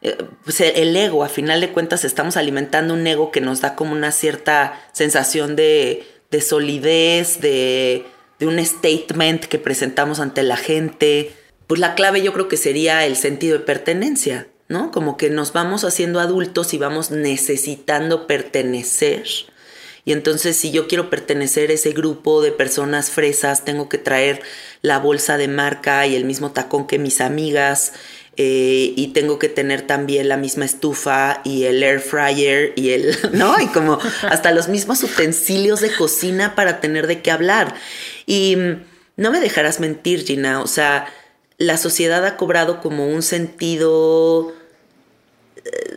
eh, 0.00 0.16
pues 0.44 0.60
el 0.60 0.94
ego, 0.96 1.24
a 1.24 1.28
final 1.28 1.60
de 1.60 1.72
cuentas 1.72 2.04
estamos 2.04 2.36
alimentando 2.36 2.94
un 2.94 3.06
ego 3.06 3.30
que 3.32 3.40
nos 3.40 3.60
da 3.60 3.74
como 3.74 3.92
una 3.92 4.12
cierta 4.12 4.80
sensación 4.92 5.56
de, 5.56 6.06
solidez, 6.40 7.40
de, 7.40 8.06
de, 8.38 8.46
un 8.46 8.64
statement 8.64 9.46
que 9.46 9.58
presentamos 9.58 10.20
ante 10.20 10.42
la 10.42 10.56
gente. 10.56 11.32
Pues 11.66 11.80
la 11.80 11.94
clave 11.94 12.22
yo 12.22 12.32
creo 12.32 12.48
que 12.48 12.56
sería 12.56 13.04
el 13.06 13.16
sentido 13.16 13.58
de 13.58 13.64
pertenencia. 13.64 14.46
¿No? 14.68 14.90
Como 14.90 15.16
que 15.16 15.30
nos 15.30 15.52
vamos 15.52 15.84
haciendo 15.84 16.20
adultos 16.20 16.74
y 16.74 16.78
vamos 16.78 17.10
necesitando 17.10 18.26
pertenecer. 18.26 19.24
Y 20.04 20.12
entonces 20.12 20.56
si 20.56 20.70
yo 20.70 20.88
quiero 20.88 21.10
pertenecer 21.10 21.70
a 21.70 21.74
ese 21.74 21.92
grupo 21.92 22.40
de 22.40 22.52
personas 22.52 23.10
fresas, 23.10 23.64
tengo 23.64 23.88
que 23.88 23.98
traer 23.98 24.40
la 24.80 24.98
bolsa 24.98 25.36
de 25.36 25.48
marca 25.48 26.06
y 26.06 26.16
el 26.16 26.24
mismo 26.24 26.52
tacón 26.52 26.86
que 26.86 26.98
mis 26.98 27.20
amigas. 27.20 27.92
Eh, 28.40 28.94
y 28.96 29.08
tengo 29.08 29.40
que 29.40 29.48
tener 29.48 29.82
también 29.82 30.28
la 30.28 30.36
misma 30.36 30.64
estufa 30.64 31.40
y 31.42 31.64
el 31.64 31.82
air 31.82 31.98
fryer 31.98 32.72
y 32.76 32.90
el, 32.90 33.18
¿no? 33.32 33.60
Y 33.60 33.66
como 33.66 33.98
hasta 34.30 34.52
los 34.52 34.68
mismos 34.68 35.02
utensilios 35.02 35.80
de 35.80 35.92
cocina 35.92 36.54
para 36.54 36.80
tener 36.80 37.06
de 37.08 37.20
qué 37.20 37.32
hablar. 37.32 37.74
Y 38.26 38.54
mm, 38.56 38.84
no 39.16 39.32
me 39.32 39.40
dejarás 39.40 39.80
mentir, 39.80 40.24
Gina, 40.24 40.62
o 40.62 40.68
sea, 40.68 41.12
la 41.58 41.76
sociedad 41.76 42.24
ha 42.24 42.36
cobrado 42.36 42.80
como 42.80 43.08
un 43.08 43.22
sentido 43.22 44.54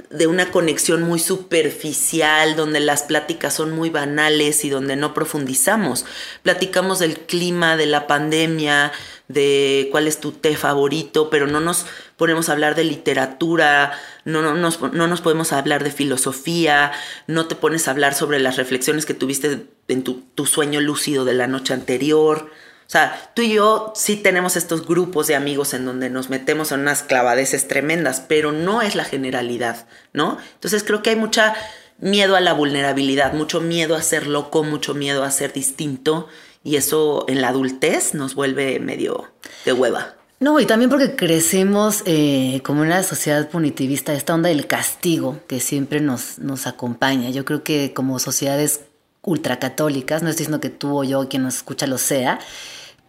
de 0.09 0.27
una 0.27 0.51
conexión 0.51 1.03
muy 1.03 1.19
superficial, 1.19 2.55
donde 2.55 2.79
las 2.79 3.03
pláticas 3.03 3.53
son 3.53 3.71
muy 3.71 3.89
banales 3.89 4.65
y 4.65 4.69
donde 4.69 4.95
no 4.95 5.13
profundizamos. 5.13 6.05
Platicamos 6.43 6.99
del 6.99 7.17
clima, 7.17 7.77
de 7.77 7.85
la 7.85 8.07
pandemia, 8.07 8.91
de 9.29 9.87
cuál 9.91 10.07
es 10.07 10.19
tu 10.19 10.33
té 10.33 10.55
favorito, 10.55 11.29
pero 11.29 11.47
no 11.47 11.61
nos 11.61 11.85
ponemos 12.17 12.49
a 12.49 12.51
hablar 12.51 12.75
de 12.75 12.83
literatura, 12.83 13.93
no, 14.25 14.41
no, 14.41 14.53
nos, 14.53 14.81
no 14.81 15.07
nos 15.07 15.21
podemos 15.21 15.53
hablar 15.53 15.83
de 15.83 15.91
filosofía, 15.91 16.91
no 17.27 17.47
te 17.47 17.55
pones 17.55 17.87
a 17.87 17.91
hablar 17.91 18.13
sobre 18.13 18.39
las 18.39 18.57
reflexiones 18.57 19.05
que 19.05 19.13
tuviste 19.13 19.65
en 19.87 20.03
tu, 20.03 20.23
tu 20.35 20.45
sueño 20.45 20.81
lúcido 20.81 21.23
de 21.23 21.33
la 21.33 21.47
noche 21.47 21.73
anterior. 21.73 22.49
O 22.91 22.93
sea, 22.93 23.31
tú 23.33 23.41
y 23.41 23.53
yo 23.53 23.93
sí 23.95 24.17
tenemos 24.17 24.57
estos 24.57 24.85
grupos 24.85 25.25
de 25.27 25.35
amigos 25.35 25.73
en 25.73 25.85
donde 25.85 26.09
nos 26.09 26.29
metemos 26.29 26.73
en 26.73 26.81
unas 26.81 27.03
clavadeces 27.03 27.69
tremendas, 27.69 28.21
pero 28.27 28.51
no 28.51 28.81
es 28.81 28.95
la 28.95 29.05
generalidad, 29.05 29.87
¿no? 30.11 30.37
Entonces 30.55 30.83
creo 30.83 31.01
que 31.01 31.11
hay 31.11 31.15
mucha 31.15 31.53
miedo 31.99 32.35
a 32.35 32.41
la 32.41 32.51
vulnerabilidad, 32.51 33.31
mucho 33.31 33.61
miedo 33.61 33.95
a 33.95 34.01
ser 34.01 34.27
loco, 34.27 34.63
mucho 34.63 34.93
miedo 34.93 35.23
a 35.23 35.31
ser 35.31 35.53
distinto 35.53 36.27
y 36.65 36.75
eso 36.75 37.23
en 37.29 37.39
la 37.39 37.47
adultez 37.47 38.13
nos 38.13 38.35
vuelve 38.35 38.77
medio 38.81 39.31
de 39.63 39.71
hueva. 39.71 40.15
No, 40.41 40.59
y 40.59 40.65
también 40.65 40.89
porque 40.89 41.15
crecemos 41.15 42.03
eh, 42.05 42.59
como 42.65 42.81
una 42.81 43.03
sociedad 43.03 43.47
punitivista, 43.47 44.11
esta 44.11 44.33
onda 44.33 44.49
del 44.49 44.67
castigo 44.67 45.39
que 45.47 45.61
siempre 45.61 46.01
nos, 46.01 46.39
nos 46.39 46.67
acompaña. 46.67 47.29
Yo 47.29 47.45
creo 47.45 47.63
que 47.63 47.93
como 47.93 48.19
sociedades 48.19 48.81
ultracatólicas, 49.21 50.23
no 50.23 50.29
estoy 50.29 50.43
diciendo 50.43 50.59
que 50.59 50.69
tú 50.69 50.99
o 50.99 51.03
yo, 51.05 51.29
quien 51.29 51.43
nos 51.43 51.55
escucha, 51.55 51.87
lo 51.87 51.97
sea, 51.97 52.39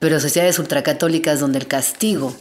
pero 0.03 0.19
sociedades 0.19 0.59
ultracatólicas 0.59 1.39
donde 1.39 1.61
el 1.61 1.69
castigo 1.69 2.35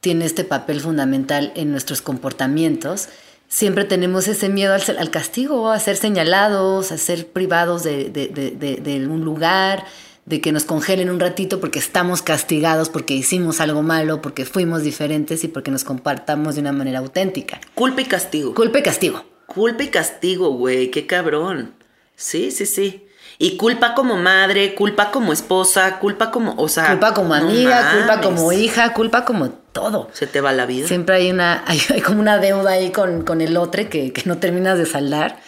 tiene 0.00 0.26
este 0.26 0.44
papel 0.44 0.82
fundamental 0.82 1.50
en 1.56 1.70
nuestros 1.70 2.02
comportamientos, 2.02 3.08
siempre 3.48 3.86
tenemos 3.86 4.28
ese 4.28 4.50
miedo 4.50 4.74
al, 4.74 5.10
castigo, 5.10 5.70
a 5.70 5.80
ser 5.80 5.96
señalados, 5.96 6.92
a 6.92 6.98
ser 6.98 7.28
privados 7.28 7.84
de, 7.84 9.08
un 9.08 9.24
lugar, 9.24 9.86
de 10.26 10.42
que 10.42 10.52
nos 10.52 10.64
congelen 10.64 11.08
un 11.08 11.18
ratito 11.18 11.58
porque 11.58 11.78
estamos 11.78 12.20
castigados, 12.20 12.90
porque 12.90 13.14
hicimos 13.14 13.62
algo 13.62 13.80
malo, 13.80 14.20
porque 14.20 14.44
fuimos 14.44 14.82
diferentes 14.82 15.42
y 15.42 15.48
porque 15.48 15.70
nos 15.70 15.84
compartamos 15.84 16.56
de 16.56 16.60
una 16.60 16.72
manera 16.72 16.98
auténtica. 16.98 17.62
Culpa 17.74 18.02
y 18.02 18.04
castigo. 18.04 18.54
Culpa 18.54 18.80
y 18.80 18.82
castigo. 18.82 19.24
Culpa 19.46 19.84
y 19.84 19.88
castigo, 19.88 20.50
güey, 20.50 20.90
qué 20.90 21.06
cabrón. 21.06 21.76
Sí, 22.14 22.50
sí, 22.50 22.66
sí. 22.66 23.05
Y 23.38 23.56
culpa 23.56 23.94
como 23.94 24.16
madre, 24.16 24.74
culpa 24.74 25.10
como 25.10 25.32
esposa, 25.32 25.98
culpa 25.98 26.30
como, 26.30 26.54
o 26.56 26.68
sea... 26.68 26.88
Culpa 26.88 27.12
como 27.12 27.34
amiga, 27.34 27.92
culpa 27.92 28.20
como 28.22 28.52
hija, 28.52 28.94
culpa 28.94 29.26
como 29.26 29.50
todo. 29.50 30.08
Se 30.14 30.26
te 30.26 30.40
va 30.40 30.52
la 30.52 30.64
vida. 30.64 30.88
Siempre 30.88 31.16
hay 31.16 31.30
una, 31.30 31.62
hay, 31.66 32.00
como 32.00 32.20
una 32.20 32.38
deuda 32.38 32.72
ahí 32.72 32.90
con, 32.90 33.22
con 33.24 33.42
el 33.42 33.56
otro 33.58 33.88
que, 33.90 34.12
que, 34.12 34.22
no 34.24 34.38
terminas 34.38 34.78
de 34.78 34.86
saldar. 34.86 35.38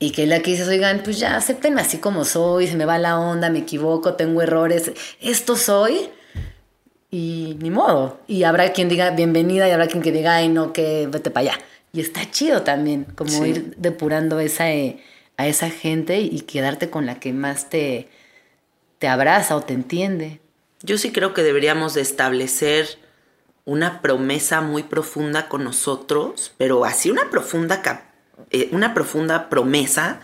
Y 0.00 0.10
que 0.10 0.26
la 0.26 0.40
que 0.40 0.50
dices, 0.50 0.66
oigan, 0.66 1.02
pues 1.04 1.20
ya 1.20 1.36
acepten 1.36 1.78
así 1.78 1.98
como 1.98 2.24
soy, 2.24 2.66
se 2.66 2.76
me 2.76 2.86
va 2.86 2.98
la 2.98 3.20
onda, 3.20 3.50
me 3.50 3.60
equivoco, 3.60 4.14
tengo 4.14 4.42
errores, 4.42 4.90
esto 5.20 5.54
soy. 5.54 6.10
Y 7.08 7.56
ni 7.60 7.70
modo. 7.70 8.18
Y 8.26 8.42
habrá 8.42 8.72
quien 8.72 8.88
diga 8.88 9.10
bienvenida 9.10 9.68
y 9.68 9.70
habrá 9.70 9.86
quien 9.86 10.02
que 10.02 10.10
diga, 10.10 10.34
ay, 10.34 10.48
no, 10.48 10.72
que 10.72 11.06
vete 11.08 11.30
para 11.30 11.52
allá. 11.52 11.64
Y 11.92 12.00
está 12.00 12.28
chido 12.28 12.62
también, 12.62 13.06
como 13.14 13.46
ir 13.46 13.76
depurando 13.76 14.40
esa... 14.40 14.72
Eh, 14.72 14.98
a 15.42 15.48
esa 15.48 15.70
gente 15.70 16.20
y 16.20 16.40
quedarte 16.40 16.90
con 16.90 17.06
la 17.06 17.20
que 17.20 17.32
más 17.32 17.68
te, 17.68 18.08
te 18.98 19.08
abraza 19.08 19.56
o 19.56 19.62
te 19.62 19.74
entiende. 19.74 20.40
Yo 20.82 20.98
sí 20.98 21.12
creo 21.12 21.34
que 21.34 21.42
deberíamos 21.42 21.94
de 21.94 22.00
establecer 22.00 22.98
una 23.64 24.00
promesa 24.00 24.60
muy 24.60 24.82
profunda 24.82 25.48
con 25.48 25.64
nosotros, 25.64 26.52
pero 26.58 26.84
así 26.84 27.10
una 27.10 27.30
profunda, 27.30 27.82
eh, 28.50 28.68
una 28.72 28.94
profunda 28.94 29.48
promesa 29.48 30.20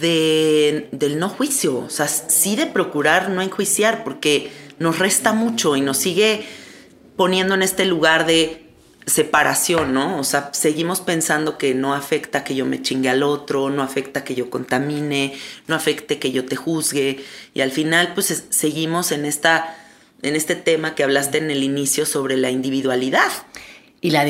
de, 0.00 0.88
del 0.92 1.18
no 1.18 1.28
juicio, 1.28 1.78
o 1.78 1.90
sea, 1.90 2.06
sí 2.08 2.56
de 2.56 2.66
procurar 2.66 3.30
no 3.30 3.42
enjuiciar, 3.42 4.04
porque 4.04 4.50
nos 4.78 4.98
resta 4.98 5.32
mucho 5.32 5.76
y 5.76 5.80
nos 5.80 5.96
sigue 5.96 6.44
poniendo 7.16 7.54
en 7.54 7.62
este 7.62 7.84
lugar 7.84 8.26
de 8.26 8.69
separación, 9.10 9.92
¿no? 9.92 10.18
O 10.18 10.24
sea, 10.24 10.50
seguimos 10.52 11.00
pensando 11.00 11.58
que 11.58 11.74
no 11.74 11.94
afecta 11.94 12.44
que 12.44 12.54
yo 12.54 12.64
me 12.64 12.80
chingue 12.80 13.10
al 13.10 13.22
otro, 13.22 13.68
no 13.68 13.82
afecta 13.82 14.24
que 14.24 14.34
yo 14.34 14.48
contamine, 14.48 15.34
no 15.66 15.74
afecte 15.74 16.18
que 16.18 16.32
yo 16.32 16.46
te 16.46 16.56
juzgue. 16.56 17.20
Y 17.52 17.60
al 17.60 17.70
final, 17.70 18.12
pues 18.14 18.44
seguimos 18.48 19.12
en, 19.12 19.24
esta, 19.24 19.76
en 20.22 20.36
este 20.36 20.54
tema 20.54 20.94
que 20.94 21.02
hablaste 21.02 21.38
en 21.38 21.50
el 21.50 21.62
inicio 21.62 22.06
sobre 22.06 22.36
la 22.36 22.50
individualidad. 22.50 23.30
Y 24.00 24.12
la, 24.12 24.24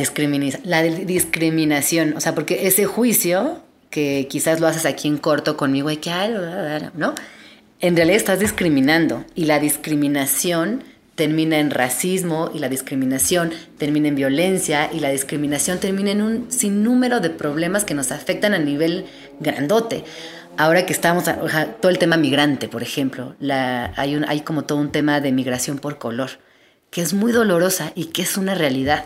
la 0.64 0.82
discriminación, 0.82 2.14
o 2.16 2.20
sea, 2.20 2.34
porque 2.34 2.66
ese 2.66 2.86
juicio, 2.86 3.62
que 3.90 4.26
quizás 4.28 4.60
lo 4.60 4.66
haces 4.66 4.86
aquí 4.86 5.06
en 5.06 5.18
corto 5.18 5.56
conmigo, 5.56 5.88
hay 5.88 5.98
que, 5.98 6.10
¿no? 6.94 7.14
En 7.80 7.96
realidad 7.96 8.16
estás 8.16 8.40
discriminando 8.40 9.24
y 9.34 9.44
la 9.44 9.58
discriminación 9.58 10.84
termina 11.20 11.58
en 11.58 11.70
racismo 11.70 12.50
y 12.54 12.60
la 12.60 12.70
discriminación 12.70 13.52
termina 13.76 14.08
en 14.08 14.14
violencia 14.14 14.88
y 14.90 15.00
la 15.00 15.10
discriminación 15.10 15.78
termina 15.78 16.12
en 16.12 16.22
un 16.22 16.50
sinnúmero 16.50 17.20
de 17.20 17.28
problemas 17.28 17.84
que 17.84 17.92
nos 17.92 18.10
afectan 18.10 18.54
a 18.54 18.58
nivel 18.58 19.04
grandote. 19.38 20.02
Ahora 20.56 20.86
que 20.86 20.94
estamos, 20.94 21.24
todo 21.24 21.90
el 21.90 21.98
tema 21.98 22.16
migrante, 22.16 22.68
por 22.68 22.82
ejemplo, 22.82 23.34
hay, 23.50 24.18
hay 24.26 24.40
como 24.40 24.64
todo 24.64 24.78
un 24.78 24.92
tema 24.92 25.20
de 25.20 25.30
migración 25.30 25.78
por 25.78 25.98
color, 25.98 26.30
que 26.88 27.02
es 27.02 27.12
muy 27.12 27.32
dolorosa 27.32 27.92
y 27.94 28.06
que 28.06 28.22
es 28.22 28.38
una 28.38 28.54
realidad. 28.54 29.04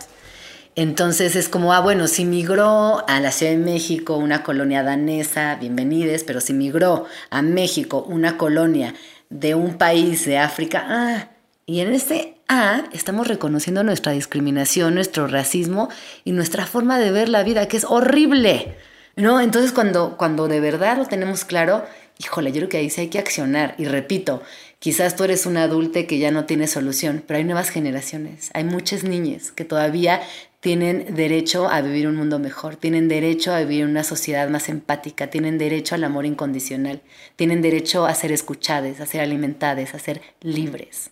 Entonces 0.77 1.35
es 1.35 1.49
como, 1.49 1.73
ah, 1.73 1.81
bueno, 1.81 2.07
si 2.07 2.23
migró 2.23 3.03
a 3.09 3.19
la 3.19 3.33
Ciudad 3.33 3.51
de 3.51 3.57
México 3.57 4.15
una 4.15 4.41
colonia 4.41 4.83
danesa, 4.83 5.55
bienvenides, 5.55 6.23
pero 6.23 6.39
si 6.39 6.53
migró 6.53 7.07
a 7.29 7.41
México 7.41 8.05
una 8.07 8.37
colonia 8.37 8.93
de 9.29 9.53
un 9.53 9.77
país 9.77 10.25
de 10.25 10.37
África, 10.37 10.85
ah, 10.87 11.34
y 11.65 11.79
en 11.79 11.93
este 11.93 12.37
A 12.47 12.83
estamos 12.93 13.27
reconociendo 13.27 13.83
nuestra 13.83 14.11
discriminación, 14.11 14.93
nuestro 14.93 15.27
racismo 15.27 15.89
y 16.23 16.31
nuestra 16.31 16.67
forma 16.67 16.99
de 16.99 17.11
ver 17.11 17.27
la 17.27 17.43
vida, 17.43 17.67
que 17.67 17.77
es 17.77 17.85
horrible. 17.85 18.75
¿No? 19.15 19.39
Entonces 19.39 19.71
cuando, 19.71 20.17
cuando 20.17 20.47
de 20.47 20.59
verdad 20.59 20.97
lo 20.97 21.05
tenemos 21.05 21.45
claro, 21.45 21.85
híjole, 22.19 22.51
yo 22.51 22.57
creo 22.57 22.69
que 22.69 22.77
ahí 22.77 22.89
sí 22.89 23.01
hay 23.01 23.07
que 23.07 23.17
accionar. 23.17 23.73
Y 23.77 23.85
repito, 23.85 24.43
quizás 24.79 25.15
tú 25.15 25.23
eres 25.23 25.45
un 25.45 25.57
adulte 25.57 26.05
que 26.05 26.19
ya 26.19 26.31
no 26.31 26.45
tiene 26.45 26.67
solución, 26.67 27.23
pero 27.25 27.37
hay 27.37 27.45
nuevas 27.45 27.69
generaciones, 27.69 28.51
hay 28.53 28.65
muchas 28.65 29.03
niñas 29.03 29.51
que 29.51 29.65
todavía 29.65 30.21
tienen 30.59 31.15
derecho 31.15 31.69
a 31.69 31.81
vivir 31.81 32.07
un 32.07 32.17
mundo 32.17 32.39
mejor, 32.39 32.75
tienen 32.75 33.07
derecho 33.07 33.53
a 33.53 33.59
vivir 33.59 33.85
una 33.85 34.03
sociedad 34.03 34.49
más 34.49 34.67
empática, 34.67 35.29
tienen 35.29 35.57
derecho 35.57 35.95
al 35.95 36.03
amor 36.03 36.25
incondicional, 36.25 37.01
tienen 37.35 37.61
derecho 37.61 38.05
a 38.05 38.13
ser 38.15 38.31
escuchadas, 38.31 38.99
a 38.99 39.05
ser 39.05 39.21
alimentadas, 39.21 39.95
a 39.95 39.99
ser 39.99 40.21
libres. 40.41 41.11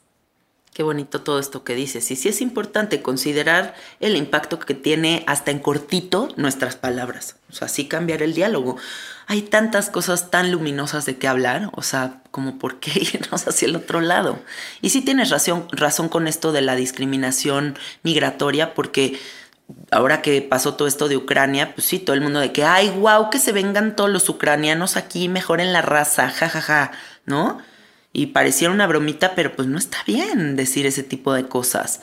Qué 0.73 0.81
bonito 0.81 1.21
todo 1.21 1.39
esto 1.39 1.63
que 1.63 1.75
dices. 1.75 2.09
Y 2.09 2.15
sí 2.15 2.29
es 2.29 2.41
importante 2.41 3.03
considerar 3.03 3.75
el 3.99 4.15
impacto 4.15 4.57
que 4.57 4.73
tiene 4.73 5.23
hasta 5.27 5.51
en 5.51 5.59
cortito 5.59 6.29
nuestras 6.35 6.75
palabras. 6.75 7.35
O 7.51 7.53
sea, 7.53 7.67
así 7.67 7.87
cambiar 7.87 8.23
el 8.23 8.33
diálogo. 8.33 8.77
Hay 9.27 9.43
tantas 9.43 9.91
cosas 9.91 10.31
tan 10.31 10.51
luminosas 10.51 11.05
de 11.05 11.17
qué 11.17 11.27
hablar, 11.27 11.69
o 11.73 11.83
sea, 11.83 12.23
como 12.31 12.57
por 12.57 12.79
qué 12.79 12.91
irnos 13.13 13.47
hacia 13.47 13.67
el 13.67 13.75
otro 13.75 14.01
lado. 14.01 14.39
Y 14.81 14.89
sí 14.89 15.01
tienes 15.01 15.29
razón, 15.29 15.67
razón 15.71 16.09
con 16.09 16.27
esto 16.27 16.51
de 16.51 16.61
la 16.61 16.75
discriminación 16.75 17.77
migratoria, 18.01 18.73
porque 18.73 19.19
ahora 19.91 20.23
que 20.23 20.41
pasó 20.41 20.73
todo 20.73 20.87
esto 20.87 21.07
de 21.07 21.17
Ucrania, 21.17 21.75
pues 21.75 21.85
sí, 21.85 21.99
todo 21.99 22.15
el 22.15 22.21
mundo 22.21 22.39
de 22.39 22.51
que, 22.51 22.63
ay, 22.65 22.89
wow, 22.89 23.29
que 23.29 23.37
se 23.37 23.51
vengan 23.51 23.95
todos 23.95 24.09
los 24.09 24.27
ucranianos 24.27 24.97
aquí, 24.97 25.29
mejoren 25.29 25.71
la 25.71 25.83
raza, 25.83 26.29
jajaja, 26.29 26.61
ja, 26.61 26.87
ja", 26.87 26.91
¿no? 27.27 27.61
Y 28.13 28.27
pareciera 28.27 28.71
una 28.71 28.87
bromita, 28.87 29.33
pero 29.35 29.55
pues 29.55 29.67
no 29.67 29.77
está 29.77 29.97
bien 30.05 30.55
decir 30.55 30.85
ese 30.85 31.01
tipo 31.01 31.33
de 31.33 31.45
cosas. 31.47 31.99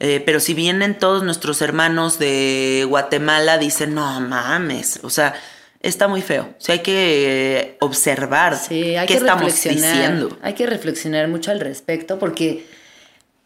Eh, 0.00 0.22
pero 0.24 0.40
si 0.40 0.54
vienen 0.54 0.98
todos 0.98 1.22
nuestros 1.22 1.60
hermanos 1.60 2.18
de 2.18 2.86
Guatemala, 2.88 3.58
dicen, 3.58 3.94
no 3.94 4.18
mames, 4.20 5.00
o 5.02 5.10
sea, 5.10 5.34
está 5.80 6.08
muy 6.08 6.22
feo. 6.22 6.54
O 6.58 6.60
sea, 6.60 6.74
hay 6.74 6.78
que 6.80 7.76
observar 7.80 8.58
qué 8.68 8.96
estamos 9.08 9.62
diciendo. 9.62 10.38
Hay 10.40 10.54
que 10.54 10.66
reflexionar 10.66 11.28
mucho 11.28 11.50
al 11.50 11.60
respecto, 11.60 12.18
porque 12.18 12.66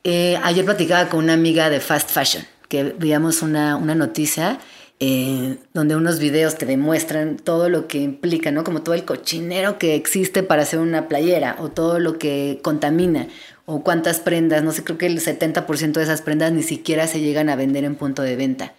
eh, 0.05 0.39
ayer 0.45 0.65
platicaba 0.65 1.09
con 1.09 1.25
una 1.25 1.33
amiga 1.33 1.69
de 1.71 1.81
Fast 1.81 2.11
Fashion, 2.11 2.47
que 2.69 2.95
veíamos 2.97 3.43
una, 3.43 3.75
una 3.75 3.97
noticia 3.97 4.61
eh, 5.01 5.57
donde 5.73 5.97
unos 5.97 6.19
videos 6.19 6.57
te 6.57 6.67
demuestran 6.67 7.37
todo 7.37 7.69
lo 7.69 7.89
que 7.89 7.99
implica, 7.99 8.53
¿no? 8.53 8.63
Como 8.63 8.83
todo 8.83 8.95
el 8.95 9.05
cochinero 9.05 9.79
que 9.79 9.97
existe 9.97 10.43
para 10.43 10.63
hacer 10.63 10.79
una 10.79 11.09
playera, 11.09 11.57
o 11.59 11.69
todo 11.69 11.99
lo 11.99 12.19
que 12.19 12.61
contamina, 12.63 13.27
o 13.67 13.83
cuántas 13.83 14.21
prendas, 14.21 14.63
no 14.63 14.73
sé, 14.73 14.85
creo 14.85 14.99
que 14.99 15.07
el 15.07 15.21
70% 15.21 15.93
de 15.93 16.03
esas 16.03 16.23
prendas 16.23 16.53
ni 16.53 16.63
siquiera 16.63 17.07
se 17.07 17.21
llegan 17.21 17.49
a 17.49 17.57
vender 17.57 17.85
en 17.85 17.97
punto 17.97 18.23
de 18.23 18.37
venta. 18.37 18.73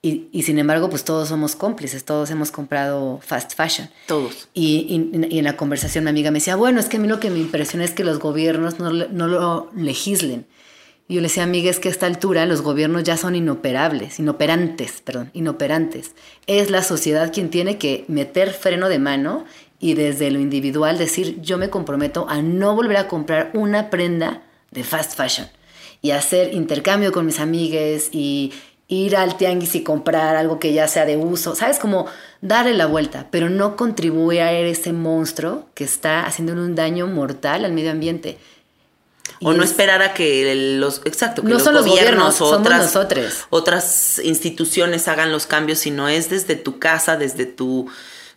Y, 0.00 0.28
y, 0.32 0.42
sin 0.42 0.58
embargo, 0.58 0.90
pues 0.90 1.04
todos 1.04 1.28
somos 1.28 1.56
cómplices, 1.56 2.04
todos 2.04 2.30
hemos 2.30 2.50
comprado 2.50 3.20
fast 3.22 3.54
fashion. 3.54 3.88
Todos. 4.06 4.48
Y, 4.52 5.10
y, 5.12 5.38
en 5.38 5.44
la 5.44 5.56
conversación 5.56 6.04
mi 6.04 6.10
amiga 6.10 6.30
me 6.30 6.40
decía, 6.40 6.56
bueno, 6.56 6.78
es 6.78 6.86
que 6.86 6.98
a 6.98 7.00
mí 7.00 7.08
lo 7.08 7.20
que 7.20 7.30
me 7.30 7.38
impresiona 7.38 7.86
es 7.86 7.92
que 7.92 8.04
los 8.04 8.18
gobiernos 8.18 8.78
no, 8.78 8.90
no 8.90 9.28
lo 9.28 9.70
legislen. 9.74 10.46
Y 11.06 11.14
yo 11.14 11.20
le 11.20 11.28
decía, 11.28 11.42
amiga, 11.42 11.70
es 11.70 11.80
que 11.80 11.88
a 11.88 11.90
esta 11.90 12.06
altura 12.06 12.46
los 12.46 12.62
gobiernos 12.62 13.04
ya 13.04 13.16
son 13.16 13.34
inoperables, 13.34 14.18
inoperantes, 14.18 15.02
perdón, 15.02 15.30
inoperantes. 15.34 16.12
Es 16.46 16.70
la 16.70 16.82
sociedad 16.82 17.32
quien 17.32 17.50
tiene 17.50 17.76
que 17.76 18.04
meter 18.08 18.52
freno 18.52 18.88
de 18.88 18.98
mano 18.98 19.44
y 19.78 19.94
desde 19.94 20.30
lo 20.30 20.40
individual 20.40 20.96
decir, 20.96 21.40
yo 21.42 21.58
me 21.58 21.68
comprometo 21.68 22.26
a 22.28 22.40
no 22.40 22.74
volver 22.74 22.96
a 22.96 23.08
comprar 23.08 23.50
una 23.52 23.90
prenda 23.90 24.42
de 24.70 24.82
fast 24.82 25.14
fashion 25.14 25.46
y 26.00 26.12
hacer 26.12 26.54
intercambio 26.54 27.12
con 27.12 27.26
mis 27.26 27.38
amigues 27.38 28.08
y 28.10 28.52
ir 28.88 29.16
al 29.16 29.36
tianguis 29.36 29.74
y 29.74 29.82
comprar 29.82 30.36
algo 30.36 30.58
que 30.58 30.72
ya 30.72 30.88
sea 30.88 31.06
de 31.06 31.16
uso, 31.16 31.54
¿sabes? 31.54 31.78
Como 31.78 32.06
darle 32.40 32.74
la 32.74 32.86
vuelta, 32.86 33.28
pero 33.30 33.48
no 33.48 33.76
contribuir 33.76 34.42
a 34.42 34.52
ese 34.52 34.92
monstruo 34.92 35.66
que 35.74 35.84
está 35.84 36.26
haciendo 36.26 36.52
un 36.52 36.74
daño 36.74 37.06
mortal 37.06 37.64
al 37.64 37.72
medio 37.72 37.90
ambiente. 37.90 38.38
O 39.40 39.52
no 39.52 39.62
esperar 39.62 40.02
a 40.02 40.14
que 40.14 40.76
los, 40.78 41.02
exacto, 41.04 41.42
que 41.42 41.48
no 41.48 41.54
los 41.54 41.62
son 41.62 41.74
los 41.74 41.86
gobiernos 41.86 42.40
o 42.40 42.46
otras, 42.46 42.82
nosotros. 42.84 43.46
otras 43.50 44.20
instituciones 44.22 45.08
hagan 45.08 45.32
los 45.32 45.46
cambios, 45.46 45.80
sino 45.80 46.08
es 46.08 46.30
desde 46.30 46.56
tu 46.56 46.78
casa, 46.78 47.16
desde 47.16 47.46
tu 47.46 47.88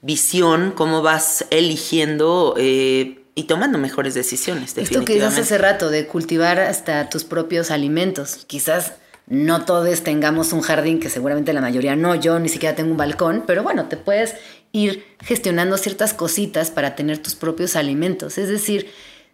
visión, 0.02 0.72
cómo 0.76 1.02
vas 1.02 1.46
eligiendo 1.50 2.56
eh, 2.58 3.24
y 3.36 3.44
tomando 3.44 3.78
mejores 3.78 4.14
decisiones. 4.14 4.78
Esto 4.78 5.06
que 5.06 5.14
dices 5.14 5.38
hace 5.38 5.58
rato, 5.58 5.90
de 5.90 6.08
cultivar 6.08 6.60
hasta 6.60 7.10
tus 7.10 7.24
propios 7.24 7.72
alimentos. 7.72 8.46
Quizás 8.48 8.94
no 9.28 9.66
todos 9.66 10.02
tengamos 10.04 10.54
un 10.54 10.62
jardín, 10.62 11.00
que 11.00 11.10
seguramente 11.10 11.54
la 11.54 11.62
mayoría 11.62 11.96
no, 11.96 12.16
yo 12.16 12.40
ni 12.40 12.50
siquiera 12.50 12.76
tengo 12.76 12.92
un 12.92 12.98
balcón, 12.98 13.44
pero 13.46 13.62
bueno, 13.62 13.86
te 13.86 13.98
puedes 13.98 14.36
ir 14.72 15.06
gestionando 15.22 15.78
ciertas 15.78 16.14
cositas 16.14 16.72
para 16.72 16.96
tener 16.96 17.18
tus 17.18 17.36
propios 17.36 17.76
alimentos. 17.76 18.38
Es 18.38 18.48
decir, 18.48 18.90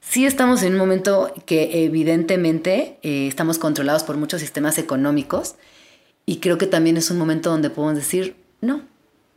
sí 0.07 0.25
estamos 0.25 0.63
en 0.63 0.73
un 0.73 0.79
momento 0.79 1.33
que 1.45 1.85
evidentemente 1.85 2.97
eh, 3.03 3.27
estamos 3.27 3.57
controlados 3.57 4.03
por 4.03 4.17
muchos 4.17 4.41
sistemas 4.41 4.77
económicos 4.77 5.55
y 6.25 6.37
creo 6.37 6.57
que 6.57 6.67
también 6.67 6.97
es 6.97 7.11
un 7.11 7.17
momento 7.17 7.49
donde 7.49 7.69
podemos 7.69 7.97
decir, 7.97 8.35
no, 8.61 8.81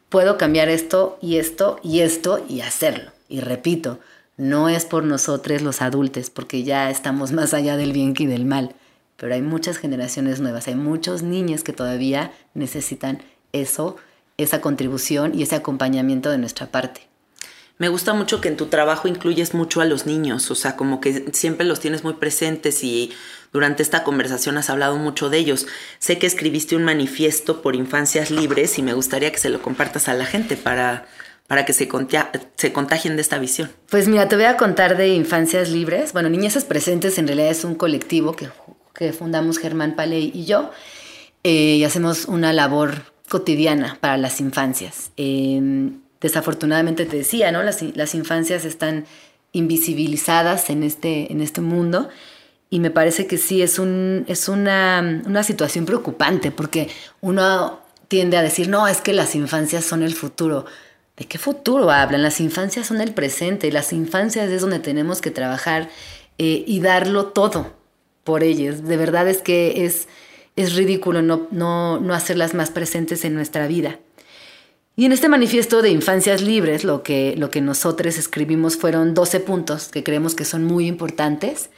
puedo 0.09 0.39
cambiar 0.39 0.69
esto 0.69 1.19
y 1.21 1.37
esto 1.37 1.81
y 1.83 2.01
esto 2.01 2.45
y 2.49 2.61
hacerlo. 2.61 3.11
Y 3.29 3.41
repito, 3.41 3.99
no 4.37 4.69
es 4.69 4.85
por 4.85 5.03
nosotros 5.03 5.63
los 5.63 5.83
adultos, 5.83 6.31
porque 6.31 6.63
ya 6.63 6.91
estamos 6.91 7.33
más 7.33 7.55
allá 7.55 7.77
del 7.77 7.93
bien 7.93 8.15
que 8.15 8.27
del 8.27 8.45
mal, 8.45 8.75
pero 9.17 9.35
hay 9.35 9.43
muchas 9.43 9.79
generaciones 9.79 10.41
nuevas, 10.41 10.69
hay 10.69 10.75
muchos 10.75 11.23
niños 11.23 11.65
que 11.65 11.73
todavía 11.73 12.33
necesitan 12.55 13.23
eso, 13.53 13.97
esa 14.37 14.61
contribución 14.61 15.33
y 15.35 15.43
ese 15.43 15.57
acompañamiento 15.57 16.31
de 16.31 16.39
nuestra 16.39 16.67
parte. 16.67 17.06
Me 17.79 17.89
gusta 17.91 18.15
mucho 18.15 18.41
que 18.41 18.49
en 18.49 18.57
tu 18.57 18.67
trabajo 18.67 19.07
incluyes 19.07 19.53
mucho 19.53 19.81
a 19.81 19.85
los 19.85 20.07
niños, 20.07 20.51
o 20.51 20.55
sea, 20.55 20.77
como 20.77 21.01
que 21.01 21.27
siempre 21.33 21.67
los 21.67 21.79
tienes 21.79 22.05
muy 22.05 22.15
presentes 22.15 22.83
y 22.83 23.13
durante 23.53 23.83
esta 23.83 24.03
conversación 24.03 24.57
has 24.57 24.71
hablado 24.71 24.97
mucho 24.97 25.29
de 25.29 25.37
ellos. 25.39 25.67
Sé 25.99 26.19
que 26.19 26.27
escribiste 26.27 26.75
un 26.75 26.85
manifiesto 26.85 27.61
por 27.61 27.77
infancias 27.77 28.31
libres 28.31 28.79
y 28.79 28.83
me 28.83 28.95
gustaría 28.95 29.31
que 29.31 29.39
se 29.39 29.51
lo 29.51 29.61
compartas 29.61 30.09
a 30.09 30.15
la 30.15 30.25
gente 30.25 30.57
para, 30.57 31.07
para 31.47 31.67
que 31.67 31.75
se, 31.75 31.87
contia- 31.87 32.31
se 32.57 32.73
contagien 32.73 33.15
de 33.17 33.23
esta 33.23 33.39
visión. 33.39 33.71
Pues 33.91 34.09
mira, 34.09 34.27
te 34.27 34.37
voy 34.37 34.47
a 34.47 34.57
contar 34.57 34.97
de 34.97 35.09
Infancias 35.09 35.69
Libres. 35.69 36.15
Bueno, 36.15 36.31
Niñezas 36.31 36.65
Presentes 36.65 37.19
en 37.19 37.27
realidad 37.27 37.51
es 37.51 37.63
un 37.65 37.75
colectivo 37.75 38.33
que, 38.35 38.49
que 38.95 39.13
fundamos 39.13 39.59
Germán 39.59 39.97
Paley 39.97 40.31
y 40.35 40.47
yo 40.47 40.71
eh, 41.45 41.77
y 41.77 41.85
hacemos 41.85 42.25
una 42.25 42.55
labor 42.55 43.03
cotidiana 43.29 43.99
para 44.01 44.17
las 44.17 44.41
infancias. 44.41 45.11
Eh, 45.19 45.91
desafortunadamente 46.21 47.07
te 47.07 47.17
decía, 47.19 47.53
¿no? 47.53 47.63
Las, 47.63 47.83
las 47.83 48.15
infancias 48.15 48.65
están 48.65 49.07
invisibilizadas 49.53 50.71
en 50.71 50.83
este, 50.83 51.33
en 51.33 51.41
este 51.41 51.61
mundo 51.61 52.09
y 52.69 52.81
me 52.81 52.91
parece 52.91 53.27
que 53.27 53.39
sí 53.39 53.63
es, 53.63 53.79
un, 53.79 54.25
es 54.29 54.49
una, 54.49 55.23
una 55.25 55.43
situación 55.45 55.87
preocupante 55.87 56.51
porque 56.51 56.89
uno 57.21 57.81
tiende 58.09 58.37
a 58.37 58.43
decir, 58.43 58.69
no, 58.69 58.89
es 58.89 59.01
que 59.01 59.13
las 59.13 59.35
infancias 59.35 59.85
son 59.85 60.03
el 60.03 60.15
futuro. 60.15 60.67
¿De 61.17 61.25
qué 61.25 61.39
futuro 61.39 61.91
hablan? 61.91 62.23
Las 62.23 62.41
infancias 62.41 62.87
son 62.89 63.01
el 63.01 63.15
presente, 63.15 63.73
las 63.73 63.93
infancias 63.93 64.51
es 64.51 64.61
donde 64.61 64.79
tenemos 64.81 65.21
que 65.21 65.31
trabajar 65.31 65.89
eh, 66.39 66.65
y 66.67 66.81
darlo 66.81 67.27
todo 67.29 67.73
por 68.25 68.43
ellas. 68.43 68.87
De 68.87 68.97
verdad 68.97 69.29
es 69.29 69.39
que 69.39 69.87
es, 69.87 70.09
es 70.57 70.75
ridículo 70.75 71.23
no, 71.23 71.49
no, 71.51 71.99
no 72.01 72.15
hacerlas 72.15 72.53
más 72.53 72.71
presentes 72.71 73.25
en 73.25 73.35
nuestra 73.35 73.67
vida. 73.67 73.99
Y 74.99 75.05
en 75.05 75.13
este 75.13 75.29
manifiesto 75.29 75.83
de 75.83 75.91
Infancias 75.91 76.41
Libres, 76.41 76.83
lo 76.83 77.03
que, 77.03 77.35
lo 77.37 77.51
que 77.51 77.61
nosotros 77.61 78.17
escribimos 78.17 78.79
fueron 78.79 79.13
12 79.13 79.41
puntos 79.41 79.89
que 79.89 80.03
creemos 80.03 80.35
que 80.35 80.47
son 80.47 80.65
muy 80.65 80.87
importantes 80.87 81.69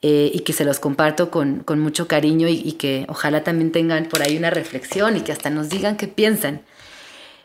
eh, 0.00 0.30
y 0.32 0.40
que 0.40 0.54
se 0.54 0.64
los 0.64 0.80
comparto 0.80 1.30
con, 1.30 1.60
con 1.60 1.80
mucho 1.80 2.08
cariño 2.08 2.48
y, 2.48 2.54
y 2.54 2.72
que 2.72 3.04
ojalá 3.08 3.44
también 3.44 3.72
tengan 3.72 4.06
por 4.06 4.22
ahí 4.22 4.38
una 4.38 4.48
reflexión 4.48 5.18
y 5.18 5.20
que 5.20 5.32
hasta 5.32 5.50
nos 5.50 5.68
digan 5.68 5.98
qué 5.98 6.08
piensan. 6.08 6.62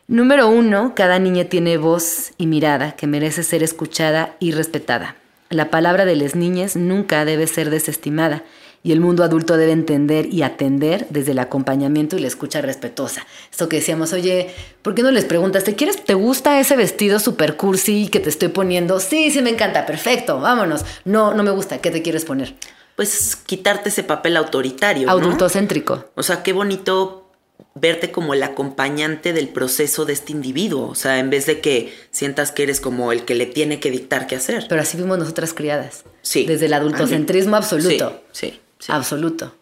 Número 0.07 0.47
uno, 0.47 0.93
cada 0.95 1.19
niña 1.19 1.43
tiene 1.43 1.75
voz 1.75 2.31
y 2.37 2.47
mirada 2.47 2.93
que 2.93 3.05
merece 3.05 3.43
ser 3.43 3.63
escuchada 3.63 4.37
y 4.39 4.53
respetada. 4.53 5.17
La 5.49 5.69
palabra 5.69 6.05
de 6.05 6.15
las 6.15 6.35
niñas 6.35 6.77
nunca 6.77 7.25
debe 7.25 7.47
ser 7.47 7.69
desestimada 7.69 8.45
y 8.87 8.93
el 8.93 9.01
mundo 9.01 9.25
adulto 9.25 9.57
debe 9.57 9.73
entender 9.73 10.33
y 10.33 10.43
atender 10.43 11.07
desde 11.09 11.31
el 11.31 11.39
acompañamiento 11.39 12.15
y 12.15 12.21
la 12.21 12.29
escucha 12.29 12.61
respetuosa. 12.61 13.27
Esto 13.51 13.67
que 13.67 13.75
decíamos, 13.75 14.13
oye, 14.13 14.49
¿por 14.81 14.95
qué 14.95 15.03
no 15.03 15.11
les 15.11 15.25
preguntas, 15.25 15.65
¿te 15.65 15.75
quieres, 15.75 16.05
te 16.05 16.13
gusta 16.13 16.57
ese 16.61 16.77
vestido 16.77 17.19
super 17.19 17.57
cursi 17.57 18.07
que 18.07 18.21
te 18.21 18.29
estoy 18.29 18.47
poniendo? 18.47 19.01
Sí, 19.01 19.29
sí 19.29 19.41
me 19.41 19.49
encanta, 19.49 19.85
perfecto, 19.85 20.39
vámonos. 20.39 20.85
No, 21.03 21.33
no 21.33 21.43
me 21.43 21.51
gusta, 21.51 21.79
¿qué 21.79 21.91
te 21.91 22.01
quieres 22.01 22.23
poner? 22.23 22.55
Pues 22.95 23.35
quitarte 23.35 23.89
ese 23.89 24.03
papel 24.03 24.37
autoritario. 24.37 25.07
¿no? 25.07 25.11
Adultocéntrico. 25.11 26.05
O 26.15 26.23
sea, 26.23 26.41
qué 26.41 26.53
bonito 26.53 27.29
verte 27.75 28.09
como 28.09 28.35
el 28.35 28.41
acompañante 28.41 29.33
del 29.33 29.49
proceso 29.49 30.05
de 30.05 30.13
este 30.13 30.31
individuo. 30.31 30.87
O 30.87 30.95
sea, 30.95 31.19
en 31.19 31.29
vez 31.29 31.45
de 31.45 31.59
que 31.59 31.93
sientas 32.11 32.53
que 32.53 32.63
eres 32.63 32.79
como 32.79 33.11
el 33.11 33.25
que 33.25 33.35
le 33.35 33.47
tiene 33.47 33.81
que 33.81 33.91
dictar 33.91 34.27
qué 34.27 34.37
hacer. 34.37 34.65
Pero 34.69 34.79
así 34.79 34.95
vimos 34.95 35.19
nosotras 35.19 35.53
criadas. 35.53 36.05
Sí. 36.21 36.45
Desde 36.45 36.67
el 36.67 36.73
adultocentrismo 36.73 37.57
absoluto. 37.57 38.21
Sí, 38.31 38.51
sí. 38.51 38.59
Absoluto. 38.87 39.55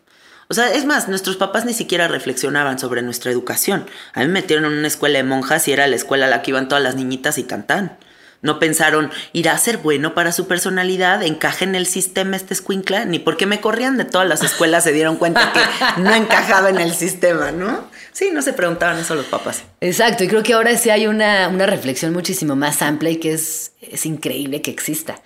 O 0.48 0.54
sea, 0.54 0.74
es 0.74 0.86
más, 0.86 1.08
nuestros 1.08 1.38
papás 1.38 1.66
ni 1.66 1.74
siquiera 1.74 2.08
reflexionaban 2.08 2.78
sobre 2.78 3.02
nuestra 3.02 3.32
educación. 3.32 3.88
A 4.14 4.20
mí 4.20 4.28
me 4.28 4.34
metieron 4.34 4.66
en 4.66 4.78
una 4.78 4.88
escuela 4.88 5.18
de 5.18 5.24
monjas 5.24 5.68
y 5.68 5.72
era 5.72 5.88
la 5.88 5.96
escuela 5.96 6.28
a 6.28 6.30
la 6.30 6.42
que 6.44 6.52
iban 6.52 6.68
todas 6.68 6.84
las 6.84 6.96
niñitas 6.96 7.38
y 7.40 7.46
cantan. 7.46 7.98
No 8.46 8.60
pensaron, 8.60 9.10
irá 9.34 9.54
a 9.54 9.58
ser 9.58 9.80
bueno 9.80 10.14
para 10.14 10.32
su 10.32 10.48
personalidad, 10.48 11.24
encaje 11.24 11.66
en 11.66 11.74
el 11.74 11.88
sistema 11.88 12.36
este 12.36 12.54
escuincla, 12.54 13.04
ni 13.06 13.18
porque 13.18 13.48
me 13.48 13.60
corrían 13.60 13.98
de 13.98 14.06
todas 14.06 14.28
las 14.28 14.44
escuelas 14.44 14.84
se 14.84 14.92
dieron 14.92 15.16
cuenta 15.16 15.52
que 15.52 16.02
no 16.02 16.14
encajaba 16.14 16.70
en 16.70 16.78
el 16.78 16.94
sistema, 16.94 17.52
¿no? 17.52 17.86
Sí, 18.12 18.30
no 18.32 18.44
se 18.44 18.54
preguntaban 18.54 19.00
eso 19.00 19.16
los 19.16 19.26
papás. 19.26 19.64
Exacto, 19.82 20.24
y 20.24 20.28
creo 20.28 20.44
que 20.44 20.54
ahora 20.54 20.78
sí 20.78 20.92
hay 20.92 21.08
una, 21.08 21.48
una 21.48 21.66
reflexión 21.66 22.14
muchísimo 22.14 22.56
más 22.56 22.84
amplia 22.84 23.10
y 23.10 23.16
que 23.16 23.34
es, 23.34 23.72
es 23.82 24.06
increíble 24.06 24.62
que 24.62 24.70
exista. 24.70 25.20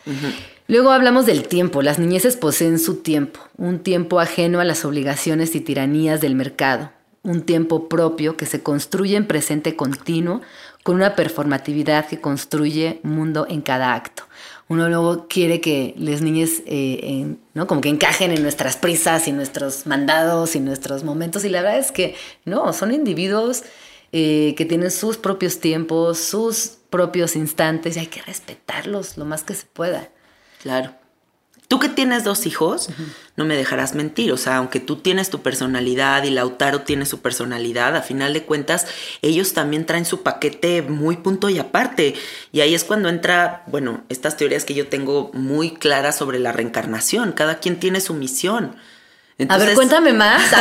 Luego 0.68 0.92
hablamos 0.92 1.26
del 1.26 1.44
tiempo. 1.44 1.82
Las 1.82 2.00
niñeces 2.00 2.38
poseen 2.38 2.80
su 2.80 3.02
tiempo, 3.02 3.42
un 3.58 3.80
tiempo 3.80 4.22
ajeno 4.22 4.62
a 4.62 4.64
las 4.64 4.86
obligaciones 4.86 5.56
y 5.56 5.60
tiranías 5.60 6.22
del 6.22 6.36
mercado, 6.36 6.92
un 7.22 7.42
tiempo 7.42 7.90
propio 7.90 8.38
que 8.38 8.46
se 8.46 8.64
construye 8.64 9.18
en 9.18 9.28
presente 9.28 9.76
continuo 9.76 10.42
con 10.84 10.96
una 10.96 11.16
performatividad 11.16 12.08
que 12.08 12.20
construye 12.22 13.00
mundo 13.04 13.46
en 13.50 13.62
cada 13.62 13.94
acto. 13.94 14.24
Uno 14.68 14.88
luego 14.88 15.28
quiere 15.28 15.62
que 15.62 15.94
las 15.98 16.22
niñas, 16.22 16.62
eh, 16.66 17.00
en- 17.04 17.40
¿no? 17.54 17.66
Como 17.68 17.82
que 17.82 17.90
encajen 17.90 18.32
en 18.32 18.42
nuestras 18.44 18.78
prisas 18.78 19.28
y 19.28 19.32
nuestros 19.32 19.86
mandados 19.88 20.56
y 20.56 20.60
nuestros 20.60 21.04
momentos. 21.04 21.44
Y 21.44 21.50
la 21.50 21.62
verdad 21.64 21.80
es 21.80 21.92
que 21.92 22.16
no, 22.46 22.72
son 22.74 22.94
individuos 22.94 23.64
eh, 24.12 24.56
que 24.58 24.66
tienen 24.66 24.90
sus 24.90 25.18
propios 25.18 25.60
tiempos, 25.60 26.18
sus 26.20 26.78
propios 26.90 27.36
instantes 27.36 27.96
y 27.96 28.00
hay 28.00 28.08
que 28.08 28.22
respetarlos 28.24 29.18
lo 29.18 29.26
más 29.26 29.44
que 29.44 29.54
se 29.54 29.66
pueda. 29.68 30.10
Claro. 30.64 30.96
Tú 31.68 31.78
que 31.78 31.90
tienes 31.90 32.24
dos 32.24 32.48
hijos, 32.48 32.90
no 33.40 33.46
me 33.46 33.56
dejarás 33.56 33.96
mentir. 33.96 34.34
O 34.34 34.38
sea, 34.38 34.58
aunque 34.58 34.82
tú 34.82 34.98
tienes 34.98 35.30
tu 35.30 35.42
personalidad 35.42 36.24
y 36.24 36.30
Lautaro 36.30 36.82
tiene 36.82 37.06
su 37.06 37.22
personalidad, 37.22 37.96
a 37.96 38.02
final 38.02 38.34
de 38.34 38.44
cuentas, 38.44 38.86
ellos 39.22 39.54
también 39.54 39.86
traen 39.86 40.06
su 40.06 40.24
paquete 40.24 40.82
muy 40.82 41.16
punto 41.16 41.50
y 41.50 41.58
aparte. 41.58 42.16
Y 42.52 42.60
ahí 42.60 42.76
es 42.76 42.84
cuando 42.84 43.08
entra, 43.08 43.64
bueno, 43.68 44.04
estas 44.10 44.36
teorías 44.36 44.66
que 44.66 44.74
yo 44.74 44.90
tengo 44.90 45.32
muy 45.34 45.72
claras 45.72 46.18
sobre 46.18 46.38
la 46.38 46.52
reencarnación. 46.52 47.32
Cada 47.32 47.60
quien 47.60 47.80
tiene 47.80 48.02
su 48.02 48.14
misión. 48.14 48.66
A 48.66 48.68
ver, 48.68 48.76
Entonces, 49.38 49.76
cuéntame 49.76 50.14
más. 50.14 50.44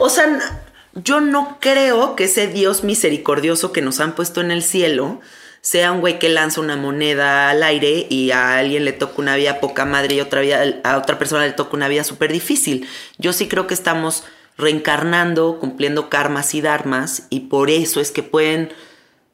O 0.00 0.08
sea, 0.08 0.38
yo 0.94 1.20
no 1.20 1.58
creo 1.60 2.16
que 2.16 2.24
ese 2.24 2.48
Dios 2.48 2.82
misericordioso 2.82 3.72
que 3.72 3.82
nos 3.82 4.00
han 4.00 4.14
puesto 4.14 4.40
en 4.40 4.50
el 4.50 4.62
cielo 4.62 5.20
sea 5.60 5.92
un 5.92 6.00
güey 6.00 6.18
que 6.18 6.28
lanza 6.28 6.60
una 6.60 6.76
moneda 6.76 7.50
al 7.50 7.62
aire 7.62 8.06
y 8.08 8.30
a 8.30 8.58
alguien 8.58 8.84
le 8.84 8.92
toca 8.92 9.14
una 9.18 9.36
vida 9.36 9.60
poca 9.60 9.84
madre 9.84 10.16
y 10.16 10.20
otra 10.20 10.40
vida, 10.40 10.62
a 10.84 10.96
otra 10.96 11.18
persona 11.18 11.46
le 11.46 11.52
toca 11.52 11.76
una 11.76 11.88
vida 11.88 12.04
súper 12.04 12.32
difícil. 12.32 12.88
Yo 13.18 13.32
sí 13.32 13.48
creo 13.48 13.66
que 13.66 13.74
estamos 13.74 14.24
reencarnando, 14.56 15.58
cumpliendo 15.58 16.08
karmas 16.08 16.54
y 16.54 16.60
dharmas 16.60 17.26
y 17.30 17.40
por 17.40 17.70
eso 17.70 18.00
es 18.00 18.10
que 18.10 18.22
pueden 18.22 18.72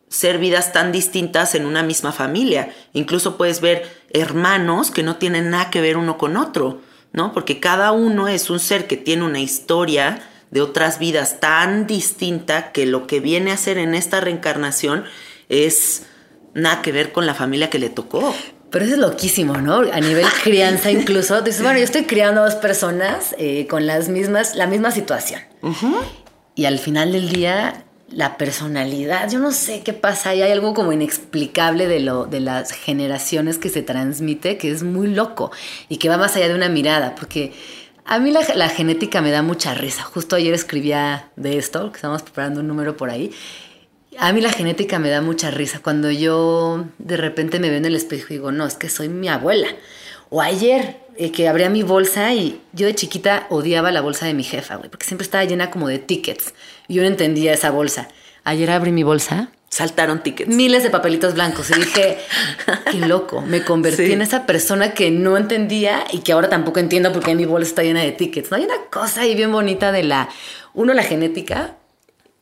ser 0.08 0.38
vidas 0.38 0.72
tan 0.72 0.92
distintas 0.92 1.54
en 1.54 1.66
una 1.66 1.82
misma 1.82 2.12
familia. 2.12 2.72
Incluso 2.92 3.36
puedes 3.36 3.60
ver 3.60 3.88
hermanos 4.10 4.90
que 4.90 5.02
no 5.02 5.16
tienen 5.16 5.50
nada 5.50 5.70
que 5.70 5.80
ver 5.80 5.96
uno 5.96 6.18
con 6.18 6.36
otro, 6.36 6.80
¿no? 7.12 7.32
Porque 7.32 7.58
cada 7.58 7.92
uno 7.92 8.28
es 8.28 8.48
un 8.48 8.60
ser 8.60 8.86
que 8.86 8.96
tiene 8.96 9.24
una 9.24 9.40
historia 9.40 10.22
de 10.50 10.60
otras 10.60 11.00
vidas 11.00 11.40
tan 11.40 11.86
distinta 11.86 12.70
que 12.70 12.86
lo 12.86 13.08
que 13.08 13.18
viene 13.18 13.50
a 13.50 13.54
hacer 13.54 13.76
en 13.76 13.94
esta 13.94 14.20
reencarnación 14.20 15.04
es 15.48 16.06
nada 16.54 16.82
que 16.82 16.92
ver 16.92 17.12
con 17.12 17.26
la 17.26 17.34
familia 17.34 17.70
que 17.70 17.78
le 17.78 17.90
tocó. 17.90 18.34
Pero 18.70 18.84
eso 18.86 18.94
es 18.94 19.00
loquísimo, 19.00 19.58
¿no? 19.58 19.82
A 19.92 20.00
nivel 20.00 20.26
crianza 20.42 20.90
incluso. 20.90 21.42
Dices, 21.42 21.62
bueno, 21.62 21.78
yo 21.78 21.84
estoy 21.84 22.04
criando 22.04 22.40
a 22.40 22.44
dos 22.44 22.56
personas 22.56 23.34
eh, 23.38 23.66
con 23.68 23.86
las 23.86 24.08
mismas, 24.08 24.56
la 24.56 24.66
misma 24.66 24.90
situación. 24.90 25.40
Y 26.56 26.64
al 26.64 26.78
final 26.78 27.12
del 27.12 27.30
día, 27.30 27.84
la 28.08 28.36
personalidad, 28.36 29.30
yo 29.30 29.38
no 29.38 29.52
sé 29.52 29.82
qué 29.82 29.92
pasa, 29.92 30.30
hay 30.30 30.42
algo 30.42 30.74
como 30.74 30.92
inexplicable 30.92 31.86
de, 31.86 32.00
lo, 32.00 32.26
de 32.26 32.40
las 32.40 32.72
generaciones 32.72 33.58
que 33.58 33.68
se 33.68 33.82
transmite, 33.82 34.56
que 34.58 34.70
es 34.70 34.82
muy 34.82 35.08
loco 35.08 35.50
y 35.88 35.96
que 35.96 36.08
va 36.08 36.16
más 36.16 36.36
allá 36.36 36.48
de 36.48 36.54
una 36.54 36.68
mirada, 36.68 37.14
porque 37.14 37.52
a 38.04 38.18
mí 38.18 38.30
la, 38.30 38.40
la 38.54 38.68
genética 38.68 39.22
me 39.22 39.30
da 39.30 39.42
mucha 39.42 39.74
risa. 39.74 40.02
Justo 40.02 40.36
ayer 40.36 40.52
escribía 40.54 41.30
de 41.36 41.58
esto, 41.58 41.90
que 41.90 41.96
estamos 41.96 42.22
preparando 42.22 42.60
un 42.60 42.68
número 42.68 42.96
por 42.96 43.10
ahí, 43.10 43.32
a 44.18 44.32
mí 44.32 44.40
la 44.40 44.50
genética 44.50 44.98
me 44.98 45.10
da 45.10 45.20
mucha 45.20 45.50
risa. 45.50 45.80
Cuando 45.82 46.10
yo 46.10 46.84
de 46.98 47.16
repente 47.16 47.58
me 47.58 47.68
veo 47.68 47.78
en 47.78 47.84
el 47.84 47.96
espejo 47.96 48.26
y 48.30 48.34
digo, 48.34 48.52
no, 48.52 48.66
es 48.66 48.74
que 48.74 48.88
soy 48.88 49.08
mi 49.08 49.28
abuela. 49.28 49.68
O 50.30 50.40
ayer 50.40 50.96
eh, 51.16 51.30
que 51.30 51.48
abría 51.48 51.70
mi 51.70 51.82
bolsa 51.82 52.32
y 52.34 52.60
yo 52.72 52.86
de 52.86 52.94
chiquita 52.94 53.46
odiaba 53.50 53.92
la 53.92 54.00
bolsa 54.00 54.26
de 54.26 54.34
mi 54.34 54.42
jefa, 54.42 54.76
güey, 54.76 54.90
porque 54.90 55.06
siempre 55.06 55.24
estaba 55.24 55.44
llena 55.44 55.70
como 55.70 55.88
de 55.88 55.98
tickets. 55.98 56.54
Y 56.88 56.94
yo 56.94 57.02
no 57.02 57.08
entendía 57.08 57.52
esa 57.52 57.70
bolsa. 57.70 58.08
Ayer 58.44 58.70
abrí 58.70 58.92
mi 58.92 59.02
bolsa. 59.02 59.50
Saltaron 59.68 60.22
tickets. 60.22 60.54
Miles 60.54 60.84
de 60.84 60.90
papelitos 60.90 61.34
blancos. 61.34 61.70
Y 61.70 61.74
dije, 61.74 62.18
qué 62.92 62.98
loco. 63.00 63.40
Me 63.42 63.64
convertí 63.64 64.12
en 64.12 64.22
esa 64.22 64.46
persona 64.46 64.92
que 64.92 65.10
no 65.10 65.36
entendía 65.36 66.04
y 66.12 66.18
que 66.18 66.32
ahora 66.32 66.48
tampoco 66.48 66.78
entiendo 66.78 67.12
por 67.12 67.24
qué 67.24 67.34
mi 67.34 67.44
bolsa 67.44 67.70
está 67.70 67.82
llena 67.82 68.02
de 68.02 68.12
tickets. 68.12 68.50
No 68.50 68.56
hay 68.56 68.64
una 68.64 68.76
cosa 68.90 69.22
ahí 69.22 69.34
bien 69.34 69.50
bonita 69.50 69.90
de 69.90 70.04
la, 70.04 70.28
uno, 70.74 70.94
la 70.94 71.02
genética, 71.02 71.74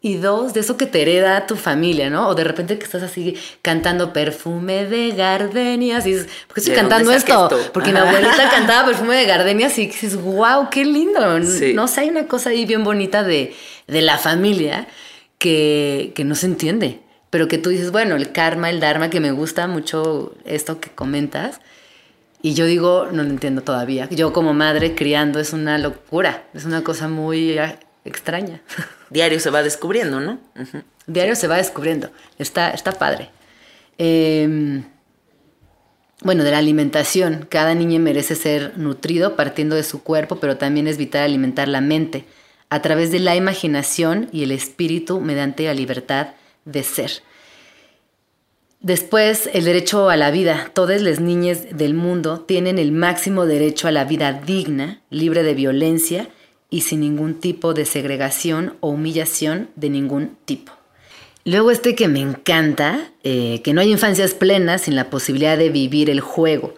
y 0.05 0.16
dos, 0.16 0.53
de 0.53 0.61
eso 0.61 0.76
que 0.76 0.86
te 0.86 1.00
hereda 1.00 1.46
tu 1.46 1.55
familia, 1.55 2.11
¿no? 2.11 2.28
O 2.28 2.34
de 2.34 2.42
repente 2.42 2.76
que 2.76 2.84
estás 2.84 3.05
así 3.05 3.36
cantando 3.62 4.12
perfume 4.12 4.84
de 4.84 5.12
gardenias 5.12 6.05
y 6.07 6.11
dices, 6.11 6.28
¿por 6.48 6.55
qué 6.55 6.61
estoy 6.61 6.74
cantando 6.74 7.12
esto? 7.12 7.48
Porque 7.72 7.92
mi 7.92 7.98
abuelita 7.98 8.50
cantaba 8.50 8.84
perfume 8.88 9.14
de 9.14 9.26
gardenias 9.26 9.78
y 9.78 9.86
dices, 9.86 10.16
wow, 10.16 10.68
qué 10.72 10.84
lindo. 10.84 11.38
No 11.38 11.86
sé, 11.86 12.00
hay 12.00 12.11
una 12.11 12.26
cosa 12.26 12.50
ahí 12.50 12.66
bien 12.66 12.82
bonita 12.82 13.22
de, 13.22 13.55
de 13.86 14.03
la 14.03 14.18
familia 14.18 14.88
que, 15.38 16.12
que 16.16 16.24
no 16.24 16.34
se 16.34 16.46
entiende. 16.46 16.98
Pero 17.30 17.46
que 17.46 17.59
tú 17.59 17.70
dices, 17.70 17.92
bueno, 17.92 18.16
el 18.16 18.32
karma, 18.32 18.70
el 18.70 18.80
dharma, 18.80 19.09
que 19.09 19.20
me 19.20 19.30
gusta 19.30 19.68
mucho 19.68 20.34
esto 20.44 20.80
que 20.80 20.90
comentas. 20.90 21.61
Y 22.42 22.55
yo 22.55 22.66
digo, 22.66 23.07
no 23.12 23.22
lo 23.22 23.30
entiendo 23.30 23.62
todavía. 23.62 24.09
Yo 24.11 24.32
como 24.32 24.53
madre 24.53 24.96
criando 24.96 25.38
es 25.38 25.53
una 25.53 25.78
locura, 25.78 26.42
es 26.55 26.64
una 26.64 26.82
cosa 26.82 27.07
muy 27.07 27.57
extraña. 28.05 28.61
Diario 29.11 29.40
se 29.40 29.50
va 29.50 29.62
descubriendo, 29.62 30.20
¿no? 30.20 30.38
Diario 31.07 31.36
se 31.36 31.48
va 31.48 31.57
descubriendo. 31.57 32.11
Está, 32.38 32.70
está 32.70 32.92
padre. 32.92 33.30
Em, 33.98 34.84
bueno, 36.22 36.44
de 36.44 36.50
la 36.50 36.59
alimentación. 36.59 37.46
Cada 37.48 37.74
niño 37.74 38.00
merece 38.00 38.34
ser 38.34 38.78
nutrido 38.78 39.36
partiendo 39.36 39.76
de 39.76 39.82
su 39.82 40.03
cuerpo, 40.03 40.36
pero 40.36 40.57
también 40.57 40.86
es 40.86 40.96
vital 40.96 41.24
alimentar 41.24 41.68
la 41.68 41.80
mente 41.80 42.24
a 42.70 42.80
través 42.80 43.11
de 43.11 43.18
la 43.18 43.36
imaginación 43.36 44.28
y 44.32 44.44
el 44.44 44.50
espíritu 44.50 45.20
mediante 45.20 45.64
la 45.64 45.74
libertad 45.74 46.28
de 46.64 46.82
ser. 46.82 47.22
Después, 48.80 49.48
el 49.53 49.64
derecho 49.64 50.09
a 50.09 50.16
la 50.16 50.30
vida. 50.30 50.70
Todas 50.72 51.03
las 51.03 51.20
niñas 51.20 51.76
del 51.76 51.94
mundo 51.94 52.40
tienen 52.40 52.78
el 52.78 52.90
máximo 52.90 53.46
derecho 53.46 53.86
a 53.86 53.92
la 53.92 54.05
vida 54.05 54.32
digna, 54.32 55.03
libre 55.11 55.42
de 55.42 55.55
violencia 55.55 56.28
y 56.73 56.81
sin 56.81 57.01
ningún 57.01 57.35
tipo 57.35 57.75
de 57.75 57.85
segregación 57.85 58.77
o 58.81 58.89
humillación 58.89 59.68
de 59.77 59.91
ningún 59.91 60.39
tipo. 60.47 60.73
Luego 61.45 61.70
este 61.70 61.95
que 61.95 62.09
me 62.09 62.20
encanta, 62.20 63.12
eh, 63.23 63.61
que 63.62 63.75
no 63.75 63.83
hay 63.83 63.93
infancias 63.93 64.33
plenas 64.33 64.83
sin 64.83 64.97
la 64.97 65.11
posibilidad 65.11 65.59
de 65.59 65.68
vivir 65.68 66.09
el 66.09 66.20
juego, 66.20 66.75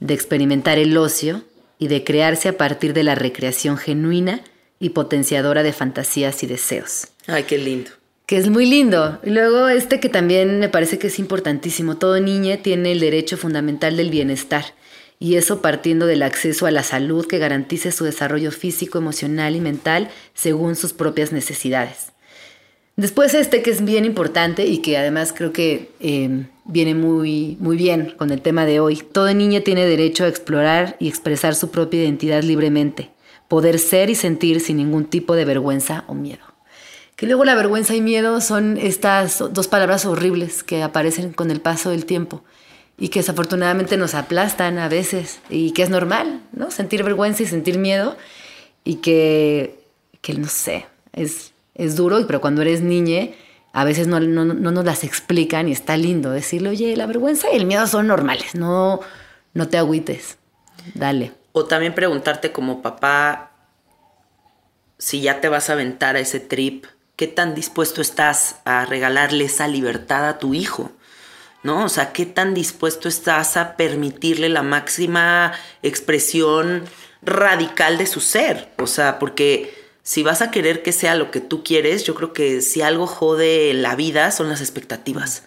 de 0.00 0.14
experimentar 0.14 0.78
el 0.78 0.96
ocio 0.96 1.44
y 1.78 1.86
de 1.86 2.02
crearse 2.02 2.48
a 2.48 2.58
partir 2.58 2.92
de 2.92 3.04
la 3.04 3.14
recreación 3.14 3.78
genuina 3.78 4.40
y 4.80 4.90
potenciadora 4.90 5.62
de 5.62 5.72
fantasías 5.72 6.42
y 6.42 6.48
deseos. 6.48 7.08
Ay, 7.28 7.44
qué 7.44 7.56
lindo. 7.56 7.92
Que 8.26 8.38
es 8.38 8.48
muy 8.48 8.66
lindo. 8.66 9.20
Y 9.22 9.30
luego 9.30 9.68
este 9.68 10.00
que 10.00 10.08
también 10.08 10.58
me 10.58 10.68
parece 10.68 10.98
que 10.98 11.06
es 11.06 11.20
importantísimo. 11.20 11.98
Todo 11.98 12.18
niño 12.18 12.58
tiene 12.58 12.90
el 12.90 12.98
derecho 12.98 13.36
fundamental 13.36 13.96
del 13.96 14.10
bienestar 14.10 14.64
y 15.18 15.36
eso 15.36 15.62
partiendo 15.62 16.06
del 16.06 16.22
acceso 16.22 16.66
a 16.66 16.70
la 16.70 16.82
salud 16.82 17.26
que 17.26 17.38
garantice 17.38 17.92
su 17.92 18.04
desarrollo 18.04 18.50
físico, 18.50 18.98
emocional 18.98 19.56
y 19.56 19.60
mental 19.60 20.10
según 20.34 20.76
sus 20.76 20.92
propias 20.92 21.32
necesidades. 21.32 22.12
Después 22.96 23.34
este 23.34 23.62
que 23.62 23.70
es 23.70 23.84
bien 23.84 24.04
importante 24.04 24.66
y 24.66 24.78
que 24.78 24.96
además 24.96 25.34
creo 25.36 25.52
que 25.52 25.90
em, 26.00 26.46
viene 26.64 26.94
muy, 26.94 27.58
muy 27.60 27.76
bien 27.76 28.14
con 28.16 28.30
el 28.30 28.40
tema 28.40 28.64
de 28.64 28.80
hoy. 28.80 28.96
Todo 29.12 29.32
niño 29.34 29.62
tiene 29.62 29.84
derecho 29.84 30.24
a 30.24 30.28
explorar 30.28 30.96
y 30.98 31.08
expresar 31.08 31.54
su 31.54 31.70
propia 31.70 32.02
identidad 32.02 32.42
libremente, 32.42 33.10
poder 33.48 33.78
ser 33.78 34.08
y 34.08 34.14
sentir 34.14 34.60
sin 34.60 34.78
ningún 34.78 35.04
tipo 35.04 35.34
de 35.34 35.44
vergüenza 35.44 36.04
o 36.06 36.14
miedo. 36.14 36.44
Que 37.16 37.26
luego 37.26 37.44
la 37.44 37.54
vergüenza 37.54 37.94
y 37.94 38.00
miedo 38.00 38.40
son 38.40 38.78
estas 38.78 39.42
dos 39.52 39.68
palabras 39.68 40.06
horribles 40.06 40.62
que 40.62 40.82
aparecen 40.82 41.32
con 41.32 41.50
el 41.50 41.60
paso 41.60 41.90
del 41.90 42.06
tiempo 42.06 42.44
y 42.98 43.08
que 43.08 43.20
desafortunadamente 43.20 43.96
nos 43.96 44.14
aplastan 44.14 44.78
a 44.78 44.88
veces 44.88 45.40
y 45.50 45.72
que 45.72 45.82
es 45.82 45.90
normal, 45.90 46.40
¿no? 46.52 46.70
Sentir 46.70 47.02
vergüenza 47.02 47.42
y 47.42 47.46
sentir 47.46 47.78
miedo 47.78 48.16
y 48.84 48.96
que, 48.96 49.80
que 50.22 50.34
no 50.34 50.48
sé, 50.48 50.86
es, 51.12 51.52
es 51.74 51.96
duro, 51.96 52.26
pero 52.26 52.40
cuando 52.40 52.62
eres 52.62 52.80
niña 52.80 53.28
a 53.72 53.84
veces 53.84 54.06
no, 54.06 54.18
no, 54.20 54.46
no, 54.46 54.70
nos 54.70 54.84
las 54.86 55.04
explican 55.04 55.68
y 55.68 55.72
está 55.72 55.98
lindo 55.98 56.30
decirle, 56.30 56.70
oye, 56.70 56.96
la 56.96 57.04
vergüenza 57.04 57.48
y 57.52 57.56
el 57.56 57.66
miedo 57.66 57.86
son 57.86 58.06
normales, 58.06 58.54
no, 58.54 59.00
no 59.52 59.68
te 59.68 59.76
agüites, 59.76 60.38
dale. 60.94 61.32
O 61.52 61.66
también 61.66 61.94
preguntarte 61.94 62.52
como 62.52 62.80
papá, 62.80 63.50
si 64.96 65.20
ya 65.20 65.42
te 65.42 65.50
vas 65.50 65.68
a 65.68 65.74
aventar 65.74 66.16
a 66.16 66.20
ese 66.20 66.40
trip, 66.40 66.86
¿qué 67.16 67.26
tan 67.26 67.54
dispuesto 67.54 68.00
estás 68.00 68.56
a 68.64 68.86
regalarle 68.86 69.44
esa 69.44 69.68
libertad 69.68 70.26
a 70.26 70.38
tu 70.38 70.54
hijo? 70.54 70.92
¿No? 71.66 71.84
O 71.84 71.88
sea, 71.90 72.12
¿qué 72.12 72.24
tan 72.24 72.54
dispuesto 72.54 73.08
estás 73.08 73.56
a 73.56 73.76
permitirle 73.76 74.48
la 74.48 74.62
máxima 74.62 75.52
expresión 75.82 76.84
radical 77.20 77.98
de 77.98 78.06
su 78.06 78.20
ser? 78.20 78.70
O 78.78 78.86
sea, 78.86 79.18
porque 79.18 79.74
si 80.02 80.22
vas 80.22 80.40
a 80.40 80.50
querer 80.52 80.82
que 80.82 80.92
sea 80.92 81.16
lo 81.16 81.30
que 81.30 81.40
tú 81.40 81.64
quieres, 81.64 82.04
yo 82.04 82.14
creo 82.14 82.32
que 82.32 82.62
si 82.62 82.80
algo 82.80 83.06
jode 83.08 83.74
la 83.74 83.96
vida 83.96 84.30
son 84.30 84.48
las 84.48 84.60
expectativas. 84.60 85.42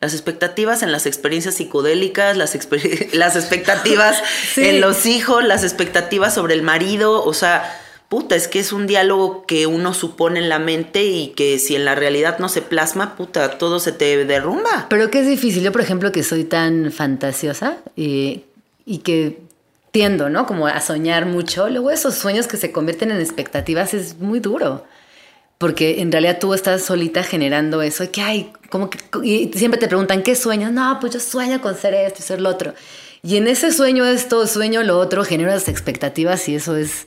Las 0.00 0.12
expectativas 0.12 0.82
en 0.82 0.92
las 0.92 1.06
experiencias 1.06 1.54
psicodélicas, 1.54 2.36
las, 2.36 2.56
las 3.14 3.36
expectativas 3.36 4.22
en 4.56 4.80
los 4.80 5.06
hijos, 5.06 5.42
las 5.42 5.64
expectativas 5.64 6.34
sobre 6.34 6.54
el 6.54 6.62
marido, 6.62 7.24
o 7.24 7.32
sea, 7.32 7.81
puta, 8.12 8.36
es 8.36 8.46
que 8.46 8.58
es 8.58 8.74
un 8.74 8.86
diálogo 8.86 9.46
que 9.46 9.66
uno 9.66 9.94
supone 9.94 10.38
en 10.38 10.50
la 10.50 10.58
mente 10.58 11.02
y 11.04 11.28
que 11.28 11.58
si 11.58 11.76
en 11.76 11.86
la 11.86 11.94
realidad 11.94 12.38
no 12.40 12.50
se 12.50 12.60
plasma, 12.60 13.16
puta, 13.16 13.56
todo 13.56 13.80
se 13.80 13.90
te 13.90 14.26
derrumba. 14.26 14.84
Pero 14.90 15.10
que 15.10 15.20
es 15.20 15.26
difícil. 15.26 15.62
Yo, 15.62 15.72
por 15.72 15.80
ejemplo, 15.80 16.12
que 16.12 16.22
soy 16.22 16.44
tan 16.44 16.92
fantasiosa 16.92 17.78
y, 17.96 18.42
y 18.84 18.98
que 18.98 19.38
tiendo, 19.92 20.28
¿no? 20.28 20.44
Como 20.44 20.66
a 20.66 20.78
soñar 20.82 21.24
mucho. 21.24 21.70
Luego 21.70 21.90
esos 21.90 22.14
sueños 22.14 22.46
que 22.46 22.58
se 22.58 22.70
convierten 22.70 23.12
en 23.12 23.18
expectativas 23.18 23.94
es 23.94 24.18
muy 24.18 24.40
duro. 24.40 24.84
Porque 25.56 26.02
en 26.02 26.12
realidad 26.12 26.36
tú 26.38 26.52
estás 26.52 26.82
solita 26.82 27.22
generando 27.22 27.80
eso. 27.80 28.12
Que 28.12 28.20
hay, 28.20 28.52
como 28.68 28.90
que. 28.90 28.98
Y 29.22 29.50
siempre 29.54 29.80
te 29.80 29.88
preguntan, 29.88 30.22
¿qué 30.22 30.36
sueñas? 30.36 30.70
No, 30.70 30.98
pues 31.00 31.14
yo 31.14 31.18
sueño 31.18 31.62
con 31.62 31.78
ser 31.78 31.94
esto 31.94 32.18
y 32.18 32.22
ser 32.24 32.42
lo 32.42 32.50
otro. 32.50 32.74
Y 33.22 33.38
en 33.38 33.48
ese 33.48 33.72
sueño 33.72 34.04
esto, 34.04 34.46
sueño 34.46 34.82
lo 34.82 34.98
otro, 34.98 35.24
generas 35.24 35.66
expectativas 35.66 36.46
y 36.50 36.56
eso 36.56 36.76
es 36.76 37.06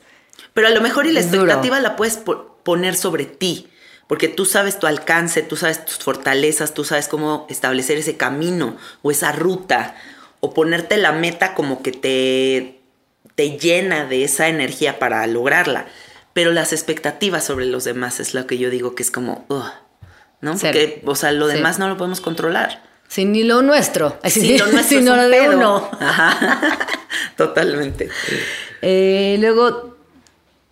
pero 0.55 0.69
a 0.69 0.71
lo 0.71 0.79
mejor 0.79 1.05
y 1.05 1.11
la 1.11 1.19
expectativa 1.19 1.81
la 1.81 1.97
puedes 1.97 2.17
poner 2.63 2.95
sobre 2.95 3.25
ti, 3.25 3.67
porque 4.07 4.29
tú 4.29 4.45
sabes 4.45 4.79
tu 4.79 4.87
alcance, 4.87 5.41
tú 5.41 5.57
sabes 5.57 5.83
tus 5.83 5.97
fortalezas, 5.97 6.73
tú 6.73 6.85
sabes 6.85 7.09
cómo 7.09 7.45
establecer 7.49 7.97
ese 7.97 8.15
camino 8.15 8.77
o 9.01 9.11
esa 9.11 9.33
ruta, 9.33 9.95
o 10.39 10.53
ponerte 10.53 10.95
la 10.95 11.11
meta 11.11 11.55
como 11.55 11.83
que 11.83 11.91
te, 11.91 12.79
te 13.35 13.57
llena 13.57 14.05
de 14.05 14.23
esa 14.23 14.47
energía 14.47 14.97
para 14.97 15.27
lograrla. 15.27 15.87
Pero 16.31 16.53
las 16.53 16.71
expectativas 16.71 17.43
sobre 17.43 17.65
los 17.65 17.83
demás 17.83 18.21
es 18.21 18.33
lo 18.33 18.47
que 18.47 18.57
yo 18.57 18.69
digo 18.69 18.95
que 18.95 19.03
es 19.03 19.11
como, 19.11 19.45
¿no? 20.39 20.57
Porque, 20.57 21.01
o 21.05 21.15
sea, 21.15 21.33
lo 21.33 21.47
demás 21.47 21.79
no 21.79 21.89
lo 21.89 21.97
podemos 21.97 22.21
controlar. 22.21 22.81
Sí, 23.09 23.25
ni 23.25 23.43
lo 23.43 23.61
nuestro. 23.61 24.19
Sí, 24.23 24.57
lo 24.57 24.67
nuestro 24.67 25.01
lo 25.15 25.27
de 25.27 25.49
uno. 25.49 25.89
Totalmente. 27.35 28.09
Eh, 28.81 29.37
luego, 29.39 29.94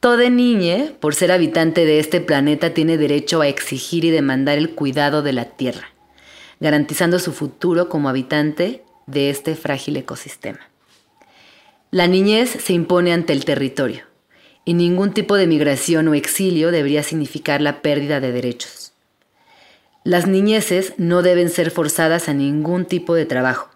Toda 0.03 0.29
niña, 0.29 0.91
por 0.99 1.15
ser 1.15 1.31
habitante 1.31 1.85
de 1.85 1.97
este 1.97 2.19
planeta, 2.19 2.73
tiene 2.73 2.97
derecho 2.97 3.39
a 3.39 3.47
exigir 3.47 4.03
y 4.03 4.11
demandar 4.11 4.57
el 4.57 4.71
cuidado 4.71 5.21
de 5.21 5.31
la 5.31 5.45
Tierra, 5.45 5.93
garantizando 6.59 7.19
su 7.19 7.31
futuro 7.31 7.87
como 7.87 8.09
habitante 8.09 8.83
de 9.07 9.29
este 9.29 9.55
frágil 9.55 9.95
ecosistema. 9.95 10.59
La 11.89 12.07
niñez 12.07 12.49
se 12.49 12.73
impone 12.73 13.13
ante 13.13 13.31
el 13.31 13.45
territorio 13.45 14.03
y 14.65 14.73
ningún 14.73 15.13
tipo 15.13 15.37
de 15.37 15.47
migración 15.47 16.09
o 16.09 16.15
exilio 16.15 16.71
debería 16.71 17.01
significar 17.01 17.61
la 17.61 17.81
pérdida 17.81 18.19
de 18.19 18.33
derechos. 18.33 18.91
Las 20.03 20.27
niñeces 20.27 20.95
no 20.97 21.21
deben 21.21 21.49
ser 21.49 21.71
forzadas 21.71 22.27
a 22.27 22.33
ningún 22.33 22.83
tipo 22.83 23.15
de 23.15 23.25
trabajo. 23.25 23.69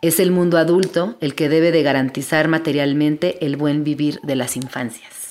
Es 0.00 0.20
el 0.20 0.30
mundo 0.30 0.58
adulto 0.58 1.16
el 1.20 1.34
que 1.34 1.48
debe 1.48 1.72
de 1.72 1.82
garantizar 1.82 2.46
materialmente 2.46 3.44
el 3.44 3.56
buen 3.56 3.82
vivir 3.82 4.20
de 4.22 4.36
las 4.36 4.56
infancias. 4.56 5.25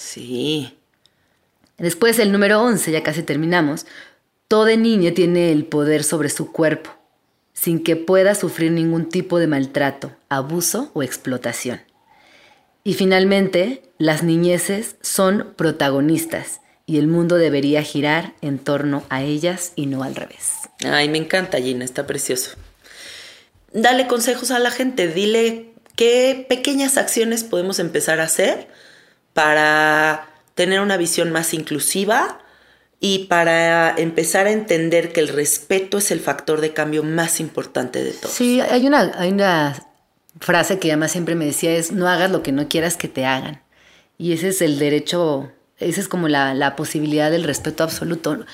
Sí. 0.00 0.78
Después, 1.76 2.18
el 2.18 2.32
número 2.32 2.62
11, 2.62 2.90
ya 2.90 3.02
casi 3.02 3.22
terminamos. 3.22 3.86
Toda 4.48 4.74
niña 4.74 5.12
tiene 5.12 5.52
el 5.52 5.66
poder 5.66 6.04
sobre 6.04 6.30
su 6.30 6.50
cuerpo, 6.52 6.90
sin 7.52 7.84
que 7.84 7.96
pueda 7.96 8.34
sufrir 8.34 8.72
ningún 8.72 9.08
tipo 9.08 9.38
de 9.38 9.46
maltrato, 9.46 10.12
abuso 10.30 10.90
o 10.94 11.02
explotación. 11.02 11.82
Y 12.82 12.94
finalmente, 12.94 13.82
las 13.98 14.22
niñeces 14.22 14.96
son 15.02 15.52
protagonistas 15.56 16.60
y 16.86 16.98
el 16.98 17.06
mundo 17.06 17.36
debería 17.36 17.82
girar 17.82 18.34
en 18.40 18.58
torno 18.58 19.04
a 19.10 19.22
ellas 19.22 19.72
y 19.76 19.84
no 19.84 20.02
al 20.02 20.16
revés. 20.16 20.52
Ay, 20.82 21.10
me 21.10 21.18
encanta, 21.18 21.58
Gina, 21.58 21.84
está 21.84 22.06
precioso. 22.06 22.52
Dale 23.72 24.06
consejos 24.06 24.50
a 24.50 24.58
la 24.58 24.70
gente, 24.70 25.08
dile 25.08 25.74
qué 25.94 26.46
pequeñas 26.48 26.96
acciones 26.96 27.44
podemos 27.44 27.78
empezar 27.78 28.18
a 28.20 28.24
hacer 28.24 28.66
para 29.40 30.28
tener 30.54 30.80
una 30.80 30.98
visión 30.98 31.32
más 31.32 31.54
inclusiva 31.54 32.40
y 33.00 33.20
para 33.20 33.96
empezar 33.96 34.46
a 34.46 34.50
entender 34.50 35.14
que 35.14 35.20
el 35.20 35.28
respeto 35.28 35.96
es 35.96 36.10
el 36.10 36.20
factor 36.20 36.60
de 36.60 36.74
cambio 36.74 37.02
más 37.02 37.40
importante 37.40 38.04
de 38.04 38.10
todo. 38.12 38.30
Sí, 38.30 38.60
hay 38.60 38.86
una, 38.86 39.12
hay 39.16 39.30
una 39.30 39.82
frase 40.38 40.78
que 40.78 40.90
además 40.90 41.12
siempre 41.12 41.36
me 41.36 41.46
decía 41.46 41.74
es 41.74 41.90
no 41.90 42.06
hagas 42.06 42.30
lo 42.30 42.42
que 42.42 42.52
no 42.52 42.68
quieras 42.68 42.98
que 42.98 43.08
te 43.08 43.24
hagan. 43.24 43.62
Y 44.18 44.34
ese 44.34 44.48
es 44.48 44.60
el 44.60 44.78
derecho, 44.78 45.50
esa 45.78 46.02
es 46.02 46.08
como 46.08 46.28
la, 46.28 46.52
la 46.52 46.76
posibilidad 46.76 47.30
del 47.30 47.44
respeto 47.44 47.82
absoluto. 47.82 48.44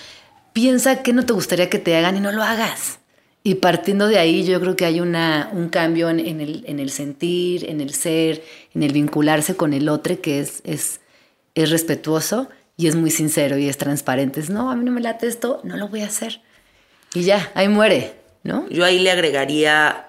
Piensa 0.52 1.02
que 1.02 1.12
no 1.12 1.26
te 1.26 1.32
gustaría 1.32 1.68
que 1.68 1.80
te 1.80 1.96
hagan 1.96 2.16
y 2.16 2.20
no 2.20 2.30
lo 2.30 2.44
hagas. 2.44 3.00
Y 3.46 3.54
partiendo 3.54 4.08
de 4.08 4.18
ahí 4.18 4.44
yo 4.44 4.60
creo 4.60 4.74
que 4.74 4.84
hay 4.86 4.98
una, 4.98 5.50
un 5.52 5.68
cambio 5.68 6.10
en, 6.10 6.18
el, 6.18 6.64
en 6.66 6.80
el 6.80 6.90
sentir, 6.90 7.70
en 7.70 7.80
el 7.80 7.94
ser, 7.94 8.42
en 8.74 8.82
el 8.82 8.92
vincularse 8.92 9.54
con 9.54 9.72
el 9.72 9.88
otro 9.88 10.20
que 10.20 10.40
es, 10.40 10.62
es, 10.64 10.98
es 11.54 11.70
respetuoso 11.70 12.48
y 12.76 12.88
es 12.88 12.96
muy 12.96 13.12
sincero 13.12 13.56
y 13.56 13.68
es 13.68 13.78
transparente. 13.78 14.40
Es, 14.40 14.50
no, 14.50 14.68
a 14.68 14.74
mí 14.74 14.84
no 14.84 14.90
me 14.90 15.00
late 15.00 15.28
esto, 15.28 15.60
no 15.62 15.76
lo 15.76 15.86
voy 15.86 16.00
a 16.00 16.06
hacer. 16.06 16.40
Y 17.14 17.22
ya, 17.22 17.52
ahí 17.54 17.68
muere, 17.68 18.16
¿no? 18.42 18.68
Yo 18.68 18.84
ahí 18.84 18.98
le 18.98 19.12
agregaría, 19.12 20.08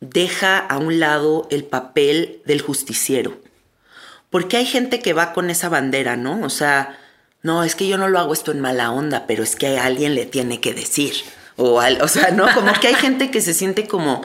deja 0.00 0.58
a 0.58 0.78
un 0.78 0.98
lado 0.98 1.46
el 1.52 1.62
papel 1.62 2.42
del 2.46 2.62
justiciero. 2.62 3.38
Porque 4.28 4.56
hay 4.56 4.66
gente 4.66 4.98
que 4.98 5.12
va 5.12 5.34
con 5.34 5.50
esa 5.50 5.68
bandera, 5.68 6.16
¿no? 6.16 6.44
O 6.44 6.50
sea, 6.50 6.98
no, 7.42 7.62
es 7.62 7.76
que 7.76 7.86
yo 7.86 7.96
no 7.96 8.08
lo 8.08 8.18
hago 8.18 8.32
esto 8.32 8.50
en 8.50 8.58
mala 8.58 8.90
onda, 8.90 9.28
pero 9.28 9.44
es 9.44 9.54
que 9.54 9.78
alguien 9.78 10.16
le 10.16 10.26
tiene 10.26 10.60
que 10.60 10.74
decir. 10.74 11.12
O, 11.64 11.80
al, 11.80 12.02
o 12.02 12.08
sea, 12.08 12.32
¿no? 12.32 12.52
Como 12.54 12.72
que 12.72 12.88
hay 12.88 12.94
gente 12.94 13.30
que 13.30 13.40
se 13.40 13.54
siente 13.54 13.86
como 13.86 14.22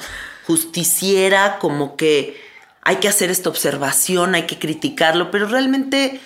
justiciera, 0.48 1.60
como 1.60 1.96
que 1.96 2.42
hay 2.82 2.96
que 2.96 3.08
hacer 3.08 3.30
esta 3.30 3.50
observación, 3.50 4.34
hay 4.34 4.44
que 4.44 4.58
criticarlo, 4.58 5.30
pero 5.30 5.46
realmente 5.48 6.20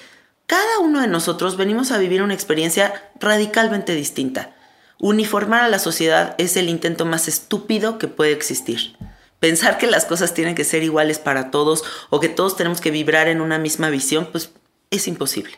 cada 0.46 0.80
uno 0.80 1.02
de 1.02 1.08
nosotros 1.08 1.58
venimos 1.58 1.92
a 1.92 1.98
vivir 1.98 2.22
una 2.22 2.34
experiencia 2.34 3.12
radicalmente 3.20 3.94
distinta. 3.94 4.52
Uniformar 5.00 5.64
a 5.64 5.70
la 5.70 5.80
sociedad 5.80 6.36
es 6.38 6.56
el 6.56 6.70
intento 6.70 7.06
más 7.06 7.28
estúpido 7.28 7.98
que 7.98 8.08
puede 8.08 8.32
existir. 8.32 8.96
Pensar 9.40 9.78
que 9.80 9.88
las 9.88 10.06
cosas 10.06 10.34
tienen 10.34 10.54
que 10.56 10.64
ser 10.64 10.84
iguales 10.84 11.20
para 11.20 11.52
todos 11.52 11.84
o 12.10 12.20
que 12.20 12.30
todos 12.30 12.56
tenemos 12.56 12.80
que 12.80 12.92
vibrar 12.92 13.28
en 13.28 13.42
una 13.42 13.58
misma 13.58 13.90
visión, 13.90 14.30
pues 14.32 14.52
es 14.92 15.08
imposible. 15.08 15.54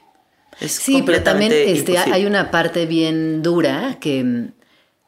Es 0.60 0.72
sí, 0.72 1.04
pero 1.06 1.22
también 1.22 1.52
este, 1.54 1.98
hay 1.98 2.26
una 2.26 2.50
parte 2.50 2.86
bien 2.86 3.44
dura 3.44 3.98
que 4.00 4.52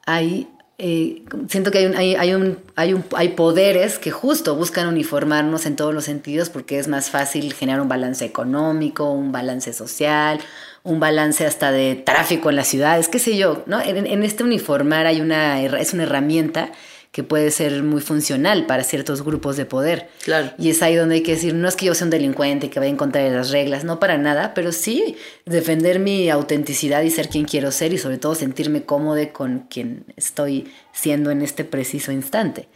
hay 0.06 0.48
eh, 0.78 1.24
siento 1.48 1.72
que 1.72 1.78
hay, 1.78 1.86
hay, 1.96 2.16
hay, 2.16 2.34
un, 2.34 2.58
hay, 2.76 2.94
un, 2.94 3.06
hay 3.16 3.30
poderes 3.30 3.98
que 3.98 4.12
justo 4.12 4.56
buscan 4.58 4.88
uniformarnos 4.88 5.66
en 5.66 5.78
todos 5.78 5.94
los 5.94 6.04
sentidos 6.04 6.50
porque 6.50 6.80
es 6.80 6.90
más 6.90 7.10
fácil 7.10 7.54
generar 7.54 7.80
un 7.80 7.88
balance 7.88 8.26
económico, 8.26 9.10
un 9.10 9.32
balance 9.32 9.72
social, 9.72 10.40
un 10.84 11.00
balance 11.00 11.46
hasta 11.46 11.72
de 11.72 11.96
tráfico 11.96 12.50
en 12.50 12.58
las 12.58 12.68
ciudades, 12.68 13.08
qué 13.08 13.20
sé 13.20 13.38
yo, 13.38 13.64
¿no? 13.68 13.80
En, 13.80 14.06
en 14.06 14.24
este 14.24 14.44
uniformar 14.44 15.06
hay 15.06 15.22
una, 15.22 15.62
es 15.62 15.94
una 15.94 16.04
herramienta 16.04 16.72
que 17.16 17.24
puede 17.24 17.50
ser 17.50 17.82
muy 17.82 18.02
funcional 18.02 18.66
para 18.66 18.84
ciertos 18.84 19.24
grupos 19.24 19.56
de 19.56 19.66
poder. 19.66 20.10
Claro. 20.26 20.52
Y 20.60 20.70
es 20.70 20.82
ahí 20.82 20.96
donde 20.96 21.16
hay 21.16 21.24
que 21.24 21.32
decir, 21.32 21.54
no 21.54 21.70
es 21.70 21.78
que 21.78 21.86
yo 21.86 21.96
sea 21.96 22.04
un 22.04 22.12
delincuente 22.12 22.70
que 22.70 22.78
vaya 22.78 22.90
en 22.90 22.98
contra 22.98 23.24
de 23.24 23.32
las 23.32 23.52
reglas, 23.52 23.86
no 23.86 24.02
para 24.02 24.18
nada, 24.18 24.54
pero 24.54 24.74
sí 24.74 25.16
defender 25.46 26.00
mi 26.00 26.30
autenticidad 26.30 27.04
y 27.04 27.12
ser 27.12 27.30
quien 27.30 27.46
quiero 27.46 27.72
ser 27.72 27.94
y 27.94 27.98
sobre 28.00 28.18
todo 28.18 28.36
sentirme 28.36 28.84
cómodo 28.84 29.32
con 29.32 29.60
quien 29.60 30.04
estoy 30.18 30.70
siendo 30.92 31.32
en 31.32 31.42
este 31.42 31.64
preciso 31.64 32.12
instante. 32.12 32.68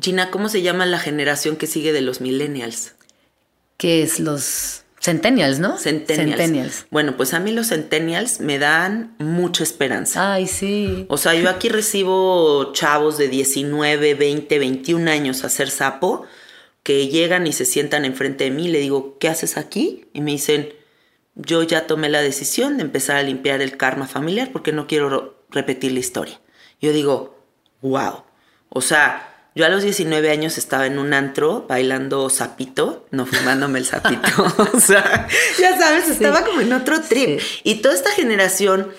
Gina, 0.00 0.30
¿cómo 0.30 0.48
se 0.48 0.62
llama 0.62 0.86
la 0.86 1.00
generación 1.00 1.56
que 1.56 1.66
sigue 1.66 1.92
de 1.92 2.02
los 2.02 2.20
millennials? 2.20 2.94
Que 3.76 4.04
es 4.04 4.20
los 4.20 4.84
Centennials, 5.00 5.58
¿no? 5.58 5.78
Centennials. 5.78 6.36
Centennials. 6.36 6.86
Bueno, 6.90 7.16
pues 7.16 7.32
a 7.32 7.40
mí 7.40 7.52
los 7.52 7.68
centennials 7.68 8.40
me 8.40 8.58
dan 8.58 9.14
mucha 9.18 9.62
esperanza. 9.62 10.34
Ay, 10.34 10.46
sí. 10.46 11.06
O 11.08 11.16
sea, 11.16 11.34
yo 11.34 11.48
aquí 11.48 11.70
recibo 11.70 12.72
chavos 12.74 13.16
de 13.16 13.28
19, 13.28 14.14
20, 14.14 14.58
21 14.58 15.10
años 15.10 15.42
a 15.42 15.46
hacer 15.46 15.70
sapo 15.70 16.26
que 16.82 17.08
llegan 17.08 17.46
y 17.46 17.52
se 17.52 17.64
sientan 17.64 18.04
enfrente 18.04 18.44
de 18.44 18.50
mí. 18.50 18.68
Le 18.68 18.78
digo, 18.78 19.16
¿qué 19.18 19.28
haces 19.28 19.56
aquí? 19.56 20.06
Y 20.12 20.20
me 20.20 20.32
dicen, 20.32 20.68
yo 21.34 21.62
ya 21.62 21.86
tomé 21.86 22.10
la 22.10 22.20
decisión 22.20 22.76
de 22.76 22.82
empezar 22.82 23.16
a 23.16 23.22
limpiar 23.22 23.62
el 23.62 23.78
karma 23.78 24.06
familiar 24.06 24.50
porque 24.52 24.72
no 24.72 24.86
quiero 24.86 25.44
repetir 25.48 25.92
la 25.92 26.00
historia. 26.00 26.40
Yo 26.78 26.92
digo, 26.92 27.38
wow. 27.80 28.24
O 28.68 28.82
sea, 28.82 29.29
yo 29.54 29.66
a 29.66 29.68
los 29.68 29.82
19 29.82 30.30
años 30.30 30.58
estaba 30.58 30.86
en 30.86 30.98
un 30.98 31.12
antro 31.12 31.66
bailando 31.68 32.30
sapito, 32.30 33.06
no 33.10 33.26
fumándome 33.26 33.80
el 33.80 33.84
sapito. 33.84 34.28
o 34.72 34.80
sea, 34.80 35.26
ya 35.58 35.76
sabes, 35.76 36.08
estaba 36.08 36.44
como 36.44 36.60
en 36.60 36.72
otro 36.72 37.00
trip. 37.02 37.40
Y 37.64 37.76
toda 37.76 37.94
esta 37.94 38.10
generación 38.12 38.92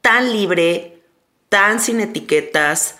tan 0.00 0.32
libre, 0.32 1.02
tan 1.50 1.80
sin 1.80 2.00
etiquetas, 2.00 2.96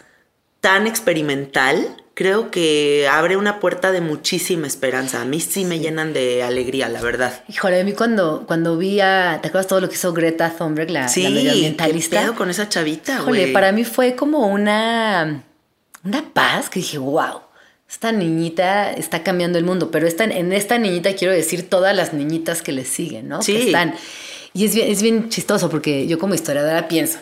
tan 0.60 0.86
experimental, 0.86 1.96
creo 2.12 2.50
que 2.50 3.08
abre 3.10 3.38
una 3.38 3.58
puerta 3.58 3.90
de 3.90 4.02
muchísima 4.02 4.66
esperanza. 4.66 5.22
A 5.22 5.24
mí 5.24 5.40
sí 5.40 5.64
me 5.64 5.78
llenan 5.78 6.12
de 6.12 6.42
alegría, 6.42 6.90
la 6.90 7.00
verdad. 7.00 7.44
Híjole, 7.48 7.80
a 7.80 7.84
mí 7.84 7.92
cuando, 7.92 8.44
cuando 8.46 8.76
vi 8.76 9.00
a. 9.00 9.38
¿Te 9.40 9.48
acuerdas 9.48 9.68
todo 9.68 9.80
lo 9.80 9.88
que 9.88 9.94
hizo 9.94 10.12
Greta 10.12 10.50
Thunberg, 10.50 10.90
la, 10.90 11.08
sí, 11.08 11.22
la 11.22 11.30
medioambientalista? 11.30 12.32
con 12.32 12.50
esa 12.50 12.68
chavita, 12.68 13.14
Híjole, 13.14 13.52
para 13.52 13.72
mí 13.72 13.84
fue 13.84 14.16
como 14.16 14.46
una 14.48 15.44
una 16.06 16.32
paz 16.32 16.70
que 16.70 16.80
dije, 16.80 16.98
wow, 16.98 17.40
esta 17.88 18.12
niñita 18.12 18.92
está 18.92 19.22
cambiando 19.22 19.58
el 19.58 19.64
mundo, 19.64 19.90
pero 19.90 20.06
esta, 20.06 20.24
en 20.24 20.52
esta 20.52 20.78
niñita 20.78 21.14
quiero 21.14 21.34
decir 21.34 21.68
todas 21.68 21.94
las 21.94 22.12
niñitas 22.12 22.62
que 22.62 22.72
le 22.72 22.84
siguen, 22.84 23.28
¿no? 23.28 23.42
Sí. 23.42 23.52
Que 23.52 23.66
están. 23.66 23.94
Y 24.52 24.64
es 24.64 24.74
bien, 24.74 24.90
es 24.90 25.02
bien 25.02 25.28
chistoso 25.28 25.68
porque 25.68 26.06
yo 26.06 26.18
como 26.18 26.34
historiadora 26.34 26.88
pienso, 26.88 27.18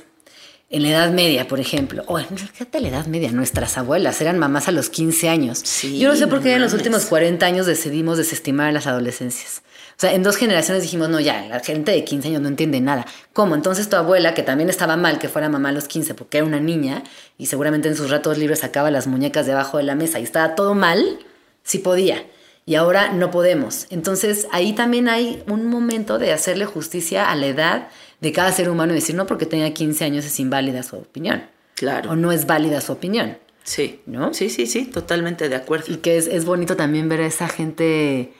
en 0.70 0.82
la 0.82 0.91
Edad 0.91 1.12
Media, 1.12 1.49
por 1.49 1.61
ejemplo, 1.61 2.05
o 2.07 2.18
en 2.18 2.26
la 2.72 2.89
Edad 2.89 3.07
Media, 3.07 3.30
nuestras 3.32 3.78
abuelas 3.78 4.20
eran 4.20 4.39
mamás 4.39 4.68
a 4.68 4.72
los 4.72 4.91
15 4.91 5.28
años. 5.28 5.61
Sí, 5.62 5.99
yo 5.99 6.09
no 6.09 6.16
sé 6.16 6.26
por 6.26 6.43
qué 6.43 6.51
no 6.51 6.57
en 6.57 6.62
los 6.62 6.74
últimos 6.74 7.07
40 7.07 7.45
años 7.45 7.66
decidimos 7.66 8.18
desestimar 8.18 8.68
a 8.68 8.72
las 8.72 8.87
adolescencias. 8.87 9.62
O 9.97 10.01
sea, 10.01 10.12
en 10.12 10.24
dos 10.24 10.36
generaciones 10.36 10.82
dijimos, 10.82 11.09
no, 11.09 11.20
ya, 11.20 11.47
la 11.49 11.61
gente 11.61 11.92
de 11.92 12.03
15 12.03 12.28
años 12.28 12.42
no 12.42 12.49
entiende 12.49 12.80
nada. 12.80 13.07
¿Cómo? 13.32 13.55
Entonces 13.55 13.88
tu 13.88 13.95
abuela, 13.97 14.34
que 14.34 14.42
también 14.42 14.68
estaba 14.68 14.97
mal 14.97 15.20
que 15.20 15.28
fuera 15.28 15.49
mamá 15.49 15.68
a 15.68 15.72
los 15.72 15.86
15 15.86 16.14
porque 16.14 16.38
era 16.38 16.47
una 16.47 16.59
niña 16.59 17.05
y 17.38 17.47
seguramente 17.47 17.88
en 17.88 17.97
sus 17.97 18.11
ratos 18.11 18.36
libres 18.36 18.59
sacaba 18.61 18.90
las 18.90 19.07
muñecas 19.07 19.47
debajo 19.47 19.78
de 19.78 19.84
la 19.84 19.95
mesa 19.95 20.18
y 20.18 20.24
estaba 20.24 20.57
todo 20.57 20.74
mal, 20.74 21.20
sí 21.62 21.78
podía. 21.78 22.24
Y 22.66 22.74
ahora 22.74 23.12
no 23.12 23.30
podemos. 23.30 23.86
Entonces 23.90 24.49
ahí 24.51 24.72
también 24.72 25.09
hay 25.09 25.45
un 25.47 25.66
momento 25.66 26.18
de 26.18 26.32
hacerle 26.32 26.64
justicia 26.64 27.30
a 27.30 27.36
la 27.36 27.47
edad 27.47 27.88
de 28.20 28.32
cada 28.32 28.51
ser 28.51 28.70
humano 28.70 28.92
y 28.92 28.97
decir, 28.97 29.14
no 29.14 29.26
porque 29.26 29.47
tenga 29.47 29.70
15 29.70 30.05
años 30.05 30.24
es 30.24 30.40
inválida 30.40 30.82
su 30.82 30.97
opinión. 30.97 31.45
Claro. 31.76 32.11
O 32.11 32.16
no 32.16 32.32
es 32.32 32.47
válida 32.47 32.80
su 32.80 32.92
opinión. 32.92 33.38
Sí. 33.62 34.01
¿No? 34.07 34.34
Sí, 34.34 34.51
sí, 34.51 34.66
sí, 34.66 34.86
totalmente 34.86 35.49
de 35.49 35.57
acuerdo. 35.57 35.92
Y 35.92 35.97
que 35.97 36.16
es, 36.16 36.26
es 36.26 36.45
bonito 36.45 36.76
también 36.76 37.09
ver 37.09 37.20
a 37.20 37.26
esa 37.26 37.49
gente 37.49 38.32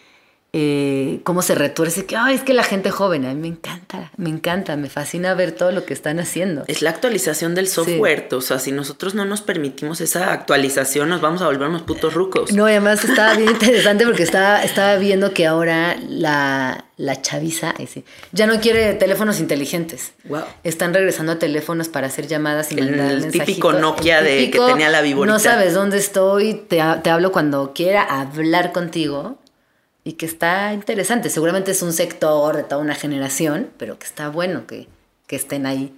eh, 0.57 1.19
cómo 1.25 1.43
se 1.43 1.57
retuerce, 1.57 2.07
que 2.07 2.17
es 2.31 2.43
que 2.43 2.55
la 2.55 2.63
gente 2.63 2.93
joven, 2.93 3.25
a 3.25 3.35
mí 3.35 3.41
me 3.41 3.49
encanta, 3.49 4.13
me 4.17 4.31
encanta, 4.31 4.77
me 4.77 4.89
fascina 4.89 5.35
ver 5.35 5.51
todo 5.51 5.73
lo 5.73 5.85
que 5.85 5.93
están 5.93 6.21
haciendo. 6.21 6.63
Es 6.69 6.81
la 6.81 6.91
actualización 6.91 7.57
del 7.57 7.67
software, 7.67 8.29
o 8.31 8.41
sea, 8.41 8.61
si 8.61 8.71
nosotros 8.71 9.17
no 9.17 9.25
nos 9.25 9.43
permitimos 9.43 10.01
esa 10.01 10.33
actualización, 10.33 11.09
nos 11.09 11.21
vamos 11.21 11.43
a 11.43 11.47
volver 11.47 11.69
unos 11.69 11.83
putos 11.83 12.15
rucos. 12.15 12.53
No, 12.53 12.69
y 12.69 12.71
además 12.71 13.05
estaba 13.05 13.35
bien 13.35 13.51
interesante 13.51 14.05
porque 14.05 14.23
estaba, 14.23 14.63
estaba 14.63 14.95
viendo 14.95 15.35
que 15.35 15.45
ahora 15.45 15.97
la, 16.09 16.85
la 16.99 17.21
chaviza 17.21 17.75
ese, 17.81 18.05
ya 18.31 18.47
no 18.47 18.61
quiere 18.61 18.95
teléfonos 18.95 19.41
inteligentes. 19.41 20.13
Wow. 20.23 20.45
Están 20.63 20.95
regresando 20.95 21.33
a 21.33 21.39
teléfonos 21.41 21.89
para 21.89 22.07
hacer 22.07 22.29
llamadas 22.29 22.71
y 22.71 22.79
El 22.79 23.29
típico. 23.33 23.73
Nokia 23.73 24.21
El 24.21 24.25
de 24.25 24.51
que 24.53 24.59
tenía 24.61 24.89
la 24.89 25.01
viborita. 25.01 25.33
No 25.33 25.41
sabes 25.41 25.75
dónde 25.75 25.99
estoy, 25.99 26.55
te, 26.55 26.81
te 27.03 27.11
hablo 27.11 27.33
cuando 27.33 27.73
quiera 27.75 28.05
hablar 28.05 28.71
contigo 28.71 29.41
y 30.05 30.13
que 30.13 30.27
está 30.27 30.73
interesante. 30.75 31.31
Seguramente 31.31 31.71
es 31.71 31.83
un 31.83 31.93
sector 31.93 32.57
de 32.57 32.63
toda 32.63 32.81
una 32.81 32.95
generación, 32.95 33.71
pero 33.79 33.99
que 33.99 34.07
está 34.07 34.29
bueno 34.29 34.67
que, 34.67 34.87
que 35.27 35.37
estén 35.37 35.67
ahí. 35.67 35.95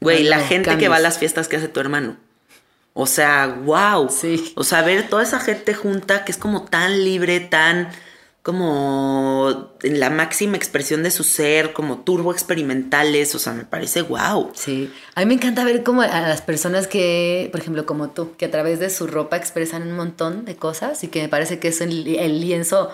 Güey, 0.00 0.24
la 0.24 0.40
gente 0.40 0.78
que 0.78 0.88
va 0.88 0.96
a 0.96 1.00
las 1.00 1.18
fiestas 1.18 1.48
que 1.48 1.56
hace 1.56 1.68
tu 1.68 1.80
hermano. 1.80 2.16
O 2.94 3.06
sea, 3.06 3.46
wow. 3.64 4.08
Sí. 4.10 4.52
O 4.56 4.64
sea, 4.64 4.82
ver 4.82 5.08
toda 5.08 5.22
esa 5.22 5.40
gente 5.40 5.74
junta 5.74 6.24
que 6.24 6.32
es 6.32 6.38
como 6.38 6.64
tan 6.64 7.04
libre, 7.04 7.40
tan 7.40 7.90
como 8.42 9.70
en 9.84 10.00
la 10.00 10.10
máxima 10.10 10.56
expresión 10.56 11.04
de 11.04 11.12
su 11.12 11.22
ser, 11.22 11.72
como 11.72 12.00
turbo 12.00 12.32
experimentales, 12.32 13.36
o 13.36 13.38
sea, 13.38 13.52
me 13.52 13.64
parece 13.64 14.02
wow. 14.02 14.50
Sí, 14.54 14.92
a 15.14 15.20
mí 15.20 15.26
me 15.26 15.34
encanta 15.34 15.64
ver 15.64 15.84
como 15.84 16.02
a 16.02 16.08
las 16.08 16.42
personas 16.42 16.88
que, 16.88 17.48
por 17.52 17.60
ejemplo, 17.60 17.86
como 17.86 18.10
tú, 18.10 18.34
que 18.36 18.46
a 18.46 18.50
través 18.50 18.80
de 18.80 18.90
su 18.90 19.06
ropa 19.06 19.36
expresan 19.36 19.82
un 19.82 19.92
montón 19.92 20.44
de 20.44 20.56
cosas 20.56 21.04
y 21.04 21.08
que 21.08 21.22
me 21.22 21.28
parece 21.28 21.60
que 21.60 21.68
es 21.68 21.80
el, 21.80 22.16
el 22.16 22.40
lienzo 22.40 22.90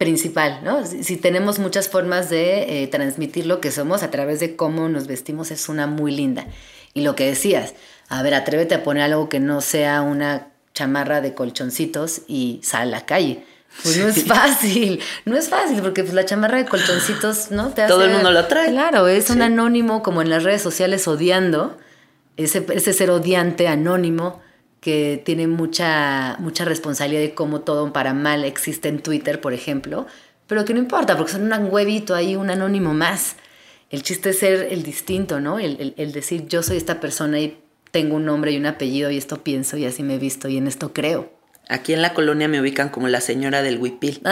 principal, 0.00 0.60
¿no? 0.64 0.86
Si, 0.86 1.04
si 1.04 1.18
tenemos 1.18 1.58
muchas 1.58 1.88
formas 1.90 2.30
de 2.30 2.82
eh, 2.82 2.86
transmitir 2.86 3.44
lo 3.44 3.60
que 3.60 3.70
somos 3.70 4.02
a 4.02 4.10
través 4.10 4.40
de 4.40 4.56
cómo 4.56 4.88
nos 4.88 5.06
vestimos, 5.06 5.50
es 5.50 5.68
una 5.68 5.86
muy 5.86 6.10
linda. 6.10 6.46
Y 6.94 7.02
lo 7.02 7.14
que 7.14 7.26
decías, 7.26 7.74
a 8.08 8.22
ver, 8.22 8.32
atrévete 8.32 8.74
a 8.74 8.82
poner 8.82 9.02
algo 9.02 9.28
que 9.28 9.40
no 9.40 9.60
sea 9.60 10.00
una 10.00 10.48
chamarra 10.72 11.20
de 11.20 11.34
colchoncitos 11.34 12.22
y 12.26 12.60
sal 12.64 12.88
a 12.88 12.90
la 13.00 13.04
calle. 13.04 13.44
Pues 13.82 13.98
no 13.98 14.08
es 14.08 14.24
fácil, 14.24 15.00
no 15.26 15.36
es 15.36 15.50
fácil, 15.50 15.82
porque 15.82 16.02
pues 16.02 16.14
la 16.14 16.24
chamarra 16.24 16.56
de 16.56 16.64
colchoncitos, 16.64 17.50
¿no? 17.50 17.68
Te 17.68 17.86
Todo 17.86 18.00
el 18.02 18.08
hace- 18.08 18.14
mundo 18.14 18.32
lo 18.32 18.46
trae. 18.46 18.70
Claro, 18.70 19.06
es 19.06 19.28
un 19.28 19.42
anónimo 19.42 20.02
como 20.02 20.22
en 20.22 20.30
las 20.30 20.44
redes 20.44 20.62
sociales 20.62 21.06
odiando, 21.08 21.76
ese, 22.38 22.64
ese 22.72 22.94
ser 22.94 23.10
odiante 23.10 23.68
anónimo 23.68 24.40
que 24.80 25.20
tiene 25.24 25.46
mucha, 25.46 26.36
mucha 26.38 26.64
responsabilidad 26.64 27.20
de 27.20 27.34
cómo 27.34 27.60
todo 27.60 27.92
para 27.92 28.14
mal 28.14 28.44
existe 28.44 28.88
en 28.88 29.00
Twitter, 29.00 29.40
por 29.40 29.52
ejemplo, 29.52 30.06
pero 30.46 30.64
que 30.64 30.72
no 30.74 30.80
importa, 30.80 31.16
porque 31.16 31.32
son 31.32 31.52
un 31.52 31.68
huevito 31.70 32.14
ahí, 32.14 32.34
un 32.36 32.50
anónimo 32.50 32.94
más. 32.94 33.36
El 33.90 34.02
chiste 34.02 34.30
es 34.30 34.38
ser 34.38 34.68
el 34.70 34.82
distinto, 34.82 35.40
¿no? 35.40 35.58
El, 35.58 35.76
el- 35.80 35.94
el 35.96 36.12
decir 36.12 36.46
yo 36.46 36.62
soy 36.62 36.76
esta 36.76 37.00
persona 37.00 37.38
y 37.40 37.58
tengo 37.90 38.16
un 38.16 38.24
nombre 38.24 38.52
y 38.52 38.56
un 38.56 38.66
apellido 38.66 39.10
y 39.10 39.16
esto 39.18 39.42
pienso 39.42 39.76
y 39.76 39.84
así 39.84 40.02
me 40.02 40.14
he 40.14 40.18
visto 40.18 40.48
y 40.48 40.56
en 40.56 40.66
esto 40.66 40.92
creo. 40.92 41.32
Aquí 41.68 41.92
en 41.92 42.02
la 42.02 42.14
colonia 42.14 42.48
me 42.48 42.60
ubican 42.60 42.88
como 42.88 43.08
la 43.08 43.20
señora 43.20 43.62
del 43.62 43.78
huipil. 43.78 44.22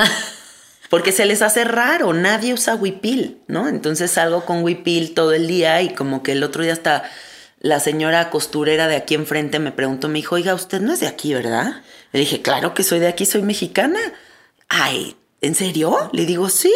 Porque 0.90 1.12
se 1.12 1.26
les 1.26 1.42
hace 1.42 1.64
raro, 1.64 2.14
nadie 2.14 2.55
usa 2.55 2.74
huipil, 2.74 3.38
¿no? 3.46 3.68
Entonces 3.68 4.11
salgo 4.12 4.44
con 4.46 4.62
huipil 4.62 5.12
todo 5.12 5.32
el 5.34 5.46
día 5.46 5.82
y 5.82 5.90
como 5.94 6.22
que 6.22 6.32
el 6.32 6.42
otro 6.42 6.62
día 6.62 6.72
hasta 6.72 7.05
la 7.61 7.80
señora 7.80 8.30
costurera 8.30 8.86
de 8.86 8.96
aquí 8.96 9.14
enfrente 9.14 9.59
me 9.59 9.72
preguntó, 9.72 10.09
me 10.09 10.18
dijo, 10.18 10.36
oiga, 10.36 10.54
usted 10.54 10.80
no 10.80 10.92
es 10.92 11.00
de 11.00 11.09
aquí, 11.09 11.34
¿verdad? 11.34 11.82
Le 12.12 12.20
dije, 12.20 12.40
claro 12.42 12.74
que 12.74 12.82
soy 12.82 13.00
de 13.00 13.09
aquí, 13.09 13.26
soy 13.26 13.42
mexicana. 13.42 13.98
Ay, 14.68 15.16
¿en 15.40 15.54
serio? 15.54 16.11
Le 16.12 16.24
digo, 16.26 16.48
sí. 16.48 16.72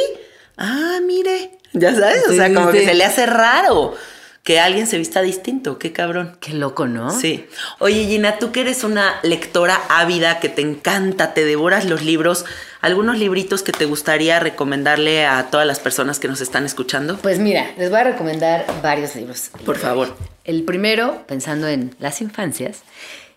Ah, 0.57 0.99
mire. 1.05 1.59
Ya 1.73 1.95
sabes, 1.95 2.27
o 2.29 2.33
sea, 2.33 2.49
sí, 2.49 2.55
como 2.55 2.71
sí. 2.71 2.79
que 2.79 2.85
se 2.85 2.95
le 2.95 3.05
hace 3.05 3.27
raro 3.27 3.95
que 4.43 4.59
alguien 4.59 4.87
se 4.89 4.99
vista 4.99 5.23
distinto, 5.23 5.79
qué 5.79 5.93
cabrón. 5.93 6.37
Qué 6.41 6.53
loco, 6.53 6.87
¿no? 6.87 7.11
Sí. 7.11 7.47
Oye, 7.79 8.05
Gina, 8.07 8.39
tú 8.39 8.51
que 8.51 8.63
eres 8.63 8.83
una 8.83 9.21
lectora 9.23 9.81
ávida, 9.89 10.41
que 10.41 10.49
te 10.49 10.63
encanta, 10.63 11.33
te 11.33 11.45
devoras 11.45 11.85
los 11.85 12.03
libros, 12.03 12.45
¿algunos 12.81 13.19
libritos 13.19 13.63
que 13.63 13.73
te 13.73 13.85
gustaría 13.85 14.41
recomendarle 14.41 15.27
a 15.27 15.49
todas 15.51 15.67
las 15.67 15.79
personas 15.79 16.19
que 16.19 16.27
nos 16.27 16.41
están 16.41 16.67
escuchando? 16.67 17.19
Pues 17.19 17.39
mira, 17.39 17.71
les 17.79 17.91
voy 17.91 18.01
a 18.01 18.05
recomendar 18.05 18.67
varios 18.83 19.15
libros. 19.15 19.51
Por 19.65 19.79
favor. 19.79 20.17
El 20.45 20.65
primero, 20.65 21.25
pensando 21.27 21.69
en 21.69 21.95
las 21.99 22.21
infancias, 22.21 22.83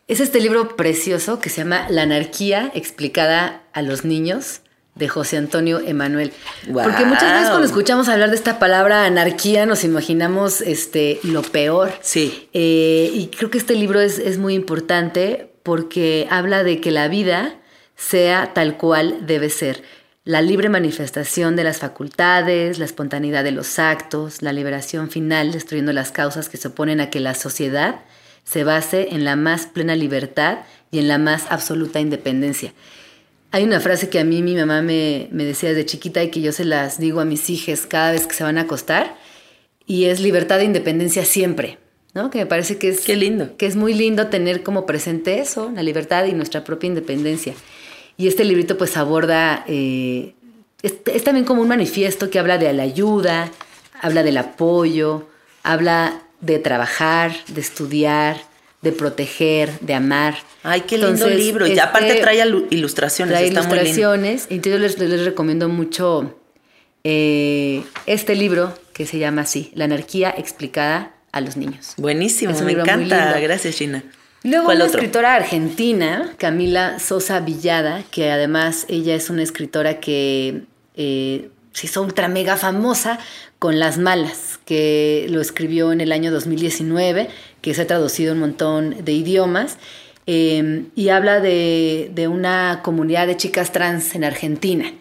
es 0.08 0.20
este 0.20 0.39
libro 0.39 0.76
precioso 0.76 1.39
que 1.39 1.49
se 1.49 1.62
llama 1.62 1.88
La 1.89 2.03
anarquía 2.03 2.72
explicada 2.74 3.64
a 3.74 3.82
los 3.82 4.06
niños 4.06 4.62
de 4.95 5.10
José 5.10 5.38
Antonio 5.38 5.80
Emanuel. 5.80 6.32
Porque 6.72 7.06
muchas 7.06 7.34
veces 7.34 7.49
cuando 7.49 7.66
escuchamos 7.66 8.08
hablar 8.08 8.30
de 8.30 8.36
esta 8.36 8.60
palabra 8.60 9.06
anarquía 9.06 9.66
nos 9.66 9.84
imaginamos 9.84 10.62
este, 10.62 11.20
lo 11.24 11.41
peor. 11.41 11.91
Sí. 12.01 12.49
Eh, 12.53 13.12
y 13.14 13.28
creo 13.28 13.49
que 13.49 13.58
este 13.58 13.76
libro 13.76 13.99
es, 13.99 14.20
es 14.20 14.38
muy 14.38 14.53
importante 14.53 15.51
porque 15.64 16.28
habla 16.30 16.64
de 16.64 16.80
que 16.80 16.91
la 16.91 17.08
vida 17.08 17.60
sea 17.95 18.53
tal 18.53 18.78
cual 18.78 19.26
debe 19.26 19.49
ser. 19.49 19.84
La 20.26 20.42
libre 20.42 20.70
manifestación 20.70 21.56
de 21.56 21.64
las 21.64 21.78
facultades, 21.78 22.80
la 22.80 22.86
espontaneidad 22.86 23.44
de 23.44 23.52
los 23.52 23.78
actos, 23.78 24.42
la 24.42 24.54
liberación 24.54 25.12
final, 25.12 25.52
destruyendo 25.52 25.94
las 25.94 26.12
causas 26.12 26.50
que 26.50 26.58
se 26.58 26.70
oponen 26.70 27.00
a 27.00 27.12
que 27.12 27.20
la 27.20 27.36
sociedad 27.36 28.00
se 28.44 28.64
base 28.64 29.10
en 29.12 29.24
la 29.24 29.36
más 29.36 29.68
plena 29.68 29.96
libertad 29.96 30.62
y 30.90 30.98
en 30.98 31.08
la 31.08 31.20
más 31.20 31.46
absoluta 31.52 32.00
independencia. 32.00 32.74
Hay 33.52 33.64
una 33.64 33.80
frase 33.80 34.10
que 34.10 34.18
a 34.18 34.24
mí 34.24 34.42
mi 34.42 34.56
mamá 34.56 34.82
me, 34.82 35.28
me 35.32 35.46
decía 35.46 35.70
desde 35.70 35.86
chiquita 35.86 36.24
y 36.24 36.32
que 36.32 36.42
yo 36.42 36.52
se 36.52 36.66
las 36.66 36.98
digo 36.98 37.20
a 37.20 37.26
mis 37.26 37.48
hijas 37.52 37.86
cada 37.86 38.12
vez 38.12 38.26
que 38.26 38.34
se 38.34 38.44
van 38.44 38.58
a 38.58 38.62
acostar, 38.62 39.16
y 39.86 40.06
es 40.06 40.20
libertad 40.22 40.60
e 40.60 40.66
independencia 40.66 41.24
siempre, 41.24 41.78
¿no? 42.16 42.32
Que 42.32 42.40
me 42.40 42.46
parece 42.48 42.80
que 42.80 42.90
es, 42.90 43.02
Qué 43.02 43.16
lindo. 43.16 43.56
que 43.58 43.68
es 43.68 43.76
muy 43.76 43.94
lindo 43.94 44.26
tener 44.30 44.64
como 44.64 44.88
presente 44.88 45.40
eso, 45.40 45.72
la 45.76 45.84
libertad 45.84 46.26
y 46.26 46.34
nuestra 46.34 46.64
propia 46.64 46.88
independencia. 46.88 47.54
Y 48.18 48.28
este 48.28 48.43
librito 48.45 48.78
pues 48.78 48.95
aborda, 48.97 49.66
eh, 49.68 50.34
es, 50.82 50.93
es 51.05 51.24
también 51.24 51.45
como 51.45 51.61
un 51.61 51.68
manifiesto 51.68 52.30
que 52.30 52.39
habla 52.39 52.57
de 52.57 52.72
la 52.74 52.84
ayuda, 52.84 53.51
habla 54.01 54.24
del 54.24 54.38
apoyo, 54.38 55.28
habla 55.63 56.22
de 56.41 56.59
trabajar, 56.59 57.34
de 57.47 57.61
estudiar, 57.61 58.38
de 58.82 58.91
proteger, 58.91 59.80
de 59.80 59.93
amar. 59.95 60.36
Ay, 60.63 60.82
qué 60.82 60.97
lindo 60.97 61.13
Entonces, 61.13 61.38
libro. 61.39 61.68
Y 61.68 61.78
aparte 61.80 62.09
este- 62.09 62.22
trae 62.22 62.39
alu- 62.43 62.68
ilustraciones. 62.70 63.34
Trae 63.34 63.47
está 63.47 63.63
muy 63.63 63.70
lindo. 63.80 63.84
ilustraciones. 63.89 64.47
Entonces 64.49 64.80
les, 64.82 64.99
les 65.09 65.26
recomiendo 65.26 65.68
mucho 65.70 66.38
eh, 67.03 67.84
este 68.05 68.36
libro 68.36 68.74
que 68.93 69.05
se 69.05 69.18
llama 69.18 69.41
así, 69.41 69.72
La 69.76 69.86
anarquía 69.86 70.34
explicada 70.38 71.13
a 71.32 71.41
los 71.41 71.57
niños. 71.57 71.93
Buenísimo, 71.97 72.57
me 72.61 72.72
encanta. 72.72 73.38
Gracias, 73.39 73.76
Gina. 73.76 74.03
Luego 74.46 74.66
¿Cuál 74.66 74.78
una 74.78 74.86
otro? 74.86 75.00
escritora 75.00 75.34
argentina, 75.34 76.32
Camila 76.38 77.00
Sosa 77.00 77.39
Villada, 77.39 78.04
que 78.12 78.30
además 78.30 78.86
ella 78.89 79.16
es 79.16 79.32
una 79.32 79.41
escritora 79.41 80.00
que 80.00 80.66
eh, 80.96 81.50
se 81.72 81.88
hizo 81.88 82.04
ultra 82.04 82.28
mega 82.28 82.56
famosa 82.56 83.18
con 83.58 83.80
Las 83.80 83.98
Malas, 83.98 84.60
que 84.64 85.26
lo 85.32 85.41
escribió 85.41 85.91
en 85.91 86.00
el 86.00 86.12
año 86.12 86.32
2019, 86.32 87.28
que 87.62 87.74
se 87.74 87.82
ha 87.82 87.88
traducido 87.88 88.34
en 88.34 88.38
un 88.38 88.41
montón 88.41 89.04
de 89.04 89.14
idiomas, 89.14 89.78
eh, 90.28 90.86
y 90.96 91.10
habla 91.10 91.39
de, 91.39 92.12
de 92.14 92.28
una 92.28 92.82
comunidad 92.84 93.26
de 93.26 93.38
chicas 93.38 93.72
trans 93.72 94.14
en 94.14 94.24
Argentina. 94.24 94.93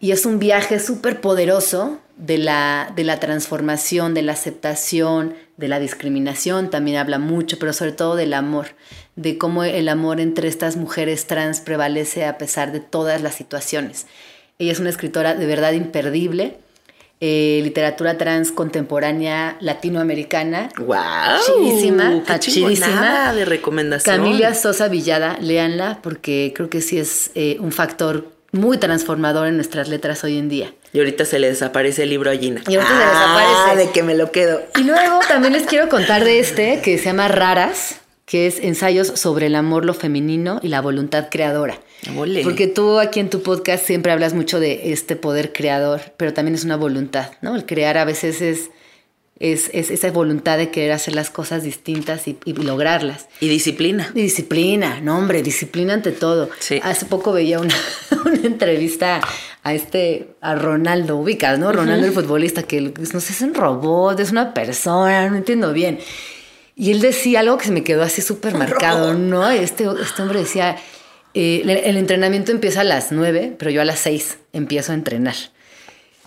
Y 0.00 0.12
es 0.12 0.24
un 0.24 0.38
viaje 0.38 0.80
súper 0.80 1.20
poderoso 1.20 2.00
de 2.16 2.38
la, 2.38 2.92
de 2.96 3.04
la 3.04 3.20
transformación, 3.20 4.14
de 4.14 4.22
la 4.22 4.32
aceptación, 4.32 5.34
de 5.56 5.68
la 5.68 5.78
discriminación. 5.78 6.70
También 6.70 6.98
habla 6.98 7.18
mucho, 7.18 7.58
pero 7.58 7.72
sobre 7.72 7.92
todo 7.92 8.16
del 8.16 8.34
amor, 8.34 8.68
de 9.16 9.38
cómo 9.38 9.64
el 9.64 9.88
amor 9.88 10.20
entre 10.20 10.48
estas 10.48 10.76
mujeres 10.76 11.26
trans 11.26 11.60
prevalece 11.60 12.24
a 12.24 12.38
pesar 12.38 12.72
de 12.72 12.80
todas 12.80 13.22
las 13.22 13.34
situaciones. 13.34 14.06
Ella 14.58 14.72
es 14.72 14.80
una 14.80 14.90
escritora 14.90 15.34
de 15.34 15.46
verdad 15.46 15.72
imperdible, 15.72 16.58
eh, 17.20 17.60
literatura 17.62 18.18
trans 18.18 18.52
contemporánea 18.52 19.56
latinoamericana. 19.60 20.68
¡Wow! 20.76 20.96
Chidísima, 21.46 22.22
¡Qué 22.26 22.38
chidísima. 22.38 23.32
de 23.34 23.44
recomendación! 23.46 24.16
Camila 24.16 24.54
Sosa 24.54 24.88
Villada, 24.88 25.38
léanla 25.40 26.00
porque 26.02 26.52
creo 26.54 26.68
que 26.68 26.82
sí 26.82 26.98
es 26.98 27.30
eh, 27.34 27.56
un 27.60 27.72
factor 27.72 28.30
muy 28.52 28.78
transformador 28.78 29.46
en 29.46 29.56
nuestras 29.56 29.88
letras 29.88 30.24
hoy 30.24 30.38
en 30.38 30.48
día. 30.48 30.74
Y 30.96 30.98
ahorita 30.98 31.26
se 31.26 31.38
le 31.38 31.48
desaparece 31.48 32.04
el 32.04 32.10
libro 32.10 32.30
a 32.30 32.34
Gina. 32.36 32.62
Y 32.66 32.74
ahorita 32.74 32.90
se 32.90 32.98
le 32.98 33.04
Ah, 33.04 33.44
desaparece. 33.44 33.86
de 33.86 33.92
que 33.92 34.02
me 34.02 34.14
lo 34.14 34.32
quedo. 34.32 34.62
Y 34.78 34.84
luego 34.84 35.20
también 35.28 35.52
les 35.52 35.64
quiero 35.66 35.90
contar 35.90 36.24
de 36.24 36.38
este 36.38 36.80
que 36.80 36.96
se 36.96 37.04
llama 37.04 37.28
Raras, 37.28 37.96
que 38.24 38.46
es 38.46 38.58
ensayos 38.60 39.08
sobre 39.08 39.46
el 39.48 39.56
amor, 39.56 39.84
lo 39.84 39.92
femenino 39.92 40.58
y 40.62 40.68
la 40.68 40.80
voluntad 40.80 41.28
creadora. 41.30 41.78
Porque 42.44 42.66
tú 42.66 42.98
aquí 42.98 43.20
en 43.20 43.28
tu 43.30 43.42
podcast 43.42 43.84
siempre 43.86 44.10
hablas 44.12 44.32
mucho 44.32 44.58
de 44.58 44.92
este 44.92 45.16
poder 45.16 45.52
creador, 45.52 46.00
pero 46.16 46.32
también 46.32 46.54
es 46.54 46.64
una 46.64 46.76
voluntad, 46.76 47.30
¿no? 47.42 47.56
El 47.56 47.66
crear 47.66 47.98
a 47.98 48.04
veces 48.06 48.40
es, 48.40 48.70
es, 49.38 49.70
es 49.74 49.90
esa 49.90 50.10
voluntad 50.10 50.56
de 50.56 50.70
querer 50.70 50.92
hacer 50.92 51.14
las 51.14 51.30
cosas 51.30 51.62
distintas 51.62 52.26
y, 52.26 52.38
y 52.44 52.54
lograrlas. 52.54 53.28
Y 53.40 53.48
disciplina. 53.48 54.10
Y 54.14 54.22
disciplina, 54.22 55.00
no 55.00 55.18
hombre, 55.18 55.42
disciplina 55.42 55.94
ante 55.94 56.12
todo. 56.12 56.48
Sí. 56.58 56.80
Hace 56.82 57.06
poco 57.06 57.32
veía 57.32 57.60
una, 57.60 57.74
una 58.24 58.46
entrevista 58.46 59.20
a 59.62 59.74
este, 59.74 60.28
a 60.40 60.54
Ronaldo, 60.54 61.16
ubicas, 61.16 61.58
¿no? 61.58 61.72
Ronaldo 61.72 62.06
el 62.06 62.12
futbolista, 62.12 62.62
que 62.62 62.80
no 62.80 63.20
sé, 63.20 63.32
es 63.32 63.40
un 63.42 63.52
robot, 63.52 64.18
es 64.20 64.30
una 64.30 64.54
persona, 64.54 65.28
no 65.28 65.36
entiendo 65.36 65.72
bien. 65.72 65.98
Y 66.74 66.90
él 66.92 67.00
decía 67.00 67.40
algo 67.40 67.58
que 67.58 67.64
se 67.66 67.72
me 67.72 67.82
quedó 67.82 68.02
así 68.02 68.22
súper 68.22 68.54
marcado, 68.54 69.14
¿no? 69.14 69.50
Este, 69.50 69.86
este 70.00 70.22
hombre 70.22 70.40
decía, 70.40 70.76
eh, 71.34 71.62
el, 71.84 71.96
entrenamiento 71.96 72.52
empieza 72.52 72.82
a 72.82 72.84
las 72.84 73.12
nueve, 73.12 73.54
pero 73.58 73.70
yo 73.70 73.82
a 73.82 73.84
las 73.84 73.98
seis 73.98 74.38
empiezo 74.52 74.92
a 74.92 74.94
entrenar. 74.94 75.34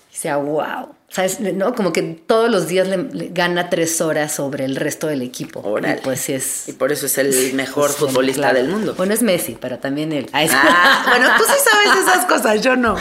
Y 0.10 0.14
decía, 0.14 0.38
wow. 0.38 0.99
¿Sabes? 1.12 1.40
¿No? 1.40 1.74
Como 1.74 1.92
que 1.92 2.04
todos 2.04 2.52
los 2.52 2.68
días 2.68 2.88
le, 2.88 3.30
gana 3.34 3.70
tres 3.70 4.00
horas 4.00 4.32
sobre 4.32 4.66
el 4.66 4.76
resto 4.76 5.08
del 5.08 5.24
equipo. 5.24 5.80
Y 5.80 6.02
pues 6.02 6.22
sí 6.22 6.34
es. 6.34 6.70
Y 6.70 6.74
por 6.74 6.92
eso 6.92 7.08
es 7.08 7.18
el 7.18 7.54
mejor 7.54 7.90
futbolista 7.90 8.54
del 8.54 8.70
mundo. 8.70 8.94
Bueno, 8.96 9.14
es 9.14 9.24
Messi, 9.24 9.58
pero 9.60 9.80
también 9.80 10.12
él. 10.12 10.30
Ah, 10.34 11.06
bueno, 11.10 11.30
tú 11.38 11.44
sí 11.46 11.58
sabes 11.64 12.08
esas 12.08 12.26
cosas, 12.26 12.62
yo 12.62 12.76
no. 12.76 12.96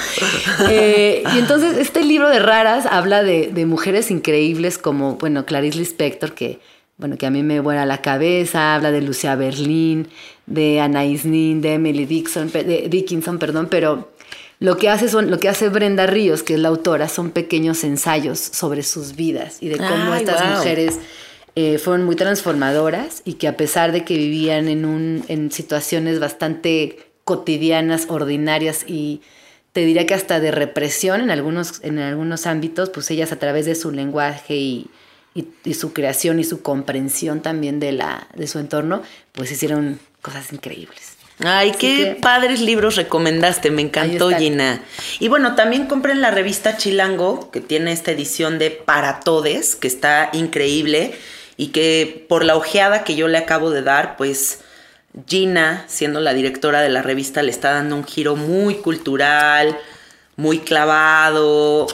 Eh, 0.70 1.22
y 1.34 1.38
entonces, 1.38 1.76
este 1.76 2.02
libro 2.02 2.30
de 2.30 2.38
raras 2.38 2.86
habla 2.86 3.22
de, 3.22 3.50
de, 3.52 3.66
mujeres 3.66 4.10
increíbles 4.10 4.78
como, 4.78 5.16
bueno, 5.16 5.44
Clarice 5.44 5.78
Lispector, 5.78 6.32
que, 6.32 6.60
bueno, 6.96 7.18
que 7.18 7.26
a 7.26 7.30
mí 7.30 7.42
me 7.42 7.60
vuela 7.60 7.84
la 7.84 8.00
cabeza, 8.00 8.74
habla 8.74 8.90
de 8.90 9.02
Lucia 9.02 9.34
Berlín, 9.34 10.08
de 10.46 10.80
Anais 10.80 11.26
Nin, 11.26 11.60
de 11.60 11.74
Emily 11.74 12.06
Dixon, 12.06 12.50
de 12.50 12.86
Dickinson, 12.88 13.38
perdón, 13.38 13.68
pero 13.70 14.08
lo 14.60 14.76
que 14.76 14.88
hace 14.88 15.08
son, 15.08 15.30
lo 15.30 15.38
que 15.38 15.48
hace 15.48 15.68
Brenda 15.68 16.06
Ríos, 16.06 16.42
que 16.42 16.54
es 16.54 16.60
la 16.60 16.68
autora, 16.68 17.08
son 17.08 17.30
pequeños 17.30 17.84
ensayos 17.84 18.38
sobre 18.38 18.82
sus 18.82 19.14
vidas 19.14 19.58
y 19.60 19.68
de 19.68 19.78
cómo 19.78 20.14
estas 20.14 20.56
mujeres 20.56 20.98
eh, 21.54 21.78
fueron 21.78 22.04
muy 22.04 22.16
transformadoras 22.16 23.22
y 23.24 23.34
que 23.34 23.48
a 23.48 23.56
pesar 23.56 23.92
de 23.92 24.04
que 24.04 24.16
vivían 24.16 24.68
en, 24.68 24.84
un, 24.84 25.24
en 25.28 25.50
situaciones 25.50 26.18
bastante 26.18 27.10
cotidianas, 27.24 28.06
ordinarias 28.08 28.84
y 28.86 29.22
te 29.72 29.84
diría 29.84 30.06
que 30.06 30.14
hasta 30.14 30.40
de 30.40 30.50
represión 30.50 31.20
en 31.20 31.30
algunos, 31.30 31.80
en 31.84 31.98
algunos 31.98 32.46
ámbitos, 32.46 32.90
pues 32.90 33.10
ellas 33.10 33.32
a 33.32 33.38
través 33.38 33.66
de 33.66 33.74
su 33.74 33.92
lenguaje 33.92 34.56
y, 34.56 34.90
y, 35.34 35.74
su 35.74 35.92
creación 35.92 36.40
y 36.40 36.44
su 36.44 36.62
comprensión 36.62 37.42
también 37.42 37.78
de, 37.78 37.92
la, 37.92 38.28
de 38.34 38.46
su 38.46 38.58
entorno, 38.58 39.02
pues 39.32 39.52
hicieron 39.52 40.00
cosas 40.22 40.52
increíbles. 40.52 41.17
Ay, 41.40 41.72
qué 41.78 42.16
padres 42.20 42.60
libros 42.60 42.96
recomendaste, 42.96 43.70
me 43.70 43.82
encantó 43.82 44.30
Gina. 44.30 44.82
Y 45.20 45.28
bueno, 45.28 45.54
también 45.54 45.86
compren 45.86 46.20
la 46.20 46.32
revista 46.32 46.76
Chilango, 46.76 47.50
que 47.52 47.60
tiene 47.60 47.92
esta 47.92 48.10
edición 48.10 48.58
de 48.58 48.70
Para 48.70 49.20
Todes, 49.20 49.76
que 49.76 49.86
está 49.86 50.30
increíble 50.32 51.14
y 51.56 51.68
que 51.68 52.26
por 52.28 52.44
la 52.44 52.56
ojeada 52.56 53.04
que 53.04 53.14
yo 53.14 53.28
le 53.28 53.38
acabo 53.38 53.70
de 53.70 53.82
dar, 53.82 54.16
pues 54.16 54.60
Gina, 55.28 55.84
siendo 55.86 56.20
la 56.20 56.34
directora 56.34 56.80
de 56.80 56.88
la 56.88 57.02
revista, 57.02 57.42
le 57.42 57.52
está 57.52 57.70
dando 57.70 57.94
un 57.94 58.04
giro 58.04 58.34
muy 58.34 58.74
cultural, 58.76 59.78
muy 60.34 60.58
clavado, 60.58 61.86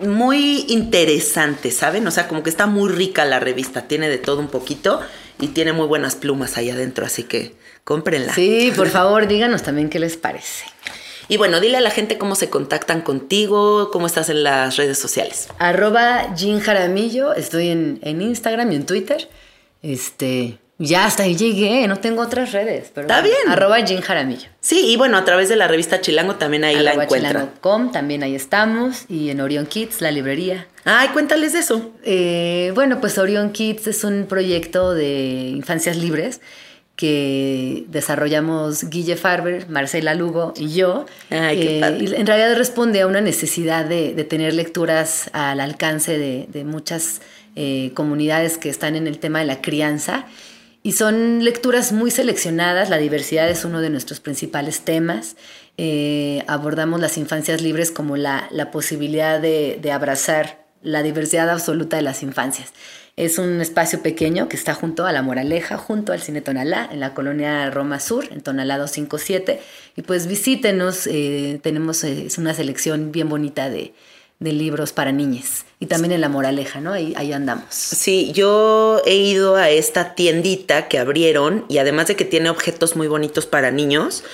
muy 0.00 0.64
interesante, 0.68 1.70
¿saben? 1.70 2.04
O 2.06 2.10
sea, 2.10 2.26
como 2.26 2.42
que 2.42 2.50
está 2.50 2.66
muy 2.66 2.90
rica 2.90 3.24
la 3.24 3.38
revista, 3.38 3.82
tiene 3.82 4.08
de 4.08 4.18
todo 4.18 4.40
un 4.40 4.48
poquito 4.48 5.00
y 5.40 5.48
tiene 5.48 5.72
muy 5.72 5.86
buenas 5.86 6.16
plumas 6.16 6.56
ahí 6.56 6.70
adentro, 6.70 7.06
así 7.06 7.22
que 7.22 7.54
cómprenla. 7.84 8.34
Sí, 8.34 8.72
por 8.74 8.88
favor, 8.88 9.26
díganos 9.28 9.62
también 9.62 9.88
qué 9.90 9.98
les 9.98 10.16
parece. 10.16 10.64
Y 11.28 11.36
bueno, 11.38 11.60
dile 11.60 11.78
a 11.78 11.80
la 11.80 11.90
gente 11.90 12.18
cómo 12.18 12.34
se 12.34 12.50
contactan 12.50 13.00
contigo, 13.00 13.90
cómo 13.90 14.06
estás 14.06 14.28
en 14.28 14.42
las 14.42 14.76
redes 14.76 14.98
sociales. 14.98 15.48
Arroba 15.58 16.34
Jean 16.34 16.60
Jaramillo, 16.60 17.32
estoy 17.34 17.68
en, 17.68 17.98
en 18.02 18.20
Instagram 18.20 18.72
y 18.72 18.76
en 18.76 18.86
Twitter. 18.86 19.28
Este, 19.82 20.58
ya 20.78 21.06
hasta 21.06 21.22
ahí 21.22 21.36
llegué, 21.36 21.86
no 21.86 21.96
tengo 21.96 22.20
otras 22.20 22.52
redes. 22.52 22.90
Pero 22.92 23.06
Está 23.06 23.22
bien. 23.22 23.48
Arroba 23.48 23.80
Jean 23.80 24.02
Jaramillo. 24.02 24.48
Sí, 24.60 24.86
y 24.86 24.96
bueno, 24.96 25.16
a 25.16 25.24
través 25.24 25.48
de 25.48 25.56
la 25.56 25.68
revista 25.68 26.00
Chilango 26.00 26.34
también 26.34 26.64
ahí 26.64 26.76
la 26.76 26.92
encuentran. 26.92 27.52
Com, 27.60 27.92
también 27.92 28.22
ahí 28.22 28.34
estamos. 28.34 29.04
Y 29.08 29.30
en 29.30 29.40
Orion 29.40 29.66
Kids, 29.66 30.00
la 30.00 30.10
librería. 30.10 30.66
Ay, 30.84 31.08
cuéntales 31.08 31.52
de 31.52 31.60
eso. 31.60 31.92
Eh, 32.02 32.72
bueno, 32.74 33.00
pues 33.00 33.16
Orion 33.18 33.52
Kids 33.52 33.86
es 33.86 34.04
un 34.04 34.26
proyecto 34.26 34.92
de 34.92 35.48
infancias 35.54 35.96
libres 35.96 36.40
que 36.96 37.84
desarrollamos 37.88 38.88
Guille 38.88 39.16
Farber, 39.16 39.68
Marcela 39.68 40.14
Lugo 40.14 40.54
y 40.56 40.74
yo. 40.74 41.06
Ay, 41.30 41.58
qué 41.58 41.80
eh, 41.80 41.98
y 42.00 42.14
en 42.14 42.26
realidad 42.26 42.56
responde 42.56 43.00
a 43.00 43.06
una 43.06 43.20
necesidad 43.20 43.84
de, 43.84 44.12
tener 44.24 44.54
lecturas 44.54 45.30
al 45.32 45.60
alcance 45.60 46.18
de, 46.18 46.64
muchas 46.64 47.20
eh, 47.56 47.90
comunidades 47.94 48.58
que 48.58 48.68
están 48.68 48.96
en 48.96 49.06
el 49.06 49.18
tema 49.18 49.40
de 49.40 49.46
la 49.46 49.60
crianza 49.60 50.26
y 50.86 50.92
son 50.92 51.42
lecturas 51.42 51.92
muy 51.92 52.10
seleccionadas, 52.10 52.90
la 52.90 52.98
diversidad 52.98 53.48
es 53.48 53.64
uno 53.64 53.80
de 53.80 53.88
nuestros 53.88 54.20
principales 54.20 54.82
temas. 54.82 55.34
Eh, 55.78 56.44
abordamos 56.46 57.00
las 57.00 57.16
infancias 57.16 57.62
libres 57.62 57.90
como 57.90 58.18
la, 58.18 58.50
posibilidad 58.70 59.40
de, 59.40 59.80
abrazar 59.90 60.66
la 60.82 61.02
diversidad 61.02 61.48
absoluta 61.48 61.96
de 61.96 62.02
las 62.02 62.22
infancias. 62.22 62.74
Es 63.16 63.38
un 63.38 63.60
espacio 63.60 64.02
pequeño 64.02 64.48
que 64.48 64.56
está 64.56 64.74
junto 64.74 65.06
a 65.06 65.12
La 65.12 65.22
Moraleja, 65.22 65.78
junto 65.78 66.12
al 66.12 66.20
Cine 66.20 66.40
Tonalá, 66.40 66.88
en 66.90 66.98
la 66.98 67.14
colonia 67.14 67.70
Roma 67.70 68.00
Sur, 68.00 68.24
en 68.32 68.40
Tonalá 68.40 68.76
257. 68.76 69.60
Y 69.96 70.02
pues 70.02 70.26
visítenos, 70.26 71.06
eh, 71.06 71.60
tenemos 71.62 72.02
eh, 72.02 72.26
una 72.38 72.54
selección 72.54 73.12
bien 73.12 73.28
bonita 73.28 73.70
de, 73.70 73.94
de 74.40 74.52
libros 74.52 74.92
para 74.92 75.12
niñas. 75.12 75.64
Y 75.78 75.86
también 75.86 76.12
en 76.12 76.20
La 76.20 76.28
Moraleja, 76.28 76.80
¿no? 76.80 76.92
Ahí, 76.92 77.14
ahí 77.16 77.32
andamos. 77.32 77.66
Sí, 77.70 78.32
yo 78.32 79.00
he 79.06 79.14
ido 79.14 79.56
a 79.56 79.70
esta 79.70 80.14
tiendita 80.14 80.88
que 80.88 80.98
abrieron 80.98 81.64
y 81.68 81.78
además 81.78 82.08
de 82.08 82.16
que 82.16 82.24
tiene 82.24 82.50
objetos 82.50 82.96
muy 82.96 83.06
bonitos 83.06 83.46
para 83.46 83.70
niños, 83.70 84.24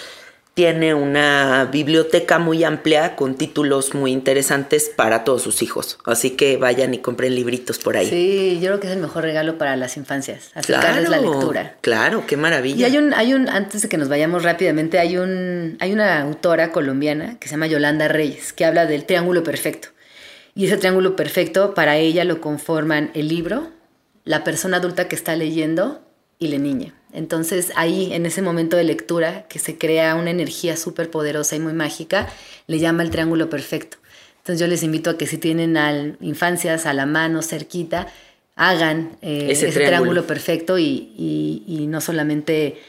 tiene 0.60 0.92
una 0.92 1.70
biblioteca 1.72 2.38
muy 2.38 2.64
amplia 2.64 3.16
con 3.16 3.34
títulos 3.34 3.94
muy 3.94 4.12
interesantes 4.12 4.90
para 4.94 5.24
todos 5.24 5.40
sus 5.40 5.62
hijos. 5.62 5.98
Así 6.04 6.32
que 6.32 6.58
vayan 6.58 6.92
y 6.92 6.98
compren 6.98 7.34
libritos 7.34 7.78
por 7.78 7.96
ahí. 7.96 8.10
Sí, 8.10 8.58
yo 8.60 8.66
creo 8.66 8.80
que 8.80 8.88
es 8.88 8.92
el 8.92 8.98
mejor 8.98 9.22
regalo 9.22 9.56
para 9.56 9.74
las 9.76 9.96
infancias, 9.96 10.50
acercarles 10.54 11.08
la 11.08 11.16
lectura. 11.16 11.76
Claro, 11.80 12.24
qué 12.26 12.36
maravilla. 12.36 12.76
Y 12.76 12.90
hay 12.90 12.98
un, 12.98 13.14
hay 13.14 13.32
un, 13.32 13.48
antes 13.48 13.80
de 13.80 13.88
que 13.88 13.96
nos 13.96 14.10
vayamos 14.10 14.42
rápidamente, 14.42 14.98
hay 14.98 15.16
un, 15.16 15.78
hay 15.80 15.94
una 15.94 16.20
autora 16.20 16.72
colombiana 16.72 17.38
que 17.40 17.48
se 17.48 17.54
llama 17.54 17.66
Yolanda 17.66 18.08
Reyes, 18.08 18.52
que 18.52 18.66
habla 18.66 18.84
del 18.84 19.06
triángulo 19.06 19.42
perfecto. 19.42 19.88
Y 20.54 20.66
ese 20.66 20.76
triángulo 20.76 21.16
perfecto 21.16 21.72
para 21.72 21.96
ella 21.96 22.26
lo 22.26 22.42
conforman 22.42 23.12
el 23.14 23.28
libro, 23.28 23.70
la 24.24 24.44
persona 24.44 24.76
adulta 24.76 25.08
que 25.08 25.16
está 25.16 25.34
leyendo 25.36 26.02
y 26.38 26.48
la 26.48 26.58
niña. 26.58 26.99
Entonces 27.12 27.72
ahí, 27.76 28.12
en 28.12 28.26
ese 28.26 28.42
momento 28.42 28.76
de 28.76 28.84
lectura, 28.84 29.46
que 29.48 29.58
se 29.58 29.78
crea 29.78 30.14
una 30.14 30.30
energía 30.30 30.76
súper 30.76 31.10
poderosa 31.10 31.56
y 31.56 31.60
muy 31.60 31.72
mágica, 31.72 32.28
le 32.66 32.78
llama 32.78 33.02
el 33.02 33.10
triángulo 33.10 33.50
perfecto. 33.50 33.98
Entonces 34.38 34.60
yo 34.60 34.66
les 34.66 34.82
invito 34.82 35.10
a 35.10 35.18
que 35.18 35.26
si 35.26 35.38
tienen 35.38 35.76
al, 35.76 36.16
infancias 36.20 36.86
a 36.86 36.94
la 36.94 37.06
mano 37.06 37.42
cerquita, 37.42 38.06
hagan 38.56 39.16
eh, 39.22 39.48
ese, 39.50 39.70
triángulo. 39.72 40.26
perfecto 40.26 40.78
y, 40.78 41.12
y 41.16 41.86
no 41.88 42.00
solamente 42.00 42.80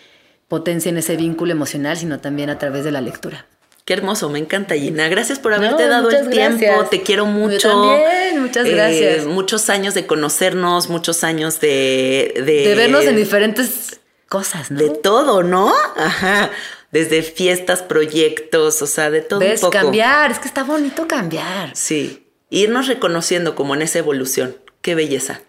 potencien 0.47 0.97
ese 0.97 1.15
vínculo 1.15 1.51
emocional, 1.51 1.97
sino 1.97 2.19
también 2.19 2.49
a 2.49 2.59
través 2.59 2.83
de 2.83 2.91
la 2.91 3.01
lectura. 3.01 3.45
Qué 3.85 3.93
hermoso, 3.93 4.29
me 4.29 4.37
encanta 4.37 4.75
Gina. 4.75 5.09
Gracias 5.09 5.39
por 5.39 5.53
haberte 5.53 5.87
dado 5.87 6.09
el 6.11 6.29
tiempo. 6.29 6.85
Te 6.89 7.01
quiero 7.01 7.25
mucho. 7.25 7.57
Yo 7.57 7.69
también, 7.69 8.41
muchas 8.41 8.67
eh, 8.67 8.71
gracias. 8.71 9.25
muchos 9.25 9.69
años 9.69 9.93
de 9.95 10.05
conocernos, 10.05 10.89
muchos 10.89 11.23
años 11.23 11.59
de, 11.59 12.33
de, 12.45 12.75
vernos 12.75 13.05
en 13.05 13.15
diferentes 13.15 14.00
cosas, 14.31 14.71
¿no? 14.71 14.79
De 14.79 14.89
todo, 14.89 15.43
¿no? 15.43 15.73
Ajá. 15.97 16.49
Desde 16.91 17.21
fiestas, 17.21 17.81
proyectos, 17.81 18.81
o 18.81 18.87
sea, 18.87 19.11
de 19.11 19.19
todo 19.19 19.41
un 19.41 19.55
poco. 19.59 19.71
cambiar, 19.71 20.31
es 20.31 20.39
que 20.39 20.47
está 20.47 20.63
bonito 20.63 21.05
cambiar. 21.05 21.75
Sí. 21.75 22.25
Irnos 22.49 22.87
reconociendo 22.87 23.55
como 23.55 23.75
en 23.75 23.81
esa 23.81 23.99
evolución. 23.99 24.55
Qué 24.81 24.95
belleza. 24.95 25.41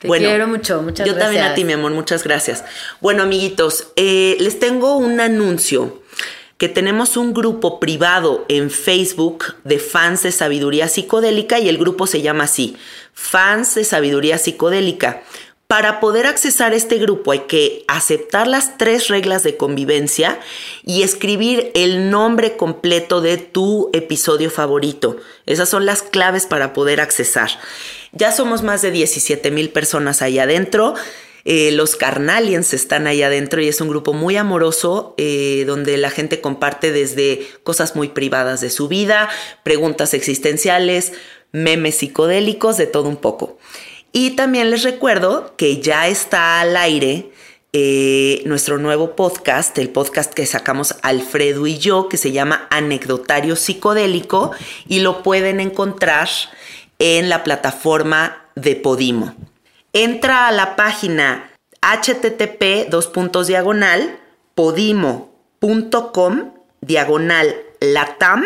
Te 0.00 0.08
quiero 0.08 0.48
mucho, 0.48 0.80
muchas 0.80 1.06
gracias. 1.06 1.14
Yo 1.14 1.18
también 1.18 1.44
a 1.44 1.54
ti, 1.54 1.64
mi 1.64 1.74
amor, 1.74 1.92
muchas 1.92 2.24
gracias. 2.24 2.64
Bueno, 3.02 3.22
amiguitos, 3.22 3.88
eh, 3.96 4.38
les 4.40 4.58
tengo 4.58 4.96
un 4.96 5.20
anuncio 5.20 6.02
que 6.56 6.68
tenemos 6.68 7.16
un 7.16 7.32
grupo 7.34 7.78
privado 7.78 8.46
en 8.48 8.70
Facebook 8.70 9.56
de 9.64 9.78
fans 9.78 10.22
de 10.22 10.32
sabiduría 10.32 10.88
psicodélica 10.88 11.58
y 11.58 11.68
el 11.68 11.78
grupo 11.78 12.06
se 12.06 12.20
llama 12.20 12.44
así, 12.44 12.76
fans 13.12 13.74
de 13.74 13.84
sabiduría 13.84 14.38
psicodélica. 14.38 15.22
Para 15.70 16.00
poder 16.00 16.26
accesar 16.26 16.74
este 16.74 16.98
grupo 16.98 17.30
hay 17.30 17.42
que 17.46 17.84
aceptar 17.86 18.48
las 18.48 18.76
tres 18.76 19.06
reglas 19.06 19.44
de 19.44 19.56
convivencia 19.56 20.40
y 20.84 21.04
escribir 21.04 21.70
el 21.76 22.10
nombre 22.10 22.56
completo 22.56 23.20
de 23.20 23.36
tu 23.36 23.88
episodio 23.92 24.50
favorito. 24.50 25.18
Esas 25.46 25.68
son 25.68 25.86
las 25.86 26.02
claves 26.02 26.46
para 26.46 26.72
poder 26.72 27.00
accesar. 27.00 27.50
Ya 28.10 28.32
somos 28.32 28.64
más 28.64 28.82
de 28.82 28.90
17 28.90 29.52
mil 29.52 29.70
personas 29.70 30.22
ahí 30.22 30.40
adentro. 30.40 30.94
Eh, 31.44 31.70
los 31.70 31.94
Carnalians 31.94 32.74
están 32.74 33.06
ahí 33.06 33.22
adentro 33.22 33.62
y 33.62 33.68
es 33.68 33.80
un 33.80 33.90
grupo 33.90 34.12
muy 34.12 34.36
amoroso 34.36 35.14
eh, 35.18 35.62
donde 35.68 35.98
la 35.98 36.10
gente 36.10 36.40
comparte 36.40 36.90
desde 36.90 37.46
cosas 37.62 37.94
muy 37.94 38.08
privadas 38.08 38.60
de 38.60 38.70
su 38.70 38.88
vida, 38.88 39.28
preguntas 39.62 40.14
existenciales, 40.14 41.12
memes 41.52 41.94
psicodélicos, 41.94 42.76
de 42.76 42.88
todo 42.88 43.08
un 43.08 43.18
poco. 43.18 43.56
Y 44.12 44.30
también 44.30 44.70
les 44.70 44.82
recuerdo 44.82 45.54
que 45.56 45.80
ya 45.80 46.08
está 46.08 46.60
al 46.60 46.76
aire 46.76 47.30
eh, 47.72 48.42
nuestro 48.46 48.78
nuevo 48.78 49.14
podcast, 49.14 49.78
el 49.78 49.90
podcast 49.90 50.34
que 50.34 50.44
sacamos 50.46 50.96
Alfredo 51.02 51.68
y 51.68 51.78
yo, 51.78 52.08
que 52.08 52.16
se 52.16 52.32
llama 52.32 52.66
Anecdotario 52.70 53.54
Psicodélico, 53.54 54.50
y 54.88 55.00
lo 55.00 55.22
pueden 55.22 55.60
encontrar 55.60 56.28
en 56.98 57.28
la 57.28 57.44
plataforma 57.44 58.44
de 58.56 58.74
Podimo. 58.74 59.36
Entra 59.92 60.48
a 60.48 60.52
la 60.52 60.74
página 60.74 61.50
http 61.80 62.90
diagonal 63.46 64.18
podimo.com 64.54 66.52
diagonal 66.80 67.56
latam 67.80 68.44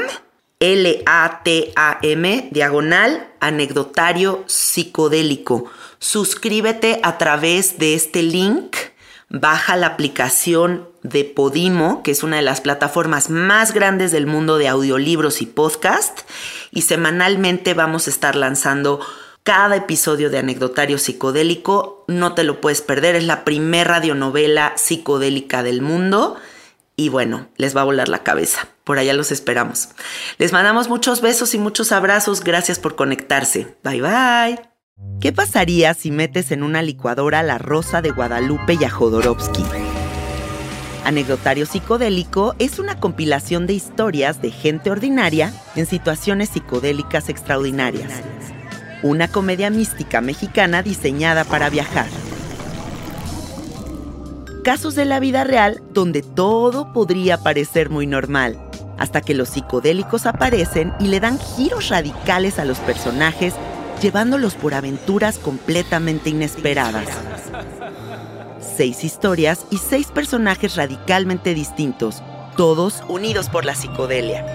L-A-T-A-M, 0.60 2.48
diagonal, 2.51 3.28
anecdotario 3.40 4.44
psicodélico. 4.47 5.70
Suscríbete 5.98 7.01
a 7.02 7.18
través 7.18 7.78
de 7.78 7.94
este 7.94 8.22
link, 8.22 8.76
baja 9.28 9.76
la 9.76 9.89
aplicación 9.89 10.89
de 11.02 11.24
Podimo, 11.24 12.02
que 12.02 12.12
es 12.12 12.22
una 12.22 12.36
de 12.36 12.43
las 12.43 12.60
plataformas 12.60 13.31
más 13.31 13.72
grandes 13.72 14.12
del 14.12 14.26
mundo 14.26 14.59
de 14.59 14.68
audiolibros 14.68 15.43
y 15.43 15.47
podcast, 15.47 16.20
y 16.70 16.82
semanalmente 16.82 17.74
vamos 17.74 18.06
a 18.06 18.10
estar 18.10 18.36
lanzando 18.36 19.01
cada 19.43 19.76
episodio 19.76 20.31
de 20.31 20.39
Anecdotario 20.39 20.97
Psicodélico. 20.98 22.05
No 22.09 22.35
te 22.35 22.44
lo 22.44 22.60
puedes 22.60 22.81
perder, 22.81 23.16
es 23.16 23.24
la 23.24 23.44
primera 23.44 23.94
radionovela 23.94 24.72
psicodélica 24.76 25.62
del 25.62 25.82
mundo 25.82 26.39
y 26.96 27.08
bueno, 27.08 27.48
les 27.56 27.76
va 27.76 27.80
a 27.80 27.84
volar 27.84 28.08
la 28.08 28.22
cabeza. 28.22 28.68
Por 28.84 28.98
allá 28.98 29.14
los 29.14 29.32
esperamos. 29.32 29.88
Les 30.38 30.52
mandamos 30.52 30.88
muchos 30.88 31.20
besos 31.20 31.54
y 31.54 31.58
muchos 31.58 31.90
abrazos. 31.90 32.42
Gracias 32.42 32.78
por 32.78 32.94
conectarse. 32.94 33.76
Bye 33.82 34.02
bye. 34.02 34.60
¿Qué 35.20 35.32
pasaría 35.32 35.92
si 35.94 36.10
metes 36.10 36.52
en 36.52 36.62
una 36.62 36.82
licuadora 36.82 37.42
la 37.42 37.58
Rosa 37.58 38.00
de 38.00 38.10
Guadalupe 38.10 38.76
y 38.80 38.84
a 38.84 38.90
Jodorowsky? 38.90 39.64
Anecdotario 41.04 41.66
Psicodélico 41.66 42.54
es 42.58 42.78
una 42.78 42.98
compilación 43.00 43.66
de 43.66 43.74
historias 43.74 44.40
de 44.40 44.50
gente 44.50 44.90
ordinaria 44.90 45.52
en 45.76 45.86
situaciones 45.86 46.50
psicodélicas 46.50 47.28
extraordinarias. 47.28 48.12
Una 49.02 49.28
comedia 49.28 49.68
mística 49.68 50.20
mexicana 50.20 50.82
diseñada 50.82 51.44
para 51.44 51.68
viajar 51.68 52.06
casos 54.65 54.95
de 54.95 55.05
la 55.05 55.20
vida 55.20 55.45
real 55.45 55.82
donde 55.93 56.23
todo 56.23 56.93
podría 56.93 57.36
parecer 57.39 57.91
muy 57.91 58.07
normal, 58.07 58.59
hasta 58.99 59.20
que 59.20 59.35
los 59.35 59.51
psicodélicos 59.51 60.27
aparecen 60.27 60.93
y 60.99 61.09
le 61.09 61.20
dan 61.20 61.39
giros 61.39 61.91
radicales 61.91 62.59
a 62.59 62.65
los 62.65 62.78
personajes, 62.78 63.55
llevándolos 64.03 64.55
por 64.55 64.74
aventuras 64.74 65.39
completamente 65.39 66.31
inesperadas. 66.31 67.07
Seis 68.59 69.05
historias 69.05 69.66
y 69.70 69.77
seis 69.77 70.09
personajes 70.09 70.77
radicalmente 70.77 71.55
distintos, 71.55 72.23
todos 72.57 73.03
unidos 73.07 73.51
por 73.51 73.66
la 73.66 73.74
psicodelia. 73.74 74.47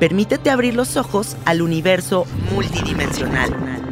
Permítete 0.00 0.50
abrir 0.50 0.74
los 0.74 0.96
ojos 0.96 1.36
al 1.44 1.62
universo 1.62 2.26
multidimensional 2.52 3.85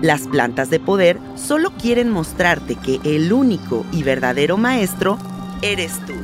las 0.00 0.28
plantas 0.28 0.70
de 0.70 0.80
poder 0.80 1.18
solo 1.34 1.70
quieren 1.70 2.10
mostrarte 2.10 2.76
que 2.76 3.00
el 3.04 3.32
único 3.32 3.84
y 3.92 4.02
verdadero 4.02 4.56
maestro 4.56 5.18
eres 5.62 5.98
tú. 6.06 6.14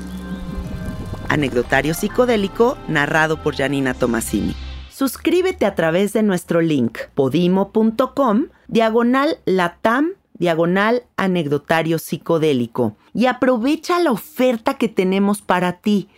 Anecdotario 1.28 1.94
psicodélico 1.94 2.78
narrado 2.88 3.42
por 3.42 3.56
Janina 3.56 3.94
Tomasini. 3.94 4.54
Suscríbete 4.90 5.66
a 5.66 5.74
través 5.74 6.12
de 6.12 6.22
nuestro 6.22 6.60
link 6.60 6.98
podimo.com 7.14 8.46
diagonal 8.68 9.38
latam 9.44 10.12
diagonal 10.34 11.04
anecdotario 11.16 11.98
psicodélico 11.98 12.96
y 13.12 13.26
aprovecha 13.26 13.98
la 13.98 14.12
oferta 14.12 14.74
que 14.74 14.88
tenemos 14.88 15.42
para 15.42 15.80
ti. 15.80 16.08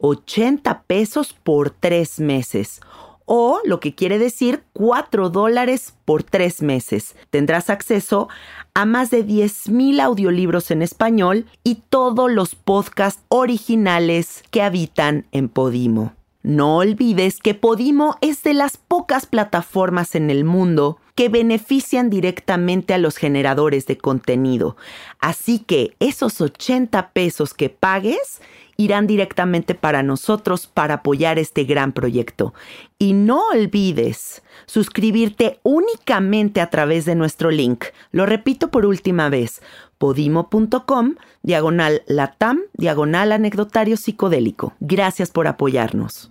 80 0.00 0.82
pesos 0.82 1.32
por 1.32 1.70
tres 1.70 2.18
meses 2.18 2.80
o 3.34 3.60
lo 3.64 3.80
que 3.80 3.94
quiere 3.94 4.18
decir 4.18 4.62
4 4.74 5.30
dólares 5.30 5.94
por 6.04 6.22
tres 6.22 6.60
meses. 6.60 7.16
Tendrás 7.30 7.70
acceso 7.70 8.28
a 8.74 8.84
más 8.84 9.10
de 9.10 9.26
10.000 9.26 10.02
audiolibros 10.02 10.70
en 10.70 10.82
español 10.82 11.46
y 11.64 11.76
todos 11.88 12.30
los 12.30 12.54
podcasts 12.54 13.22
originales 13.28 14.44
que 14.50 14.60
habitan 14.60 15.24
en 15.32 15.48
Podimo. 15.48 16.12
No 16.42 16.76
olvides 16.76 17.38
que 17.38 17.54
Podimo 17.54 18.18
es 18.20 18.42
de 18.42 18.52
las 18.52 18.76
pocas 18.76 19.24
plataformas 19.24 20.14
en 20.14 20.28
el 20.28 20.44
mundo 20.44 20.98
que 21.14 21.30
benefician 21.30 22.10
directamente 22.10 22.92
a 22.92 22.98
los 22.98 23.16
generadores 23.16 23.86
de 23.86 23.96
contenido. 23.96 24.76
Así 25.20 25.58
que 25.58 25.94
esos 26.00 26.42
80 26.42 27.12
pesos 27.12 27.54
que 27.54 27.70
pagues 27.70 28.42
irán 28.76 29.06
directamente 29.06 29.74
para 29.74 30.02
nosotros 30.02 30.66
para 30.66 30.94
apoyar 30.94 31.38
este 31.38 31.64
gran 31.64 31.92
proyecto. 31.92 32.54
Y 32.98 33.12
no 33.12 33.40
olvides 33.52 34.42
suscribirte 34.66 35.60
únicamente 35.62 36.60
a 36.60 36.70
través 36.70 37.04
de 37.04 37.14
nuestro 37.14 37.50
link. 37.50 37.84
Lo 38.10 38.26
repito 38.26 38.70
por 38.70 38.86
última 38.86 39.28
vez, 39.28 39.62
podimo.com, 39.98 41.16
diagonal 41.42 42.02
latam, 42.06 42.60
diagonal 42.74 43.32
anecdotario 43.32 43.96
psicodélico. 43.96 44.74
Gracias 44.80 45.30
por 45.30 45.46
apoyarnos. 45.46 46.30